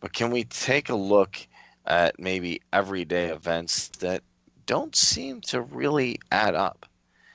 but 0.00 0.12
can 0.12 0.30
we 0.30 0.44
take 0.44 0.88
a 0.88 0.94
look? 0.94 1.46
at 1.86 2.18
maybe 2.18 2.60
everyday 2.72 3.28
events 3.28 3.88
that 4.00 4.22
don't 4.66 4.96
seem 4.96 5.40
to 5.40 5.60
really 5.60 6.18
add 6.32 6.54
up 6.54 6.86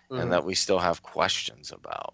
mm-hmm. 0.09 0.21
and 0.21 0.31
that 0.31 0.43
we 0.43 0.53
still 0.53 0.79
have 0.79 1.01
questions 1.03 1.71
about. 1.71 2.13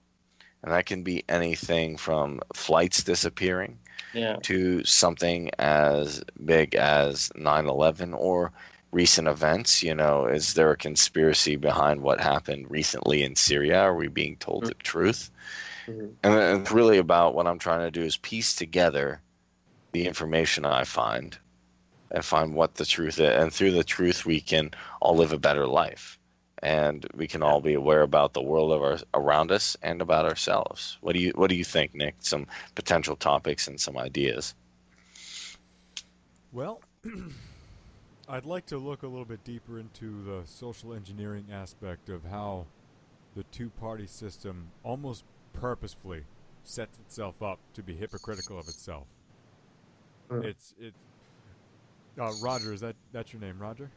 And 0.63 0.71
that 0.71 0.85
can 0.85 1.03
be 1.03 1.23
anything 1.29 1.97
from 1.97 2.41
flights 2.53 3.03
disappearing 3.03 3.79
yeah. 4.13 4.37
to 4.43 4.83
something 4.83 5.49
as 5.59 6.23
big 6.43 6.75
as 6.75 7.31
9 7.35 7.67
11 7.67 8.13
or 8.13 8.51
recent 8.91 9.27
events. 9.27 9.83
You 9.83 9.95
know, 9.95 10.25
is 10.25 10.53
there 10.53 10.71
a 10.71 10.77
conspiracy 10.77 11.55
behind 11.55 12.01
what 12.01 12.19
happened 12.19 12.69
recently 12.69 13.23
in 13.23 13.35
Syria? 13.35 13.81
Are 13.81 13.95
we 13.95 14.07
being 14.07 14.37
told 14.37 14.63
mm-hmm. 14.63 14.69
the 14.69 14.75
truth? 14.75 15.31
Mm-hmm. 15.87 16.07
And 16.23 16.61
it's 16.61 16.71
really 16.71 16.97
about 16.97 17.35
what 17.35 17.47
I'm 17.47 17.59
trying 17.59 17.81
to 17.81 17.91
do 17.91 18.03
is 18.03 18.17
piece 18.17 18.55
together 18.55 19.21
the 19.91 20.05
information 20.05 20.65
I 20.65 20.83
find 20.83 21.37
and 22.11 22.23
find 22.23 22.53
what 22.53 22.75
the 22.75 22.85
truth 22.85 23.19
is. 23.19 23.29
And 23.29 23.53
through 23.53 23.71
the 23.71 23.83
truth, 23.83 24.25
we 24.25 24.41
can 24.41 24.71
all 25.01 25.15
live 25.15 25.33
a 25.33 25.39
better 25.39 25.67
life. 25.67 26.19
And 26.63 27.05
we 27.13 27.27
can 27.27 27.43
all 27.43 27.61
be 27.61 27.75
aware 27.75 28.01
about 28.01 28.33
the 28.33 28.41
world 28.41 28.71
of 28.71 28.81
our, 28.81 28.97
around 29.13 29.51
us 29.51 29.77
and 29.83 30.01
about 30.01 30.25
ourselves. 30.25 30.97
What 31.01 31.13
do 31.13 31.19
you 31.19 31.31
What 31.35 31.49
do 31.49 31.55
you 31.55 31.63
think, 31.63 31.93
Nick? 31.93 32.15
Some 32.19 32.47
potential 32.73 33.15
topics 33.15 33.67
and 33.67 33.79
some 33.79 33.95
ideas. 33.95 34.55
Well, 36.51 36.81
I'd 38.29 38.45
like 38.45 38.65
to 38.67 38.77
look 38.77 39.03
a 39.03 39.07
little 39.07 39.25
bit 39.25 39.43
deeper 39.43 39.79
into 39.79 40.23
the 40.23 40.41
social 40.45 40.93
engineering 40.93 41.45
aspect 41.51 42.09
of 42.09 42.25
how 42.25 42.65
the 43.35 43.43
two-party 43.43 44.07
system 44.07 44.69
almost 44.83 45.23
purposefully 45.53 46.23
sets 46.63 46.99
itself 46.99 47.41
up 47.41 47.59
to 47.73 47.81
be 47.81 47.95
hypocritical 47.95 48.59
of 48.59 48.67
itself. 48.67 49.05
Mm. 50.29 50.43
It's 50.43 50.73
it 50.79 50.93
uh, 52.19 52.31
Roger, 52.41 52.73
is 52.73 52.81
that 52.81 52.95
that's 53.13 53.31
your 53.31 53.41
name, 53.41 53.59
Roger? 53.59 53.89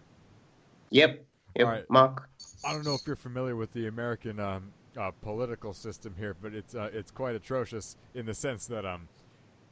Yep. 0.91 1.25
Yep. 1.57 1.67
All 1.67 1.73
right. 1.73 1.91
Mark. 1.91 2.29
I 2.65 2.73
don't 2.73 2.85
know 2.85 2.95
if 2.95 3.01
you're 3.07 3.17
familiar 3.17 3.57
with 3.57 3.73
the 3.73 3.89
American 3.89 4.39
um, 4.39 4.71
uh, 4.97 5.11
political 5.23 5.73
system 5.73 6.15
here, 6.17 6.37
but 6.41 6.55
it's 6.55 6.75
uh, 6.75 6.91
it's 6.93 7.11
quite 7.11 7.35
atrocious 7.35 7.97
in 8.15 8.27
the 8.27 8.35
sense 8.35 8.67
that 8.67 8.85
um, 8.85 9.09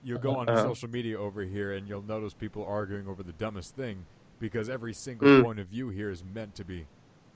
you 0.03 0.19
go 0.19 0.35
on 0.35 0.49
uh-huh. 0.49 0.63
social 0.63 0.89
media 0.89 1.19
over 1.19 1.43
here 1.43 1.75
and 1.75 1.89
you'll 1.89 2.03
notice 2.03 2.35
people 2.35 2.65
arguing 2.65 3.07
over 3.07 3.23
the 3.23 3.33
dumbest 3.33 3.77
thing 3.77 4.05
because 4.39 4.69
every 4.69 4.93
single 4.93 5.29
mm. 5.29 5.43
point 5.43 5.59
of 5.59 5.69
view 5.69 5.89
here 5.89 6.11
is 6.11 6.23
meant 6.25 6.55
to 6.57 6.65
be 6.65 6.87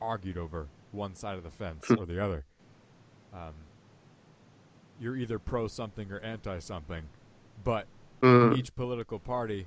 argued 0.01 0.39
over 0.39 0.69
one 0.91 1.15
side 1.15 1.37
of 1.37 1.43
the 1.43 1.51
fence 1.51 1.91
or 1.91 2.07
the 2.07 2.23
other. 2.23 2.45
Um, 3.33 3.55
you're 5.01 5.17
either 5.17 5.39
pro 5.39 5.67
something 5.69 6.13
or 6.13 6.21
anti 6.21 6.59
something, 6.59 7.05
but 7.65 7.87
mm. 8.21 8.57
each 8.57 8.75
political 8.75 9.19
party 9.19 9.67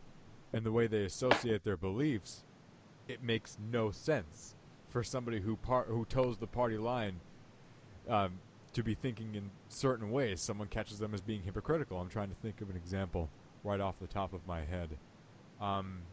and 0.54 0.66
the 0.66 0.72
way 0.72 0.88
they 0.88 1.04
associate 1.04 1.64
their 1.64 1.78
beliefs, 1.78 2.46
it 3.08 3.22
makes 3.22 3.58
no 3.72 3.92
sense 3.92 4.56
for 4.90 5.04
somebody 5.04 5.42
who 5.42 5.58
par- 5.58 5.88
who 5.90 6.06
toes 6.06 6.38
the 6.38 6.48
party 6.48 6.78
line 6.78 7.20
um, 8.08 8.40
to 8.72 8.84
be 8.84 8.94
thinking 8.94 9.36
in 9.36 9.50
certain 9.68 10.12
ways. 10.12 10.40
Someone 10.40 10.68
catches 10.68 11.00
them 11.00 11.14
as 11.14 11.22
being 11.22 11.44
hypocritical. 11.44 12.00
I'm 12.00 12.10
trying 12.10 12.30
to 12.30 12.36
think 12.36 12.62
of 12.62 12.70
an 12.70 12.78
example 12.78 13.30
right 13.64 13.82
off 13.82 14.00
the 14.00 14.08
top 14.08 14.34
of 14.34 14.48
my 14.48 14.64
head. 14.64 14.98
Um, 15.60 16.04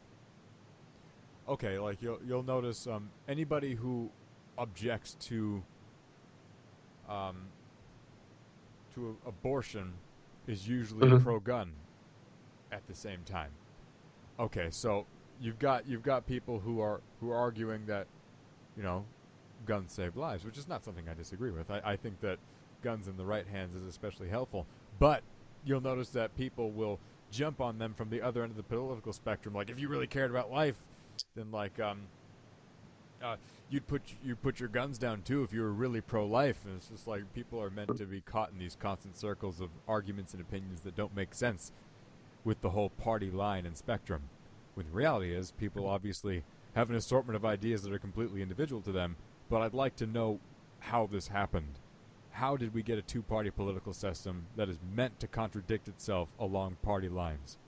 okay, 1.53 1.79
like 1.79 2.03
you'll 2.03 2.19
you'll 2.27 2.43
notice 2.43 2.87
um, 2.87 3.11
anybody 3.29 3.75
who 3.75 4.11
objects 4.59 5.15
to 5.21 5.63
um, 7.09 7.37
to 8.95 9.17
abortion 9.27 9.93
is 10.47 10.69
usually 10.69 11.09
mm-hmm. 11.09 11.23
pro-gun 11.23 11.73
at 12.71 12.87
the 12.87 12.95
same 12.95 13.21
time. 13.25 13.51
Okay, 14.41 14.69
so 14.71 15.07
you've 15.41 15.59
got 15.59 15.87
you've 15.87 16.03
got 16.03 16.27
people 16.27 16.59
who 16.59 16.81
are 16.81 17.01
who 17.21 17.31
are 17.31 17.37
arguing 17.37 17.87
that, 17.87 18.07
you 18.77 18.83
know, 18.83 19.05
guns 19.67 19.93
save 19.93 20.17
lives, 20.17 20.45
which 20.45 20.59
is 20.59 20.69
not 20.69 20.85
something 20.85 21.09
I 21.09 21.15
disagree 21.15 21.51
with. 21.51 21.71
I, 21.71 21.81
I 21.85 21.97
think 21.97 22.21
that 22.21 22.39
guns 22.83 23.09
in 23.09 23.17
the 23.17 23.25
right 23.25 23.47
hands 23.47 23.77
is 23.77 23.87
especially 23.87 24.29
helpful. 24.29 24.67
But 24.99 25.23
you'll 25.65 25.81
notice 25.81 26.09
that 26.11 26.37
people 26.37 26.71
will 26.71 26.99
jump 27.31 27.61
on 27.61 27.79
them 27.79 27.95
from 27.95 28.11
the 28.11 28.21
other 28.21 28.43
end 28.43 28.51
of 28.51 28.57
the 28.57 28.63
political 28.63 29.13
spectrum. 29.13 29.55
Like 29.55 29.71
if 29.71 29.79
you 29.79 29.89
really 29.89 30.07
cared 30.07 30.31
about 30.31 30.51
life, 30.51 30.77
then 31.35 31.51
like 31.51 31.81
um, 31.81 32.03
uh, 33.23 33.37
you'd 33.71 33.87
put 33.87 34.03
you 34.25 34.37
put 34.37 34.61
your 34.61 34.69
guns 34.69 34.99
down 34.99 35.23
too 35.23 35.43
if 35.43 35.53
you 35.53 35.63
were 35.63 35.73
really 35.73 36.01
pro-life. 36.01 36.61
And 36.65 36.77
it's 36.77 36.89
just 36.89 37.07
like 37.07 37.33
people 37.35 37.61
are 37.63 37.71
meant 37.71 37.97
to 37.97 38.05
be 38.05 38.21
caught 38.21 38.51
in 38.53 38.59
these 38.59 38.77
constant 38.79 39.17
circles 39.17 39.61
of 39.61 39.71
arguments 39.89 40.33
and 40.33 40.41
opinions 40.41 40.81
that 40.83 40.97
don't 40.97 41.15
make 41.17 41.35
sense 41.35 41.73
with 42.45 42.61
the 42.61 42.71
whole 42.71 42.91
party 42.91 43.31
line 43.31 43.67
and 43.67 43.77
spectrum. 43.77 44.23
When 44.75 44.87
the 44.87 44.93
reality 44.93 45.35
is, 45.35 45.53
people 45.53 45.87
obviously 45.87 46.45
have 46.75 46.91
an 46.91 46.97
assortment 46.97 47.37
of 47.37 47.45
ideas 47.45 47.83
that 47.83 47.93
are 47.93 47.99
completely 47.99 48.43
individual 48.43 48.81
to 48.83 48.93
them, 48.93 49.17
but 49.49 49.61
I'd 49.61 49.75
like 49.75 49.97
to 49.97 50.07
know 50.07 50.41
how 50.81 51.07
this 51.07 51.29
happened. 51.29 51.79
How 52.31 52.57
did 52.57 52.73
we 52.73 52.83
get 52.83 52.99
a 52.99 53.03
two 53.03 53.23
party 53.23 53.51
political 53.51 53.93
system 53.93 54.47
that 54.57 54.71
is 54.71 54.79
meant 54.95 55.21
to 55.21 55.27
contradict 55.27 55.89
itself 55.89 56.31
along 56.39 56.79
party 56.83 57.11
lines? 57.11 57.59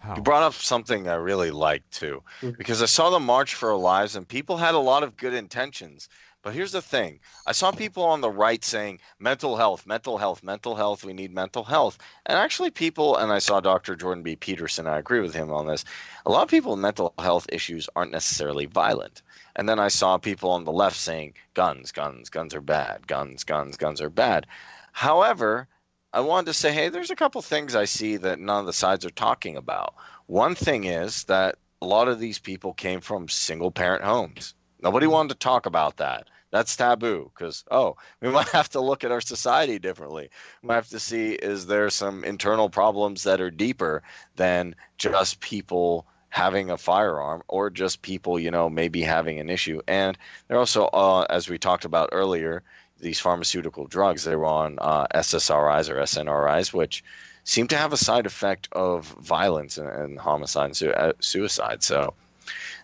How? 0.00 0.16
You 0.16 0.22
brought 0.22 0.42
up 0.42 0.54
something 0.54 1.08
I 1.08 1.14
really 1.14 1.50
liked 1.50 1.92
too, 1.92 2.22
mm-hmm. 2.40 2.56
because 2.56 2.82
I 2.82 2.86
saw 2.86 3.10
the 3.10 3.20
March 3.20 3.54
for 3.54 3.70
Our 3.70 3.78
Lives 3.78 4.16
and 4.16 4.26
people 4.26 4.56
had 4.56 4.74
a 4.74 4.78
lot 4.78 5.02
of 5.02 5.16
good 5.16 5.34
intentions. 5.34 6.08
But 6.42 6.54
here's 6.54 6.72
the 6.72 6.80
thing 6.80 7.20
I 7.46 7.52
saw 7.52 7.70
people 7.70 8.04
on 8.04 8.22
the 8.22 8.30
right 8.30 8.64
saying 8.64 9.00
mental 9.18 9.56
health, 9.56 9.86
mental 9.86 10.16
health, 10.16 10.42
mental 10.42 10.74
health, 10.74 11.04
we 11.04 11.12
need 11.12 11.34
mental 11.34 11.64
health. 11.64 11.98
And 12.24 12.38
actually, 12.38 12.70
people, 12.70 13.16
and 13.16 13.30
I 13.30 13.40
saw 13.40 13.60
Dr. 13.60 13.94
Jordan 13.94 14.22
B. 14.22 14.36
Peterson, 14.36 14.86
I 14.86 14.98
agree 14.98 15.20
with 15.20 15.34
him 15.34 15.52
on 15.52 15.66
this. 15.66 15.84
A 16.24 16.30
lot 16.30 16.44
of 16.44 16.48
people 16.48 16.70
with 16.70 16.80
mental 16.80 17.12
health 17.18 17.46
issues 17.52 17.90
aren't 17.94 18.12
necessarily 18.12 18.64
violent. 18.64 19.20
And 19.54 19.68
then 19.68 19.78
I 19.78 19.88
saw 19.88 20.16
people 20.16 20.52
on 20.52 20.64
the 20.64 20.72
left 20.72 20.96
saying 20.96 21.34
guns, 21.52 21.92
guns, 21.92 22.30
guns 22.30 22.54
are 22.54 22.62
bad, 22.62 23.06
guns, 23.06 23.44
guns, 23.44 23.76
guns 23.76 24.00
are 24.00 24.08
bad. 24.08 24.46
However, 24.92 25.68
I 26.12 26.20
wanted 26.20 26.46
to 26.46 26.54
say, 26.54 26.72
hey, 26.72 26.88
there's 26.88 27.10
a 27.10 27.16
couple 27.16 27.40
things 27.40 27.76
I 27.76 27.84
see 27.84 28.16
that 28.16 28.40
none 28.40 28.60
of 28.60 28.66
the 28.66 28.72
sides 28.72 29.04
are 29.04 29.10
talking 29.10 29.56
about. 29.56 29.94
One 30.26 30.56
thing 30.56 30.84
is 30.84 31.24
that 31.24 31.56
a 31.80 31.86
lot 31.86 32.08
of 32.08 32.18
these 32.18 32.38
people 32.38 32.72
came 32.72 33.00
from 33.00 33.28
single 33.28 33.70
parent 33.70 34.02
homes. 34.02 34.54
Nobody 34.82 35.06
wanted 35.06 35.30
to 35.30 35.34
talk 35.36 35.66
about 35.66 35.98
that. 35.98 36.28
That's 36.50 36.74
taboo 36.74 37.30
because, 37.32 37.64
oh, 37.70 37.96
we 38.20 38.28
might 38.30 38.48
have 38.48 38.70
to 38.70 38.80
look 38.80 39.04
at 39.04 39.12
our 39.12 39.20
society 39.20 39.78
differently. 39.78 40.30
We 40.62 40.66
might 40.66 40.74
have 40.76 40.88
to 40.88 40.98
see 40.98 41.32
is 41.32 41.66
there 41.66 41.88
some 41.90 42.24
internal 42.24 42.70
problems 42.70 43.22
that 43.22 43.40
are 43.40 43.50
deeper 43.50 44.02
than 44.34 44.74
just 44.98 45.40
people 45.40 46.06
having 46.28 46.70
a 46.70 46.76
firearm 46.76 47.42
or 47.48 47.70
just 47.70 48.02
people, 48.02 48.38
you 48.38 48.50
know, 48.50 48.70
maybe 48.70 49.02
having 49.02 49.38
an 49.40 49.50
issue. 49.50 49.80
And 49.86 50.16
they're 50.48 50.58
also, 50.58 50.86
uh, 50.86 51.26
as 51.28 51.48
we 51.48 51.58
talked 51.58 51.84
about 51.84 52.10
earlier, 52.12 52.62
these 53.00 53.20
pharmaceutical 53.20 53.86
drugs, 53.86 54.24
they 54.24 54.36
were 54.36 54.46
on 54.46 54.78
uh, 54.80 55.06
SSRIs 55.14 55.88
or 55.88 55.96
SNRIs, 55.96 56.72
which 56.72 57.04
seem 57.44 57.68
to 57.68 57.76
have 57.76 57.92
a 57.92 57.96
side 57.96 58.26
effect 58.26 58.68
of 58.72 59.06
violence 59.06 59.78
and, 59.78 59.88
and 59.88 60.18
homicide 60.18 60.66
and 60.66 60.76
su- 60.76 60.90
uh, 60.90 61.12
suicide. 61.20 61.82
So 61.82 62.14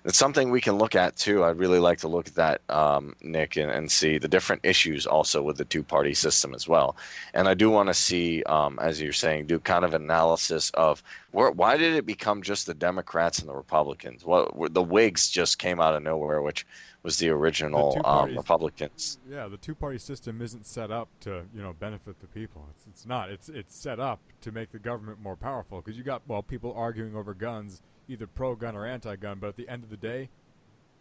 it's 0.05 0.19
something 0.19 0.51
we 0.51 0.61
can 0.61 0.77
look 0.77 0.95
at 0.95 1.17
too. 1.17 1.45
I'd 1.45 1.59
really 1.59 1.79
like 1.79 1.99
to 1.99 2.09
look 2.09 2.29
at 2.29 2.35
that, 2.37 2.61
um, 2.69 3.17
Nick, 3.23 3.57
and, 3.57 3.71
and, 3.71 3.91
see 3.91 4.19
the 4.19 4.29
different 4.29 4.65
issues 4.65 5.07
also 5.07 5.43
with 5.43 5.57
the 5.57 5.65
two 5.65 5.83
party 5.83 6.15
system 6.15 6.55
as 6.55 6.69
well. 6.69 6.97
And 7.35 7.49
I 7.49 7.55
do 7.55 7.71
want 7.71 7.89
to 7.89 7.95
see, 7.95 8.43
um, 8.45 8.79
as 8.81 9.01
you're 9.01 9.13
saying, 9.13 9.47
do 9.47 9.59
kind 9.59 9.85
of 9.85 9.95
analysis 9.95 10.71
of 10.75 11.03
where, 11.31 11.51
why 11.51 11.77
did 11.77 11.95
it 11.95 12.07
become 12.07 12.43
just 12.43 12.67
the 12.67 12.75
Democrats 12.75 13.39
and 13.41 13.49
the 13.49 13.55
Republicans? 13.55 14.25
What 14.25 14.73
the 14.73 14.83
Whigs 14.83 15.29
just 15.29 15.59
came 15.59 15.81
out 15.81 15.95
of 15.95 16.03
nowhere, 16.03 16.43
which 16.43 16.67
was 17.07 17.19
the 17.19 17.31
original 17.31 17.95
the 17.95 18.07
um, 18.07 18.37
Republicans. 18.37 19.19
Yeah, 19.31 19.47
the 19.47 19.57
two 19.57 19.77
party 19.77 19.99
system 19.99 20.43
isn't 20.43 20.67
set 20.67 20.91
up 20.91 21.09
to 21.21 21.45
you 21.55 21.63
know 21.63 21.73
benefit 21.73 22.21
the 22.21 22.27
people. 22.27 22.67
It's 22.73 22.87
it's 22.89 23.07
not. 23.07 23.31
It's 23.31 23.49
it's 23.49 23.77
set 23.77 24.01
up 24.01 24.19
to 24.41 24.51
make 24.51 24.73
the 24.73 24.81
government 24.81 25.21
more 25.23 25.37
powerful 25.37 25.81
because 25.81 25.97
you 25.97 26.03
got 26.03 26.23
well 26.27 26.43
people 26.43 26.75
arguing 26.77 27.15
over 27.15 27.33
guns 27.33 27.81
either 28.09 28.27
pro 28.27 28.55
gun 28.55 28.77
or 28.77 28.87
anti 28.87 29.17
gun, 29.17 29.39
but 29.39 29.49
at 29.49 29.57
the 29.57 29.69
end 29.69 29.85
of 29.85 29.91
the 29.91 29.97
day, 29.97 30.29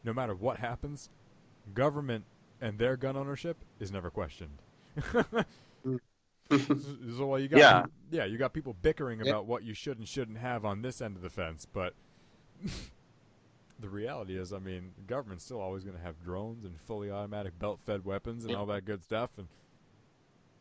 no 0.04 0.13
matter 0.13 0.36
what 0.36 0.58
happens, 0.58 1.10
government 1.74 2.26
and 2.62 2.78
their 2.78 2.96
gun 2.96 3.18
ownership 3.18 3.58
is 3.80 3.91
never 3.91 4.10
questioned. 4.10 4.62
Mm. 4.98 6.00
so 7.18 7.36
you 7.38 7.48
got 7.48 7.60
yeah. 7.60 7.86
yeah, 8.12 8.26
you 8.26 8.38
got 8.38 8.54
people 8.54 8.76
bickering 8.82 9.22
about 9.22 9.46
what 9.46 9.63
you 9.63 9.74
should 9.74 9.98
and 9.98 10.08
shouldn't 10.08 10.38
have 10.38 10.63
on 10.63 10.82
this 10.82 11.02
end 11.02 11.15
of 11.15 11.22
the 11.24 11.30
fence, 11.30 11.65
but 11.65 11.94
the 13.80 13.89
reality 13.89 14.38
is, 14.38 14.54
I 14.54 14.60
mean, 14.60 14.91
the 14.96 15.04
government's 15.04 15.44
still 15.44 15.60
always 15.60 15.84
going 15.84 15.98
to 15.98 16.04
have 16.04 16.24
drones 16.24 16.63
and 16.63 16.80
fully 16.82 17.10
automatic 17.10 17.58
belt-fed 17.58 18.06
weapons 18.06 18.46
and 18.46 18.56
all 18.56 18.68
that 18.68 18.86
good 18.86 19.04
stuff, 19.04 19.32
and 19.38 19.48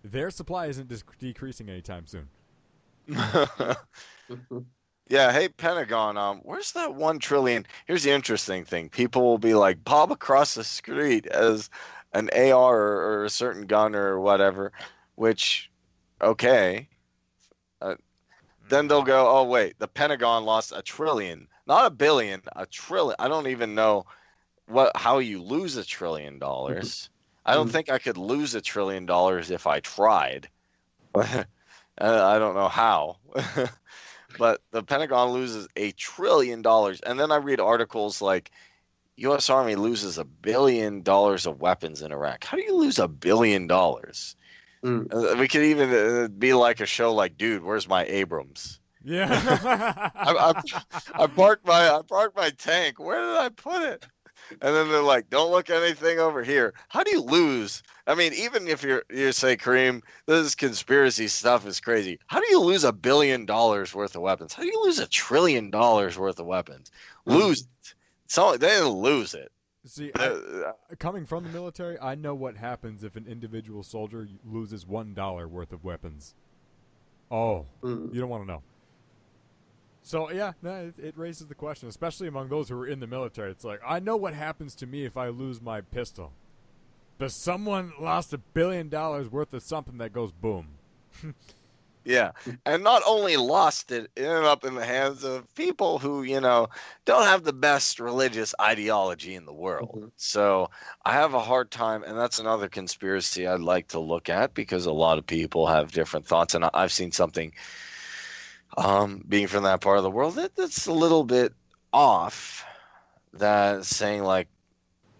their 0.02 0.30
supply 0.30 0.66
isn't 0.66 0.90
decreasing 1.18 1.68
anytime 1.68 2.06
soon. 2.06 2.28
Yeah, 5.08 5.32
hey 5.32 5.48
Pentagon, 5.48 6.16
um, 6.16 6.40
where's 6.44 6.72
that 6.72 6.94
one 6.94 7.18
trillion? 7.18 7.66
Here's 7.86 8.04
the 8.04 8.10
interesting 8.10 8.64
thing: 8.64 8.88
people 8.88 9.22
will 9.22 9.38
be 9.38 9.54
like, 9.54 9.84
"Bob 9.84 10.10
across 10.10 10.54
the 10.54 10.64
street 10.64 11.26
as 11.26 11.68
an 12.14 12.30
AR 12.30 12.74
or, 12.74 13.20
or 13.20 13.24
a 13.24 13.30
certain 13.30 13.66
gun 13.66 13.94
or 13.94 14.18
whatever," 14.18 14.72
which, 15.16 15.70
okay. 16.22 16.88
Uh, 17.82 17.96
then 18.70 18.88
they'll 18.88 19.02
go, 19.02 19.28
"Oh 19.28 19.44
wait, 19.44 19.78
the 19.78 19.88
Pentagon 19.88 20.46
lost 20.46 20.72
a 20.74 20.80
trillion, 20.80 21.48
not 21.66 21.84
a 21.84 21.90
billion, 21.90 22.40
a 22.56 22.64
trillion. 22.64 23.16
I 23.18 23.28
don't 23.28 23.48
even 23.48 23.74
know 23.74 24.06
what 24.68 24.96
how 24.96 25.18
you 25.18 25.42
lose 25.42 25.76
a 25.76 25.84
trillion 25.84 26.38
dollars. 26.38 27.10
I 27.44 27.52
don't 27.54 27.68
mm. 27.68 27.72
think 27.72 27.90
I 27.90 27.98
could 27.98 28.16
lose 28.16 28.54
a 28.54 28.62
trillion 28.62 29.04
dollars 29.04 29.50
if 29.50 29.66
I 29.66 29.80
tried. 29.80 30.48
I 31.14 31.44
don't 31.98 32.54
know 32.54 32.68
how." 32.68 33.18
but 34.38 34.62
the 34.70 34.82
Pentagon 34.82 35.30
loses 35.30 35.68
a 35.76 35.92
trillion 35.92 36.62
dollars. 36.62 37.00
And 37.00 37.18
then 37.18 37.32
I 37.32 37.36
read 37.36 37.60
articles 37.60 38.22
like 38.22 38.50
U.S. 39.16 39.50
Army 39.50 39.76
loses 39.76 40.18
a 40.18 40.24
billion 40.24 41.02
dollars 41.02 41.46
of 41.46 41.60
weapons 41.60 42.02
in 42.02 42.12
Iraq. 42.12 42.44
How 42.44 42.56
do 42.56 42.62
you 42.62 42.74
lose 42.76 42.98
a 42.98 43.08
billion 43.08 43.66
dollars? 43.66 44.36
Mm. 44.84 45.38
we 45.38 45.48
could 45.48 45.62
even 45.62 45.90
uh, 45.90 46.28
be 46.28 46.52
like 46.52 46.80
a 46.80 46.86
show 46.86 47.14
like, 47.14 47.38
dude, 47.38 47.62
where's 47.62 47.88
my 47.88 48.04
Abrams? 48.04 48.80
Yeah, 49.02 49.28
I, 50.14 50.52
I, 50.54 51.22
I 51.22 51.26
parked 51.26 51.66
my 51.66 51.90
I 51.90 52.00
parked 52.02 52.36
my 52.36 52.50
tank. 52.50 52.98
Where 52.98 53.20
did 53.20 53.36
I 53.36 53.48
put 53.50 53.82
it? 53.82 54.06
And 54.50 54.74
then 54.74 54.88
they're 54.88 55.02
like, 55.02 55.30
"Don't 55.30 55.50
look 55.50 55.70
anything 55.70 56.18
over 56.18 56.42
here." 56.42 56.74
How 56.88 57.02
do 57.02 57.10
you 57.10 57.20
lose? 57.20 57.82
I 58.06 58.14
mean, 58.14 58.32
even 58.34 58.68
if 58.68 58.82
you're 58.82 59.04
you 59.10 59.32
say, 59.32 59.56
Kareem, 59.56 60.02
this 60.26 60.54
conspiracy 60.54 61.28
stuff 61.28 61.66
is 61.66 61.80
crazy. 61.80 62.18
How 62.26 62.40
do 62.40 62.46
you 62.48 62.60
lose 62.60 62.84
a 62.84 62.92
billion 62.92 63.46
dollars 63.46 63.94
worth 63.94 64.14
of 64.16 64.22
weapons? 64.22 64.52
How 64.52 64.62
do 64.62 64.68
you 64.68 64.82
lose 64.84 64.98
a 64.98 65.06
trillion 65.06 65.70
dollars 65.70 66.18
worth 66.18 66.38
of 66.38 66.46
weapons? 66.46 66.90
Lose 67.24 67.62
it. 67.62 67.94
So 68.26 68.56
they 68.56 68.68
didn't 68.68 68.88
lose 68.88 69.34
it. 69.34 69.50
See, 69.86 70.10
I, 70.18 70.28
uh, 70.28 70.72
coming 70.98 71.26
from 71.26 71.44
the 71.44 71.50
military, 71.50 71.98
I 72.00 72.14
know 72.14 72.34
what 72.34 72.56
happens 72.56 73.04
if 73.04 73.16
an 73.16 73.26
individual 73.28 73.82
soldier 73.82 74.26
loses 74.44 74.86
one 74.86 75.12
dollar 75.12 75.46
worth 75.46 75.72
of 75.72 75.84
weapons. 75.84 76.34
Oh, 77.30 77.66
mm. 77.82 78.12
you 78.14 78.20
don't 78.20 78.30
want 78.30 78.44
to 78.44 78.46
know. 78.46 78.62
So 80.04 80.30
yeah, 80.30 80.52
no, 80.62 80.92
it, 80.98 81.02
it, 81.02 81.18
raises 81.18 81.46
the 81.46 81.54
question, 81.54 81.88
especially 81.88 82.28
among 82.28 82.50
those 82.50 82.68
who 82.68 82.78
are 82.78 82.86
in 82.86 83.00
the 83.00 83.06
military. 83.06 83.50
It's 83.50 83.64
like 83.64 83.80
I 83.84 84.00
know 84.00 84.16
what 84.16 84.34
happens 84.34 84.74
to 84.76 84.86
me 84.86 85.06
if 85.06 85.16
I 85.16 85.28
lose 85.28 85.62
my 85.62 85.80
pistol, 85.80 86.32
but 87.16 87.32
someone 87.32 87.94
lost 87.98 88.34
a 88.34 88.38
billion 88.38 88.90
dollars 88.90 89.30
worth 89.30 89.54
of 89.54 89.62
something 89.62 89.96
that 89.98 90.12
goes 90.12 90.30
boom. 90.30 90.68
yeah, 92.04 92.32
and 92.66 92.84
not 92.84 93.00
only 93.06 93.38
lost 93.38 93.92
it, 93.92 94.10
it 94.14 94.24
ended 94.24 94.44
up 94.44 94.66
in 94.66 94.74
the 94.74 94.84
hands 94.84 95.24
of 95.24 95.52
people 95.54 95.98
who 95.98 96.22
you 96.22 96.38
know 96.38 96.68
don't 97.06 97.24
have 97.24 97.42
the 97.42 97.54
best 97.54 97.98
religious 97.98 98.54
ideology 98.60 99.34
in 99.34 99.46
the 99.46 99.54
world. 99.54 99.88
Mm-hmm. 99.88 100.08
So 100.16 100.68
I 101.06 101.12
have 101.14 101.32
a 101.32 101.40
hard 101.40 101.70
time, 101.70 102.02
and 102.02 102.18
that's 102.18 102.40
another 102.40 102.68
conspiracy 102.68 103.46
I'd 103.46 103.60
like 103.60 103.88
to 103.88 104.00
look 104.00 104.28
at 104.28 104.52
because 104.52 104.84
a 104.84 104.92
lot 104.92 105.16
of 105.16 105.26
people 105.26 105.66
have 105.66 105.92
different 105.92 106.26
thoughts, 106.26 106.54
and 106.54 106.68
I've 106.74 106.92
seen 106.92 107.10
something 107.10 107.54
um, 108.76 109.24
being 109.28 109.46
from 109.46 109.64
that 109.64 109.80
part 109.80 109.98
of 109.98 110.04
the 110.04 110.10
world, 110.10 110.34
that, 110.36 110.56
that's 110.56 110.86
a 110.86 110.92
little 110.92 111.24
bit 111.24 111.52
off. 111.92 112.64
That 113.34 113.84
saying 113.84 114.22
like, 114.22 114.48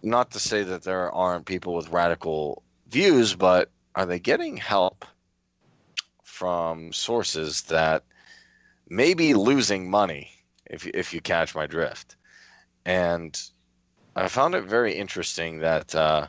not 0.03 0.33
to 0.33 0.41
say 0.41 0.63
that 0.63 0.83
there 0.83 1.11
aren't 1.11 1.47
people 1.47 1.75
with 1.75 1.91
radical 1.91 2.63
views, 2.89 3.35
but 3.35 3.71
are 3.95 4.07
they 4.07 4.21
getting 4.21 4.57
help 4.57 5.05
from 6.23 6.93
sources 6.93 7.63
that 7.63 8.05
may 8.89 9.15
be 9.15 9.35
losing 9.35 9.91
money? 9.91 10.31
If 10.67 10.87
if 10.87 11.13
you 11.13 11.21
catch 11.21 11.55
my 11.55 11.67
drift, 11.67 12.17
and 12.85 13.41
I 14.17 14.29
found 14.29 14.55
it 14.55 14.65
very 14.65 14.95
interesting 14.95 15.61
that. 15.61 15.95
Uh, 15.95 16.27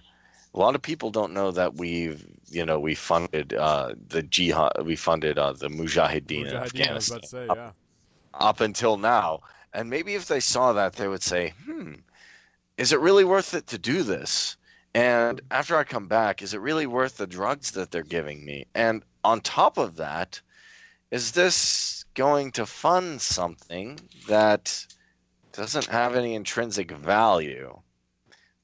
a 0.55 0.59
lot 0.59 0.73
of 0.73 0.81
people 0.81 1.11
don't 1.11 1.33
know 1.33 1.51
that 1.51 1.75
we've 1.75 2.25
you 2.47 2.65
know 2.65 2.79
we 2.79 2.95
funded 2.95 3.53
uh, 3.53 3.93
the 4.07 4.23
jihad 4.23 4.71
we 4.83 4.95
funded 4.95 5.37
uh, 5.37 5.53
the 5.53 5.67
mujahideen, 5.67 6.47
in 6.47 6.55
Afghanistan. 6.55 7.23
say, 7.23 7.45
yeah. 7.47 7.51
up, 7.51 7.75
up, 8.33 8.61
until 8.61 8.97
now. 8.97 9.41
And 9.73 9.89
maybe 9.89 10.15
if 10.15 10.27
they 10.27 10.39
saw 10.39 10.73
that 10.73 10.93
they 10.93 11.07
would 11.07 11.23
say 11.23 11.53
hmm 11.65 11.95
is 12.77 12.93
it 12.93 12.99
really 12.99 13.23
worth 13.23 13.53
it 13.53 13.67
to 13.67 13.77
do 13.77 14.03
this? 14.03 14.57
And 14.93 15.41
after 15.51 15.75
I 15.75 15.83
come 15.83 16.07
back 16.07 16.41
is 16.41 16.53
it 16.53 16.61
really 16.61 16.87
worth 16.87 17.17
the 17.17 17.27
drugs 17.27 17.71
that 17.71 17.91
they're 17.91 18.03
giving 18.03 18.43
me? 18.45 18.65
And 18.73 19.03
on 19.23 19.41
top 19.41 19.77
of 19.77 19.97
that 19.97 20.41
is 21.11 21.33
this 21.33 22.05
going 22.13 22.51
to 22.53 22.65
fund 22.65 23.21
something 23.21 23.99
that 24.27 24.85
doesn't 25.51 25.87
have 25.87 26.15
any 26.15 26.33
intrinsic 26.33 26.91
value? 26.91 27.77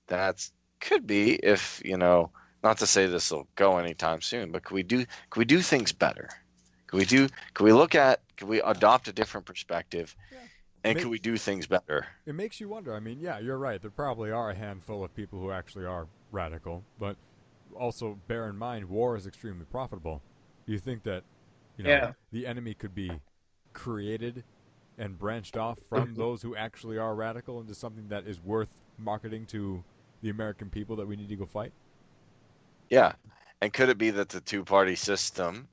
That's 0.08 0.52
could 0.82 1.08
be 1.08 1.36
if 1.36 1.82
you 1.86 1.98
know 1.98 2.32
not 2.64 2.80
to 2.80 2.88
say 2.88 3.08
this 3.08 3.32
will 3.32 3.48
go 3.56 3.78
anytime 3.78 4.22
soon 4.22 4.52
but 4.52 4.64
could 4.64 4.76
we 4.76 4.84
do 4.84 5.06
could 5.30 5.40
we 5.40 5.46
do 5.46 5.62
things 5.62 5.92
better? 5.92 6.30
Could 6.88 6.98
we 6.98 7.06
do 7.06 7.28
could 7.54 7.64
we 7.64 7.74
look 7.74 7.96
at 7.96 8.22
could 8.38 8.48
we 8.48 8.62
adopt 8.62 9.08
a 9.08 9.14
different 9.14 9.46
perspective? 9.46 10.16
Yeah. 10.32 10.38
and 10.84 10.98
could 10.98 11.08
we 11.08 11.20
do 11.20 11.38
things 11.38 11.68
better? 11.68 12.08
It 12.26 12.36
makes 12.36 12.60
you 12.60 12.68
wonder. 12.68 12.94
I 12.94 13.00
mean 13.00 13.20
yeah 13.20 13.40
you're 13.40 13.58
right. 13.58 13.82
There 13.82 13.92
probably 13.92 14.32
are 14.32 14.50
a 14.50 14.56
handful 14.56 15.04
of 15.04 15.16
people 15.16 15.40
who 15.40 15.52
actually 15.52 15.86
are 15.86 16.08
radical 16.32 16.84
but 17.00 17.16
also 17.78 18.18
bear 18.28 18.50
in 18.50 18.58
mind 18.58 18.86
war 18.90 19.16
is 19.16 19.28
extremely 19.28 19.66
profitable. 19.66 20.22
You 20.66 20.80
think 20.80 21.04
that 21.04 21.24
you 21.78 21.84
know 21.84 21.90
yeah. 21.90 22.12
the 22.32 22.46
enemy 22.46 22.74
could 22.74 22.94
be 22.94 23.12
created 23.74 24.44
and 24.98 25.18
branched 25.18 25.58
off 25.58 25.80
from 25.90 26.14
those 26.16 26.42
who 26.42 26.56
actually 26.56 26.98
are 26.98 27.16
radical 27.16 27.60
into 27.60 27.74
something 27.74 28.08
that 28.10 28.28
is 28.28 28.40
worth 28.40 28.70
marketing 28.98 29.46
to 29.48 29.84
the 30.22 30.30
American 30.30 30.70
people 30.70 30.96
that 30.98 31.08
we 31.08 31.16
need 31.16 31.30
to 31.30 31.36
go 31.36 31.46
fight? 31.46 31.72
Yeah. 32.90 33.14
And 33.62 33.72
could 33.72 33.90
it 33.90 33.98
be 33.98 34.12
that 34.12 34.30
the 34.30 34.42
two 34.42 34.64
party 34.64 34.96
system, 34.96 35.68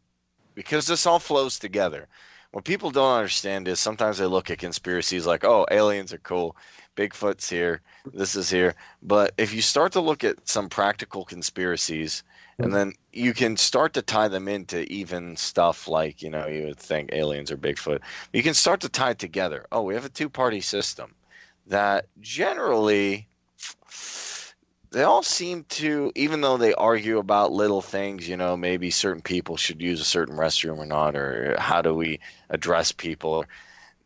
because 0.54 0.86
this 0.86 1.06
all 1.06 1.18
flows 1.18 1.58
together, 1.58 2.06
what 2.52 2.64
people 2.64 2.90
don't 2.90 3.16
understand 3.18 3.68
is 3.68 3.78
sometimes 3.78 4.18
they 4.18 4.26
look 4.26 4.50
at 4.50 4.58
conspiracies 4.58 5.26
like, 5.26 5.44
oh, 5.44 5.66
aliens 5.70 6.12
are 6.12 6.18
cool, 6.18 6.56
Bigfoot's 6.96 7.48
here, 7.48 7.82
this 8.12 8.34
is 8.34 8.50
here. 8.50 8.74
But 9.02 9.34
if 9.36 9.54
you 9.54 9.62
start 9.62 9.92
to 9.92 10.00
look 10.00 10.24
at 10.24 10.48
some 10.48 10.68
practical 10.68 11.24
conspiracies, 11.24 12.24
and 12.58 12.74
then 12.74 12.94
you 13.12 13.34
can 13.34 13.56
start 13.56 13.94
to 13.94 14.02
tie 14.02 14.26
them 14.26 14.48
into 14.48 14.80
even 14.92 15.36
stuff 15.36 15.86
like, 15.86 16.22
you 16.22 16.30
know, 16.30 16.48
you 16.48 16.64
would 16.64 16.78
think 16.78 17.10
aliens 17.12 17.52
or 17.52 17.56
Bigfoot. 17.56 18.00
You 18.32 18.42
can 18.42 18.54
start 18.54 18.80
to 18.80 18.88
tie 18.88 19.10
it 19.10 19.20
together. 19.20 19.66
Oh, 19.70 19.82
we 19.82 19.94
have 19.94 20.04
a 20.04 20.08
two 20.08 20.28
party 20.28 20.60
system 20.60 21.14
that 21.68 22.06
generally 22.20 23.28
they 24.90 25.02
all 25.02 25.22
seem 25.22 25.64
to, 25.64 26.12
even 26.14 26.40
though 26.40 26.56
they 26.56 26.74
argue 26.74 27.18
about 27.18 27.52
little 27.52 27.82
things, 27.82 28.28
you 28.28 28.36
know, 28.36 28.56
maybe 28.56 28.90
certain 28.90 29.22
people 29.22 29.56
should 29.56 29.82
use 29.82 30.00
a 30.00 30.04
certain 30.04 30.36
restroom 30.36 30.78
or 30.78 30.86
not, 30.86 31.14
or 31.14 31.56
how 31.58 31.82
do 31.82 31.94
we 31.94 32.20
address 32.48 32.92
people, 32.92 33.44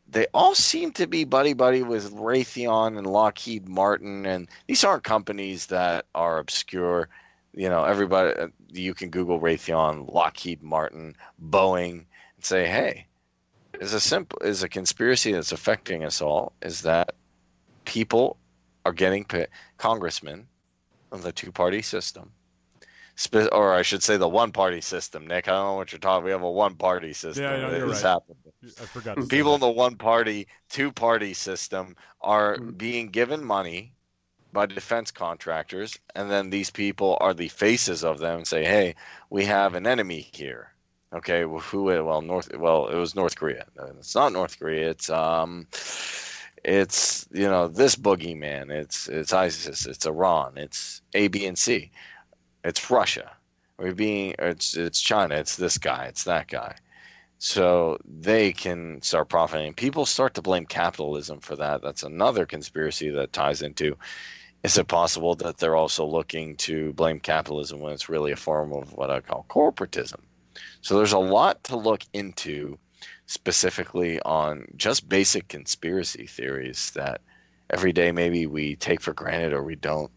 they 0.09 0.27
all 0.35 0.55
seem 0.55 0.93
to 0.93 1.07
be 1.07 1.25
buddy 1.25 1.55
buddy 1.55 1.83
with 1.83 2.13
Raytheon 2.13 2.99
and 2.99 3.07
Lockheed 3.07 3.69
Martin, 3.69 4.27
and 4.27 4.49
these 4.67 4.85
aren't 4.85 5.05
companies 5.05 5.67
that 5.67 6.07
are 6.15 6.39
obscure. 6.39 7.09
You 7.55 7.69
know, 7.69 7.85
everybody 7.85 8.53
you 8.73 8.95
can 8.95 9.11
Google 9.11 9.41
Raytheon, 9.41 10.13
Lockheed 10.13 10.63
Martin, 10.63 11.17
Boeing, 11.41 11.93
and 12.37 12.45
say, 12.45 12.67
hey, 12.67 13.07
is 13.81 13.95
a 13.95 14.01
simple 14.01 14.41
is 14.41 14.63
a 14.63 14.69
conspiracy 14.69 15.33
that's 15.33 15.53
affecting 15.53 16.05
us 16.05 16.21
all 16.21 16.53
is 16.61 16.83
that 16.83 17.15
people 17.85 18.37
are 18.85 18.93
getting 18.93 19.25
paid, 19.25 19.49
congressmen 19.79 20.47
of 21.13 21.23
the 21.23 21.33
two 21.33 21.53
party 21.53 21.83
system 21.83 22.33
Spe- 23.17 23.53
or 23.53 23.75
I 23.75 23.83
should 23.83 24.03
say 24.03 24.17
the 24.17 24.29
one 24.29 24.53
party 24.53 24.81
system, 24.81 25.27
Nick. 25.27 25.47
I 25.49 25.53
don't 25.53 25.67
know 25.67 25.75
what 25.75 25.93
you're 25.93 25.99
talking. 25.99 26.19
About. 26.19 26.25
We 26.25 26.31
have 26.33 26.43
a 26.43 26.51
one 26.51 26.77
party 26.77 27.13
system. 27.13 27.45
Yeah, 27.45 27.61
no, 27.61 27.77
you're 27.77 27.87
right. 27.87 28.03
Happened. 28.03 28.39
I 28.83 28.87
forgot. 28.87 29.15
To 29.17 29.27
People 29.27 29.55
in 29.55 29.61
the 29.61 29.69
one 29.71 29.97
party, 29.97 30.49
two 30.71 30.91
party 30.93 31.35
system 31.35 31.95
are 32.23 32.57
Mhm. 32.57 32.79
being 32.79 33.09
given 33.09 33.45
money 33.45 33.93
by 34.53 34.67
defense 34.67 35.11
contractors, 35.11 35.99
and 36.15 36.31
then 36.31 36.51
these 36.51 36.71
people 36.71 37.19
are 37.21 37.35
the 37.35 37.49
faces 37.49 38.03
of 38.05 38.19
them 38.19 38.39
and 38.39 38.47
say, 38.47 38.65
"Hey, 38.65 38.95
we 39.31 39.45
have 39.45 39.75
an 39.75 39.87
enemy 39.87 40.31
here." 40.33 40.73
Okay, 41.15 41.45
well, 41.45 41.61
who? 41.61 41.85
Well, 41.85 42.23
North. 42.23 42.55
Well, 42.57 42.89
it 42.89 42.97
was 42.97 43.15
North 43.15 43.37
Korea. 43.37 43.67
It's 43.99 44.15
not 44.15 44.33
North 44.33 44.59
Korea. 44.59 44.91
It's 44.91 45.11
um, 45.11 45.67
it's 46.65 47.27
you 47.33 47.49
know 47.49 47.69
this 47.69 47.97
boogeyman. 47.97 48.71
It's 48.71 49.09
it's 49.09 49.33
ISIS. 49.33 49.87
It's 49.87 50.07
Iran. 50.07 50.55
It's 50.57 51.03
A, 51.15 51.29
B, 51.29 51.47
and 51.47 51.59
C. 51.59 51.91
It's 52.65 52.91
Russia. 52.91 53.33
We're 53.79 53.95
being. 53.95 54.35
It's 54.39 54.77
it's 54.77 55.01
China. 55.01 55.37
It's 55.37 55.57
this 55.57 55.79
guy. 55.79 56.07
It's 56.07 56.25
that 56.25 56.49
guy. 56.49 56.77
So 57.39 57.99
they 58.05 58.53
can 58.53 59.03
start 59.03 59.29
profiting. 59.29 59.75
People 59.75 60.07
start 60.07 60.35
to 60.35 60.43
blame 60.43 60.65
capitalism 60.65 61.41
for 61.41 61.57
that. 61.57 61.83
That's 61.83 62.05
another 62.05 62.47
conspiracy 62.47 63.11
that 63.11 63.33
ties 63.33 63.63
into. 63.63 63.97
Is 64.63 64.79
it 64.79 64.87
possible 64.87 65.35
that 65.37 65.59
they're 65.59 65.75
also 65.75 66.07
looking 66.07 66.55
to 66.59 66.93
blame 66.93 67.19
capitalism 67.19 67.81
when 67.81 67.93
it's 67.93 68.09
really 68.09 68.31
a 68.31 68.37
form 68.37 68.73
of 68.73 68.93
what 68.93 69.11
I 69.11 69.19
call 69.21 69.45
corporatism? 69.49 70.21
So 70.83 70.97
there's 70.97 71.13
a 71.13 71.19
lot 71.19 71.65
to 71.65 71.77
look 71.77 72.05
into 72.13 72.79
specifically 73.27 74.21
on 74.21 74.67
just 74.77 75.09
basic 75.09 75.49
conspiracy 75.49 76.27
theories 76.27 76.91
that 76.95 77.21
every 77.71 77.93
day 77.93 78.13
maybe 78.13 78.47
we 78.47 78.77
take 78.77 79.01
for 79.01 79.15
granted 79.15 79.53
or 79.53 79.63
we 79.63 79.77
don't 79.77 80.11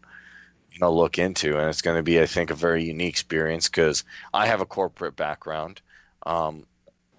you 0.72 0.78
know 0.80 0.92
look 0.92 1.18
into. 1.18 1.58
And 1.58 1.68
it's 1.68 1.82
going 1.82 1.96
to 1.96 2.02
be 2.02 2.20
i 2.20 2.26
think 2.26 2.50
a 2.50 2.54
very 2.54 2.84
unique 2.84 3.10
experience 3.10 3.68
because 3.68 4.04
i 4.34 4.46
have 4.46 4.60
a 4.60 4.66
corporate 4.66 5.16
background. 5.16 5.80
Um, 6.24 6.66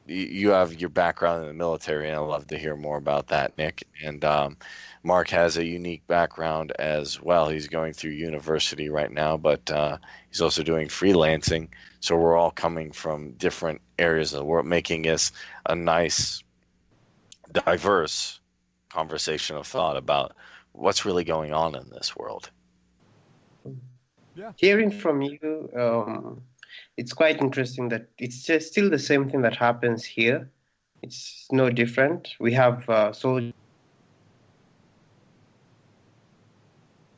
you 0.06 0.52
have 0.52 0.80
your 0.80 0.90
background 0.90 1.42
in 1.42 1.48
the 1.50 1.54
military 1.54 2.08
and 2.08 2.18
i'd 2.18 2.22
love 2.22 2.48
to 2.48 2.58
hear 2.58 2.76
more 2.76 2.98
about 2.98 3.28
that 3.28 3.58
nick. 3.58 3.88
And 4.04 4.24
um, 4.24 4.58
mark 5.04 5.30
has 5.30 5.58
a 5.58 5.66
unique 5.66 6.06
background 6.08 6.72
as 6.78 7.22
well. 7.22 7.50
He's 7.50 7.68
going 7.68 7.94
through 7.94 8.12
university 8.12 8.90
right 8.90 9.12
now 9.12 9.38
but 9.38 9.70
uh, 9.72 9.98
he's 10.30 10.42
also 10.42 10.64
doing 10.64 10.88
freelancing. 10.88 11.70
So 12.00 12.16
we're 12.16 12.38
all 12.38 12.52
coming 12.52 12.92
from 12.92 13.32
different 13.32 13.82
areas 13.98 14.34
of 14.34 14.40
the 14.40 14.46
world 14.46 14.66
making 14.66 15.04
this 15.04 15.32
a 15.66 15.76
nice 15.76 16.44
diverse 17.52 18.40
conversation 18.90 19.58
of 19.58 19.68
thought 19.68 19.98
about 19.98 20.36
what's 20.72 21.06
really 21.06 21.24
going 21.24 21.54
on 21.54 21.76
in 21.76 21.90
this 21.90 22.16
world 22.16 22.50
Yeah. 24.36 24.52
Hearing 24.58 24.92
from 24.92 25.22
you, 25.24 25.70
um, 25.76 26.44
it's 26.96 27.12
quite 27.12 27.42
interesting 27.42 27.90
that 27.90 28.10
it's 28.20 28.44
just 28.44 28.68
still 28.68 28.90
the 28.90 29.00
same 29.00 29.30
thing 29.30 29.42
that 29.42 29.56
happens 29.56 30.06
here. 30.06 30.50
It's 31.02 31.48
no 31.52 31.72
different. 31.72 32.30
We 32.40 32.54
have 32.54 32.88
uh, 32.88 33.14
soldiers. 33.14 33.54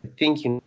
I 0.05 0.09
think 0.17 0.45
you 0.45 0.58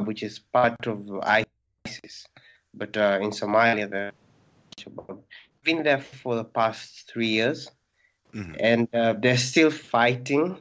which 0.00 0.22
is 0.22 0.38
part 0.38 0.86
of 0.86 1.08
ISIS, 1.22 2.26
but 2.72 2.96
uh, 2.96 3.18
in 3.20 3.30
Somalia, 3.30 3.88
they're 3.90 4.12
been 5.62 5.82
there 5.82 6.00
for 6.00 6.34
the 6.36 6.44
past 6.44 7.10
three 7.10 7.28
years 7.28 7.70
Mhm. 8.34 8.56
and 8.60 8.88
uh, 8.94 9.14
they're 9.18 9.36
still 9.36 9.70
fighting 9.70 10.56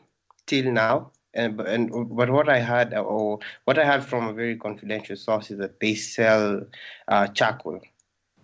till 0.45 0.71
now. 0.71 1.11
And 1.33 1.59
and 1.61 1.91
but 2.15 2.29
what 2.29 2.49
I 2.49 2.59
heard 2.61 2.93
or 2.93 3.39
what 3.65 3.77
I 3.79 3.85
heard 3.85 4.03
from 4.03 4.27
a 4.27 4.33
very 4.33 4.55
confidential 4.57 5.15
source 5.15 5.51
is 5.51 5.57
that 5.59 5.79
they 5.79 5.95
sell 5.95 6.61
uh, 7.07 7.27
charcoal, 7.27 7.81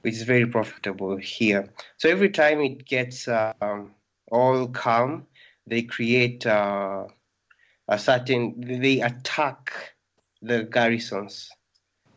which 0.02 0.14
is 0.16 0.24
very 0.24 0.46
profitable 0.48 1.18
here. 1.18 1.70
So 1.98 2.10
every 2.10 2.30
time 2.30 2.62
it 2.62 2.86
gets 2.86 3.28
um, 3.28 3.94
all 4.32 4.68
calm, 4.68 5.28
they 5.68 5.84
create 5.84 6.46
uh, 6.46 7.06
a 7.88 7.98
certain. 8.00 8.62
They 8.62 9.02
attack 9.02 9.96
the 10.42 10.64
garrisons. 10.64 11.50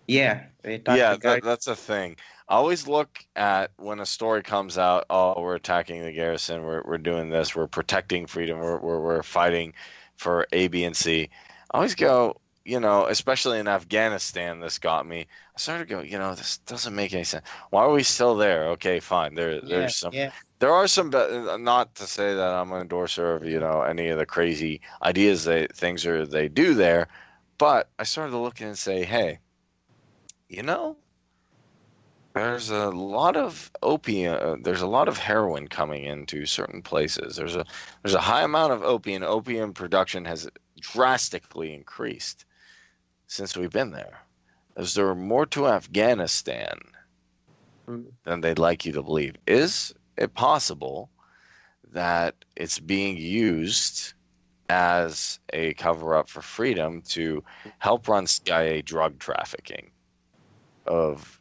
Yeah, 0.07 0.45
they 0.63 0.83
yeah 0.87 1.17
that, 1.17 1.43
that's 1.43 1.67
a 1.67 1.77
thing. 1.77 2.17
I 2.49 2.57
always 2.57 2.87
look 2.87 3.25
at 3.35 3.71
when 3.79 4.01
a 4.01 4.07
story 4.07 4.43
comes 4.43 4.77
out 4.77 5.07
oh 5.09 5.41
we're 5.41 5.55
attacking 5.55 6.03
the 6.03 6.13
garrison 6.13 6.63
we're, 6.63 6.83
we're 6.85 6.99
doing 6.99 7.31
this 7.31 7.57
we're 7.57 7.67
protecting 7.67 8.27
freedom 8.27 8.59
we're, 8.59 8.79
we're, 8.79 9.01
we're 9.01 9.23
fighting 9.23 9.73
for 10.17 10.47
a 10.53 10.69
b 10.69 10.85
and 10.85 10.97
c. 10.97 11.31
I 11.71 11.79
always 11.79 11.95
go 11.95 12.37
you 12.65 12.79
know 12.79 13.07
especially 13.07 13.59
in 13.59 13.69
afghanistan 13.69 14.61
this 14.61 14.79
got 14.79 15.07
me. 15.07 15.27
I 15.57 15.59
started 15.59 15.89
to 15.89 15.95
go 15.95 16.01
you 16.03 16.19
know 16.19 16.35
this 16.35 16.59
doesn't 16.59 16.95
make 16.95 17.15
any 17.15 17.25
sense. 17.25 17.47
Why 17.71 17.85
are 17.85 17.93
we 17.93 18.03
still 18.03 18.37
there? 18.37 18.69
Okay 18.71 19.01
fine. 19.01 19.35
There 19.35 19.53
yeah, 19.53 19.61
there's 19.65 19.97
some 19.97 20.13
yeah. 20.13 20.31
there 20.59 20.73
are 20.73 20.87
some 20.87 21.09
be- 21.09 21.17
uh, 21.17 21.57
not 21.57 21.95
to 21.95 22.05
say 22.05 22.35
that 22.35 22.55
i'm 22.55 22.71
an 22.73 22.83
endorser 22.83 23.37
of 23.37 23.45
you 23.45 23.61
know 23.61 23.81
any 23.81 24.09
of 24.09 24.19
the 24.19 24.27
crazy 24.27 24.81
ideas 25.03 25.45
they 25.45 25.69
things 25.69 26.05
are 26.05 26.27
they 26.27 26.49
do 26.49 26.75
there 26.75 27.09
but 27.63 27.89
i 27.97 28.03
started 28.03 28.33
to 28.33 28.39
look 28.39 28.61
and 28.61 28.77
say 28.77 29.05
hey 29.05 29.39
you 30.49 30.65
know 30.65 30.97
there's 32.35 32.71
a 32.71 32.91
lot 32.91 33.37
of 33.37 33.71
opium 33.85 34.37
uh, 34.41 34.57
there's 34.65 34.83
a 34.83 34.87
lot 34.87 35.07
of 35.07 35.17
heroin 35.17 35.69
coming 35.69 36.05
into 36.05 36.45
certain 36.45 36.83
places. 36.83 37.37
There's 37.37 37.55
a 37.55 37.65
there's 38.03 38.15
a 38.15 38.21
high 38.21 38.43
amount 38.43 38.73
of 38.73 38.83
opium. 38.83 39.23
Opium 39.23 39.75
production 39.75 40.25
has 40.25 40.49
drastically 40.81 41.73
increased 41.73 42.47
since 43.29 43.57
we've 43.57 43.71
been 43.71 43.93
there. 43.93 44.19
Is 44.77 44.95
there 44.95 45.15
more 45.15 45.47
to 45.47 45.69
afghanistan 45.69 46.81
Mm. 47.89 48.13
than 48.25 48.41
they'd 48.41 48.59
like 48.59 48.87
you 48.87 48.93
to 48.93 49.03
believe? 49.03 49.37
Is 49.47 49.93
it 50.17 50.35
possible 50.35 51.11
that 51.93 52.35
it's 52.57 52.79
being 52.79 53.17
used 53.17 54.15
as 54.73 55.39
a 55.53 55.75
cover 55.75 56.15
up 56.17 56.31
for 56.31 56.41
freedom 56.41 57.03
to 57.03 57.45
help 57.79 58.09
run 58.09 58.27
CIA 58.27 58.81
drug 58.81 59.19
trafficking 59.19 59.91
of 60.87 61.41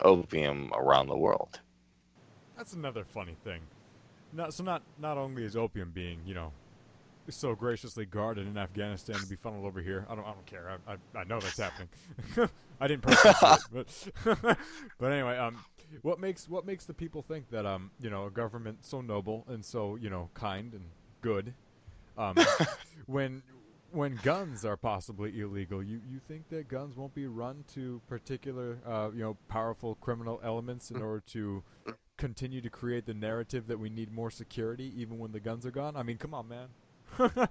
opium 0.00 0.72
around 0.74 1.06
the 1.06 1.16
world. 1.16 1.60
That's 2.56 2.72
another 2.72 3.04
funny 3.04 3.36
thing. 3.44 3.60
Not, 4.32 4.52
so 4.52 4.64
not 4.64 4.82
not 4.98 5.16
only 5.16 5.44
is 5.44 5.56
opium 5.56 5.90
being 5.92 6.20
you 6.26 6.34
know 6.34 6.52
so 7.28 7.54
graciously 7.54 8.04
guarded 8.04 8.48
in 8.48 8.58
Afghanistan 8.58 9.16
to 9.16 9.26
be 9.26 9.36
funneled 9.36 9.64
over 9.64 9.80
here. 9.80 10.04
I 10.10 10.16
don't 10.16 10.24
I 10.24 10.32
don't 10.32 10.46
care. 10.46 10.78
I 10.88 10.92
I, 10.92 11.20
I 11.20 11.24
know 11.24 11.38
that's 11.38 11.58
happening. 11.58 11.88
I 12.80 12.88
didn't 12.88 13.02
personally 13.02 13.58
it, 13.74 14.10
but 14.24 14.58
but 14.98 15.12
anyway, 15.12 15.36
um, 15.38 15.64
what 16.02 16.18
makes 16.18 16.48
what 16.48 16.66
makes 16.66 16.84
the 16.84 16.94
people 16.94 17.22
think 17.22 17.48
that 17.50 17.64
um 17.64 17.92
you 18.00 18.10
know 18.10 18.26
a 18.26 18.30
government 18.30 18.84
so 18.84 19.00
noble 19.00 19.44
and 19.48 19.64
so 19.64 19.94
you 19.96 20.10
know 20.10 20.30
kind 20.34 20.74
and 20.74 20.84
good, 21.20 21.54
um, 22.20 22.36
when 23.06 23.42
when 23.92 24.16
guns 24.22 24.64
are 24.64 24.76
possibly 24.76 25.40
illegal, 25.40 25.82
you, 25.82 26.00
you 26.08 26.20
think 26.28 26.48
that 26.50 26.68
guns 26.68 26.96
won't 26.96 27.14
be 27.14 27.26
run 27.26 27.64
to 27.74 28.00
particular, 28.06 28.78
uh, 28.86 29.10
you 29.12 29.20
know, 29.20 29.36
powerful 29.48 29.96
criminal 29.96 30.40
elements 30.44 30.92
in 30.92 31.02
order 31.02 31.20
to 31.26 31.64
continue 32.16 32.60
to 32.60 32.70
create 32.70 33.06
the 33.06 33.14
narrative 33.14 33.66
that 33.66 33.78
we 33.80 33.90
need 33.90 34.12
more 34.12 34.30
security 34.30 34.92
even 34.96 35.18
when 35.18 35.32
the 35.32 35.40
guns 35.40 35.66
are 35.66 35.72
gone? 35.72 35.96
I 35.96 36.04
mean, 36.04 36.18
come 36.18 36.34
on, 36.34 36.46
man. 36.48 36.68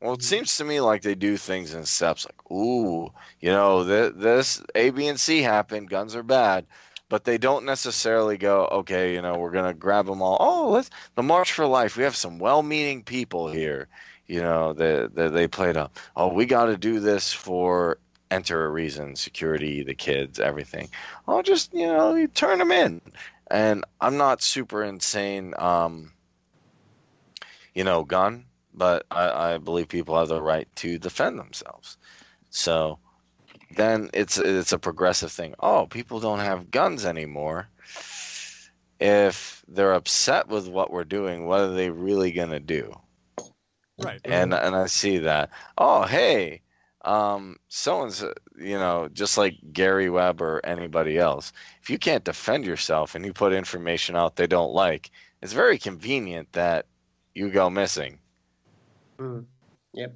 Well, 0.00 0.14
it 0.14 0.22
seems 0.22 0.56
to 0.56 0.64
me 0.64 0.80
like 0.80 1.02
they 1.02 1.16
do 1.16 1.36
things 1.36 1.74
in 1.74 1.84
steps 1.84 2.24
like, 2.24 2.52
ooh, 2.52 3.10
you 3.40 3.50
know, 3.50 3.84
th- 3.84 4.14
this 4.14 4.62
A, 4.76 4.90
B, 4.90 5.08
and 5.08 5.18
C 5.18 5.42
happened, 5.42 5.90
guns 5.90 6.14
are 6.14 6.22
bad. 6.22 6.66
But 7.08 7.24
they 7.24 7.38
don't 7.38 7.64
necessarily 7.64 8.36
go, 8.36 8.66
okay, 8.66 9.14
you 9.14 9.22
know, 9.22 9.38
we're 9.38 9.52
to 9.52 9.74
grab 9.74 10.06
them 10.06 10.20
all. 10.20 10.36
Oh, 10.40 10.70
let's, 10.70 10.90
the 11.14 11.22
March 11.22 11.52
for 11.52 11.66
Life, 11.66 11.96
we 11.96 12.04
have 12.04 12.16
some 12.16 12.38
well 12.38 12.62
meaning 12.62 13.02
people 13.02 13.48
here. 13.48 13.88
You 14.26 14.42
know, 14.42 14.74
that 14.74 15.14
they, 15.14 15.28
they 15.28 15.48
played 15.48 15.78
up. 15.78 15.98
Oh, 16.14 16.28
we 16.32 16.44
got 16.44 16.66
to 16.66 16.76
do 16.76 17.00
this 17.00 17.32
for 17.32 17.98
enter 18.30 18.66
a 18.66 18.68
reason, 18.68 19.16
security, 19.16 19.82
the 19.82 19.94
kids, 19.94 20.38
everything. 20.38 20.90
Oh, 21.26 21.40
just, 21.40 21.72
you 21.72 21.86
know, 21.86 22.14
you 22.14 22.28
turn 22.28 22.58
them 22.58 22.70
in. 22.70 23.00
And 23.50 23.86
I'm 24.02 24.18
not 24.18 24.42
super 24.42 24.84
insane, 24.84 25.54
um, 25.56 26.12
you 27.74 27.84
know, 27.84 28.04
gun 28.04 28.44
but 28.78 29.04
I, 29.10 29.54
I 29.54 29.58
believe 29.58 29.88
people 29.88 30.16
have 30.16 30.28
the 30.28 30.40
right 30.40 30.68
to 30.76 30.98
defend 30.98 31.38
themselves. 31.38 31.98
So 32.50 32.98
then 33.76 34.10
it's 34.14 34.38
it's 34.38 34.72
a 34.72 34.78
progressive 34.78 35.32
thing. 35.32 35.54
Oh, 35.60 35.86
people 35.86 36.20
don't 36.20 36.40
have 36.40 36.70
guns 36.70 37.04
anymore. 37.04 37.68
If 39.00 39.64
they're 39.68 39.92
upset 39.92 40.48
with 40.48 40.68
what 40.68 40.90
we're 40.90 41.04
doing, 41.04 41.46
what 41.46 41.60
are 41.60 41.72
they 41.72 41.90
really 41.90 42.32
gonna 42.32 42.60
do? 42.60 42.98
Right. 43.98 44.20
And 44.24 44.54
and 44.54 44.74
I 44.74 44.86
see 44.86 45.18
that. 45.18 45.50
Oh, 45.76 46.04
hey, 46.04 46.62
um, 47.04 47.58
someone's 47.68 48.22
you 48.56 48.78
know 48.78 49.08
just 49.12 49.38
like 49.38 49.56
Gary 49.72 50.10
Webb 50.10 50.40
or 50.40 50.64
anybody 50.64 51.18
else. 51.18 51.52
If 51.82 51.90
you 51.90 51.98
can't 51.98 52.24
defend 52.24 52.64
yourself 52.64 53.14
and 53.14 53.24
you 53.24 53.32
put 53.32 53.52
information 53.52 54.16
out 54.16 54.36
they 54.36 54.46
don't 54.46 54.72
like, 54.72 55.10
it's 55.42 55.52
very 55.52 55.78
convenient 55.78 56.52
that 56.52 56.86
you 57.34 57.50
go 57.50 57.70
missing. 57.70 58.18
Mm. 59.18 59.44
Yep. 59.94 60.14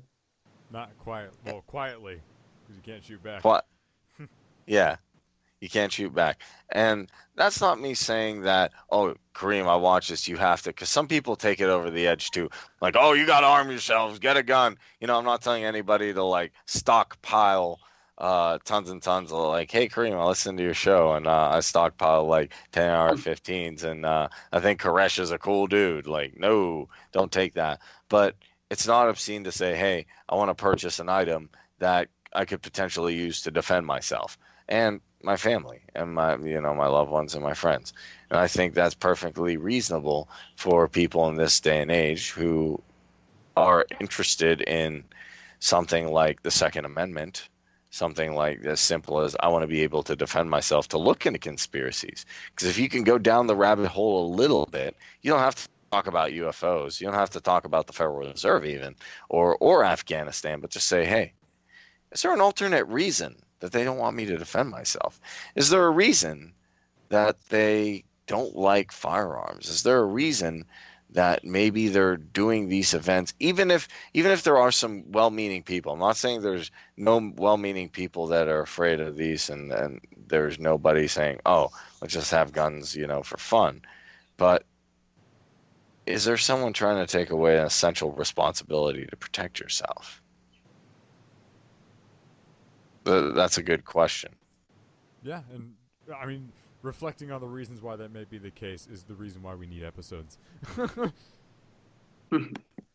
Not 0.70 0.90
quiet. 0.98 1.32
Well, 1.44 1.62
quietly, 1.66 2.14
because 2.14 2.31
you 2.74 2.92
can't 2.92 3.04
shoot 3.04 3.22
back. 3.22 3.44
What? 3.44 3.66
yeah, 4.66 4.96
you 5.60 5.68
can't 5.68 5.92
shoot 5.92 6.14
back, 6.14 6.40
and 6.70 7.10
that's 7.36 7.60
not 7.60 7.80
me 7.80 7.94
saying 7.94 8.42
that. 8.42 8.72
Oh, 8.90 9.14
Kareem, 9.34 9.66
I 9.66 9.76
watch 9.76 10.08
this. 10.08 10.28
You 10.28 10.36
have 10.36 10.62
to, 10.62 10.70
because 10.70 10.88
some 10.88 11.08
people 11.08 11.36
take 11.36 11.60
it 11.60 11.68
over 11.68 11.90
the 11.90 12.06
edge 12.06 12.30
too. 12.30 12.50
Like, 12.80 12.96
oh, 12.98 13.12
you 13.12 13.26
got 13.26 13.40
to 13.40 13.46
arm 13.46 13.70
yourselves, 13.70 14.18
get 14.18 14.36
a 14.36 14.42
gun. 14.42 14.76
You 15.00 15.06
know, 15.06 15.18
I'm 15.18 15.24
not 15.24 15.42
telling 15.42 15.64
anybody 15.64 16.12
to 16.12 16.22
like 16.22 16.52
stockpile 16.66 17.80
uh, 18.18 18.58
tons 18.64 18.90
and 18.90 19.02
tons 19.02 19.32
of 19.32 19.38
like, 19.48 19.70
hey 19.70 19.88
Kareem, 19.88 20.18
I 20.18 20.24
listened 20.24 20.58
to 20.58 20.64
your 20.64 20.74
show 20.74 21.12
and 21.14 21.26
uh, 21.26 21.50
I 21.52 21.60
stockpile 21.60 22.26
like 22.26 22.52
10 22.70 22.88
AR-15s 22.88 23.84
and 23.84 24.06
uh, 24.06 24.28
I 24.52 24.60
think 24.60 24.80
Koresh 24.80 25.18
is 25.18 25.32
a 25.32 25.38
cool 25.38 25.66
dude. 25.66 26.06
Like, 26.06 26.38
no, 26.38 26.88
don't 27.10 27.32
take 27.32 27.54
that. 27.54 27.80
But 28.08 28.36
it's 28.70 28.86
not 28.86 29.08
obscene 29.08 29.44
to 29.44 29.52
say, 29.52 29.74
hey, 29.74 30.06
I 30.28 30.36
want 30.36 30.50
to 30.50 30.54
purchase 30.54 31.00
an 31.00 31.08
item 31.08 31.50
that 31.78 32.08
I 32.34 32.44
could 32.44 32.62
potentially 32.62 33.14
use 33.14 33.42
to 33.42 33.50
defend 33.50 33.86
myself 33.86 34.38
and 34.68 35.00
my 35.22 35.36
family 35.36 35.80
and 35.94 36.14
my 36.14 36.36
you 36.36 36.60
know 36.60 36.74
my 36.74 36.86
loved 36.86 37.10
ones 37.10 37.34
and 37.34 37.44
my 37.44 37.54
friends. 37.54 37.92
And 38.30 38.38
I 38.38 38.48
think 38.48 38.74
that's 38.74 38.94
perfectly 38.94 39.56
reasonable 39.56 40.28
for 40.56 40.88
people 40.88 41.28
in 41.28 41.36
this 41.36 41.60
day 41.60 41.80
and 41.80 41.90
age 41.90 42.30
who 42.30 42.80
are 43.56 43.86
interested 44.00 44.62
in 44.62 45.04
something 45.60 46.10
like 46.10 46.42
the 46.42 46.50
Second 46.50 46.84
Amendment 46.86 47.48
something 47.92 48.34
like 48.34 48.64
as 48.64 48.80
simple 48.80 49.20
as 49.20 49.36
I 49.38 49.48
want 49.48 49.62
to 49.62 49.68
be 49.68 49.82
able 49.82 50.02
to 50.04 50.16
defend 50.16 50.48
myself 50.48 50.88
to 50.88 50.98
look 50.98 51.26
into 51.26 51.38
conspiracies. 51.38 52.24
Because 52.50 52.68
if 52.68 52.78
you 52.78 52.88
can 52.88 53.04
go 53.04 53.18
down 53.18 53.46
the 53.46 53.54
rabbit 53.54 53.86
hole 53.86 54.26
a 54.26 54.34
little 54.34 54.64
bit, 54.64 54.96
you 55.20 55.30
don't 55.30 55.40
have 55.40 55.54
to 55.56 55.68
talk 55.90 56.06
about 56.06 56.30
UFOs. 56.30 57.00
You 57.00 57.06
don't 57.06 57.16
have 57.16 57.30
to 57.30 57.40
talk 57.40 57.66
about 57.66 57.86
the 57.86 57.92
Federal 57.92 58.30
Reserve 58.30 58.64
even 58.64 58.96
or 59.28 59.56
or 59.60 59.84
Afghanistan, 59.84 60.60
but 60.60 60.70
just 60.70 60.88
say, 60.88 61.04
hey, 61.04 61.34
is 62.12 62.22
there 62.22 62.32
an 62.32 62.40
alternate 62.40 62.86
reason 62.86 63.36
that 63.60 63.72
they 63.72 63.84
don't 63.84 63.98
want 63.98 64.16
me 64.16 64.26
to 64.26 64.36
defend 64.36 64.70
myself? 64.70 65.20
Is 65.54 65.70
there 65.70 65.86
a 65.86 65.90
reason 65.90 66.52
that 67.08 67.36
they 67.48 68.04
don't 68.26 68.54
like 68.54 68.92
firearms? 68.92 69.68
Is 69.68 69.82
there 69.82 70.00
a 70.00 70.04
reason 70.04 70.64
that 71.10 71.44
maybe 71.44 71.88
they're 71.88 72.16
doing 72.16 72.68
these 72.68 72.94
events 72.94 73.34
even 73.38 73.70
if 73.70 73.86
even 74.14 74.32
if 74.32 74.42
there 74.42 74.56
are 74.56 74.72
some 74.72 75.04
well-meaning 75.12 75.62
people 75.62 75.92
i'm 75.92 75.98
not 75.98 76.16
saying 76.16 76.40
there's 76.40 76.70
no 76.96 77.32
well-meaning 77.36 77.88
people 77.88 78.28
that 78.28 78.48
are 78.48 78.62
afraid 78.62 78.98
of 79.00 79.16
these 79.16 79.50
and 79.50 79.72
and 79.72 80.00
there's 80.28 80.58
nobody 80.58 81.06
saying 81.06 81.38
oh 81.44 81.70
let's 82.00 82.14
just 82.14 82.30
have 82.30 82.52
guns 82.52 82.96
you 82.96 83.06
know 83.06 83.22
for 83.22 83.36
fun 83.36 83.82
but 84.36 84.64
is 86.06 86.24
there 86.24 86.38
someone 86.38 86.72
trying 86.72 87.04
to 87.04 87.10
take 87.10 87.30
away 87.30 87.58
an 87.58 87.66
essential 87.66 88.12
responsibility 88.12 89.04
to 89.06 89.16
protect 89.16 89.60
yourself 89.60 90.21
that's 93.04 93.58
a 93.58 93.62
good 93.62 93.84
question 93.84 94.32
yeah 95.22 95.40
and 95.52 95.74
i 96.20 96.26
mean 96.26 96.50
reflecting 96.82 97.30
on 97.30 97.40
the 97.40 97.46
reasons 97.46 97.80
why 97.80 97.96
that 97.96 98.12
may 98.12 98.24
be 98.24 98.38
the 98.38 98.50
case 98.50 98.88
is 98.92 99.04
the 99.04 99.14
reason 99.14 99.42
why 99.42 99.54
we 99.54 99.66
need 99.66 99.84
episodes. 99.84 100.38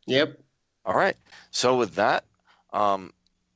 yep. 0.05 0.39
All 0.85 0.95
right. 0.95 1.15
So 1.51 1.77
with 1.77 1.95
that, 1.95 2.25
um, 2.73 3.13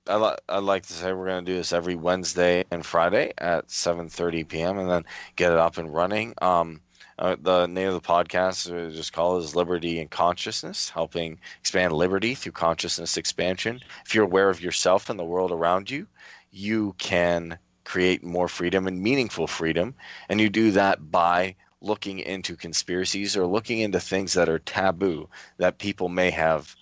I 0.07 0.15
li- 0.15 0.37
I'd 0.49 0.63
like 0.63 0.85
to 0.87 0.93
say 0.93 1.13
we're 1.13 1.27
going 1.27 1.45
to 1.45 1.51
do 1.51 1.57
this 1.57 1.73
every 1.73 1.95
Wednesday 1.95 2.65
and 2.71 2.85
Friday 2.85 3.33
at 3.37 3.67
7:30 3.67 4.47
p.m. 4.47 4.79
and 4.79 4.89
then 4.89 5.05
get 5.35 5.51
it 5.51 5.57
up 5.57 5.77
and 5.77 5.93
running. 5.93 6.33
Um, 6.41 6.81
uh, 7.19 7.35
the 7.39 7.67
name 7.67 7.89
of 7.89 7.93
the 7.93 8.01
podcast 8.01 8.73
is 8.73 8.95
just 8.95 9.13
called 9.13 9.43
is 9.43 9.55
Liberty 9.55 9.99
and 9.99 10.09
Consciousness, 10.09 10.89
helping 10.89 11.39
expand 11.59 11.93
liberty 11.93 12.33
through 12.33 12.53
consciousness 12.53 13.17
expansion. 13.17 13.79
If 14.05 14.15
you're 14.15 14.25
aware 14.25 14.49
of 14.49 14.61
yourself 14.61 15.09
and 15.09 15.19
the 15.19 15.23
world 15.23 15.51
around 15.51 15.91
you, 15.91 16.07
you 16.51 16.93
can 16.97 17.57
create 17.83 18.23
more 18.23 18.47
freedom 18.47 18.87
and 18.87 19.01
meaningful 19.01 19.47
freedom. 19.47 19.95
And 20.29 20.39
you 20.39 20.49
do 20.49 20.71
that 20.71 21.11
by 21.11 21.55
looking 21.81 22.19
into 22.19 22.55
conspiracies 22.55 23.35
or 23.35 23.45
looking 23.47 23.79
into 23.79 23.99
things 23.99 24.33
that 24.33 24.49
are 24.49 24.59
taboo 24.59 25.29
that 25.57 25.79
people 25.79 26.09
may 26.09 26.29
have 26.29 26.75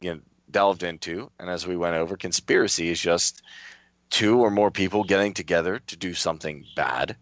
you 0.00 0.14
know, 0.14 0.20
delved 0.50 0.82
into. 0.82 1.30
And 1.38 1.48
as 1.48 1.66
we 1.66 1.76
went 1.76 1.96
over, 1.96 2.16
conspiracy 2.16 2.90
is 2.90 3.00
just 3.00 3.42
two 4.10 4.40
or 4.40 4.50
more 4.50 4.70
people 4.70 5.04
getting 5.04 5.32
together 5.32 5.80
to 5.86 5.96
do 5.96 6.12
something 6.12 6.66
bad. 6.76 7.16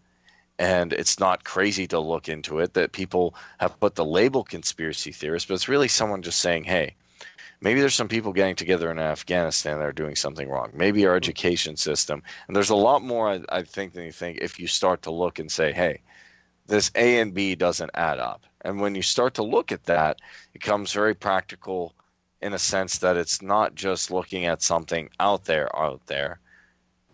And 0.59 0.93
it's 0.93 1.21
not 1.21 1.45
crazy 1.45 1.87
to 1.89 2.01
look 2.01 2.29
into 2.29 2.59
it 2.59 2.75
that 2.75 2.93
people 2.93 3.35
have 3.59 3.81
put 3.81 3.95
the 3.95 4.05
label 4.05 4.43
conspiracy 4.45 5.13
theorist, 5.13 5.49
but 5.49 5.55
it's 5.55 5.69
really 5.69 5.89
someone 5.89 6.23
just 6.23 6.41
saying, 6.41 6.65
hey, 6.65 6.97
maybe 7.61 7.81
there's 7.81 7.95
some 7.95 8.09
people 8.09 8.33
getting 8.33 8.57
together 8.57 8.91
in 8.91 8.99
Afghanistan 8.99 9.79
that 9.79 9.87
are 9.87 9.93
doing 9.93 10.17
something 10.17 10.49
wrong. 10.49 10.71
Maybe 10.75 11.07
our 11.07 11.15
education 11.15 11.77
system, 11.77 12.23
and 12.47 12.57
there's 12.57 12.71
a 12.71 12.77
lot 12.77 13.03
more 13.03 13.29
I, 13.29 13.41
I 13.49 13.63
think 13.63 13.93
than 13.93 14.05
you 14.05 14.13
think 14.13 14.39
if 14.41 14.59
you 14.59 14.67
start 14.67 15.03
to 15.03 15.11
look 15.11 15.39
and 15.39 15.51
say, 15.51 15.73
hey, 15.73 16.01
this 16.67 16.91
A 16.95 17.19
and 17.19 17.35
B 17.35 17.55
doesn't 17.55 17.91
add 17.95 18.19
up. 18.19 18.45
And 18.63 18.81
when 18.81 18.95
you 18.95 19.03
start 19.03 19.35
to 19.35 19.43
look 19.43 19.73
at 19.73 19.85
that, 19.85 20.21
it 20.55 20.61
becomes 20.61 20.93
very 20.93 21.15
practical 21.15 21.95
in 22.41 22.53
a 22.53 22.59
sense 22.59 22.99
that 22.99 23.17
it's 23.17 23.43
not 23.43 23.75
just 23.75 24.11
looking 24.11 24.47
at 24.47 24.63
something 24.63 25.11
out 25.19 25.45
there 25.45 25.75
out 25.77 26.07
there, 26.07 26.41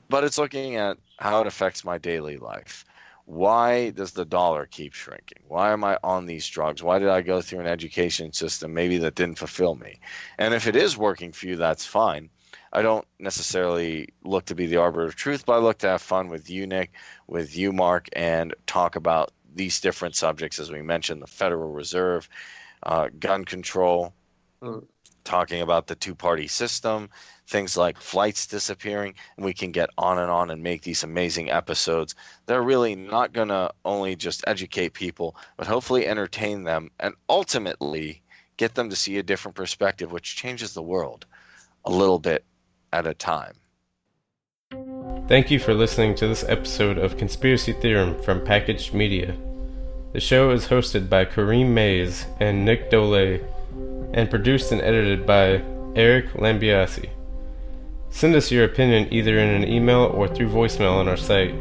but 0.08 0.24
it's 0.24 0.38
looking 0.38 0.76
at 0.76 0.98
how 1.18 1.40
it 1.40 1.46
affects 1.46 1.84
my 1.84 1.98
daily 1.98 2.36
life 2.36 2.84
why 3.26 3.90
does 3.90 4.12
the 4.12 4.24
dollar 4.24 4.66
keep 4.66 4.94
shrinking? 4.94 5.42
Why 5.48 5.72
am 5.72 5.82
I 5.82 5.98
on 6.02 6.26
these 6.26 6.46
drugs? 6.46 6.82
Why 6.82 7.00
did 7.00 7.08
I 7.08 7.22
go 7.22 7.40
through 7.40 7.60
an 7.60 7.66
education 7.66 8.32
system 8.32 8.72
maybe 8.72 8.98
that 8.98 9.16
didn't 9.16 9.38
fulfill 9.38 9.74
me? 9.74 9.98
And 10.38 10.54
if 10.54 10.68
it 10.68 10.76
is 10.76 10.96
working 10.96 11.32
for 11.32 11.46
you, 11.46 11.56
that's 11.56 11.84
fine. 11.84 12.30
I 12.72 12.82
don't 12.82 13.06
necessarily 13.18 14.10
look 14.22 14.46
to 14.46 14.54
be 14.54 14.66
the 14.66 14.76
arbiter 14.76 15.06
of 15.06 15.16
truth, 15.16 15.44
but 15.44 15.54
I 15.54 15.58
look 15.58 15.78
to 15.78 15.88
have 15.88 16.02
fun 16.02 16.28
with 16.28 16.50
you, 16.50 16.68
Nick, 16.68 16.92
with 17.26 17.56
you, 17.56 17.72
Mark, 17.72 18.08
and 18.12 18.54
talk 18.66 18.94
about 18.94 19.32
these 19.54 19.80
different 19.80 20.14
subjects, 20.14 20.60
as 20.60 20.70
we 20.70 20.82
mentioned 20.82 21.20
the 21.20 21.26
Federal 21.26 21.72
Reserve, 21.72 22.28
uh, 22.82 23.08
gun 23.18 23.44
control, 23.44 24.14
mm. 24.62 24.84
Talking 25.26 25.60
about 25.60 25.88
the 25.88 25.96
two 25.96 26.14
party 26.14 26.46
system, 26.46 27.10
things 27.48 27.76
like 27.76 28.00
flights 28.00 28.46
disappearing, 28.46 29.14
and 29.36 29.44
we 29.44 29.54
can 29.54 29.72
get 29.72 29.90
on 29.98 30.20
and 30.20 30.30
on 30.30 30.52
and 30.52 30.62
make 30.62 30.82
these 30.82 31.02
amazing 31.02 31.50
episodes. 31.50 32.14
They're 32.46 32.62
really 32.62 32.94
not 32.94 33.32
going 33.32 33.48
to 33.48 33.72
only 33.84 34.14
just 34.14 34.44
educate 34.46 34.94
people, 34.94 35.34
but 35.56 35.66
hopefully 35.66 36.06
entertain 36.06 36.62
them 36.62 36.92
and 37.00 37.12
ultimately 37.28 38.22
get 38.56 38.76
them 38.76 38.88
to 38.88 38.94
see 38.94 39.18
a 39.18 39.22
different 39.24 39.56
perspective, 39.56 40.12
which 40.12 40.36
changes 40.36 40.74
the 40.74 40.82
world 40.82 41.26
a 41.84 41.90
little 41.90 42.20
bit 42.20 42.44
at 42.92 43.08
a 43.08 43.12
time. 43.12 43.54
Thank 45.26 45.50
you 45.50 45.58
for 45.58 45.74
listening 45.74 46.14
to 46.16 46.28
this 46.28 46.44
episode 46.44 46.98
of 46.98 47.18
Conspiracy 47.18 47.72
Theorem 47.72 48.22
from 48.22 48.44
Packaged 48.44 48.94
Media. 48.94 49.36
The 50.12 50.20
show 50.20 50.52
is 50.52 50.68
hosted 50.68 51.08
by 51.08 51.24
Kareem 51.24 51.70
Maize 51.70 52.26
and 52.38 52.64
Nick 52.64 52.92
Dolle 52.92 53.40
and 54.16 54.28
produced 54.28 54.72
and 54.72 54.80
edited 54.80 55.24
by 55.24 55.62
Eric 55.94 56.32
Lambiasi. 56.32 57.10
Send 58.10 58.34
us 58.34 58.50
your 58.50 58.64
opinion 58.64 59.12
either 59.12 59.38
in 59.38 59.62
an 59.62 59.68
email 59.68 60.10
or 60.14 60.26
through 60.26 60.48
voicemail 60.48 60.96
on 60.96 61.06
our 61.06 61.16
site. 61.16 61.54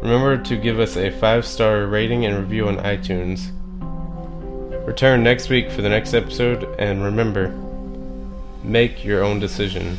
Remember 0.00 0.38
to 0.38 0.56
give 0.56 0.78
us 0.78 0.96
a 0.96 1.10
5 1.10 1.44
star 1.44 1.86
rating 1.86 2.24
and 2.24 2.38
review 2.38 2.68
on 2.68 2.76
iTunes. 2.78 3.50
Return 4.86 5.24
next 5.24 5.48
week 5.48 5.70
for 5.70 5.82
the 5.82 5.88
next 5.88 6.14
episode, 6.14 6.62
and 6.78 7.02
remember 7.02 7.48
make 8.62 9.04
your 9.04 9.24
own 9.24 9.40
decision. 9.40 9.98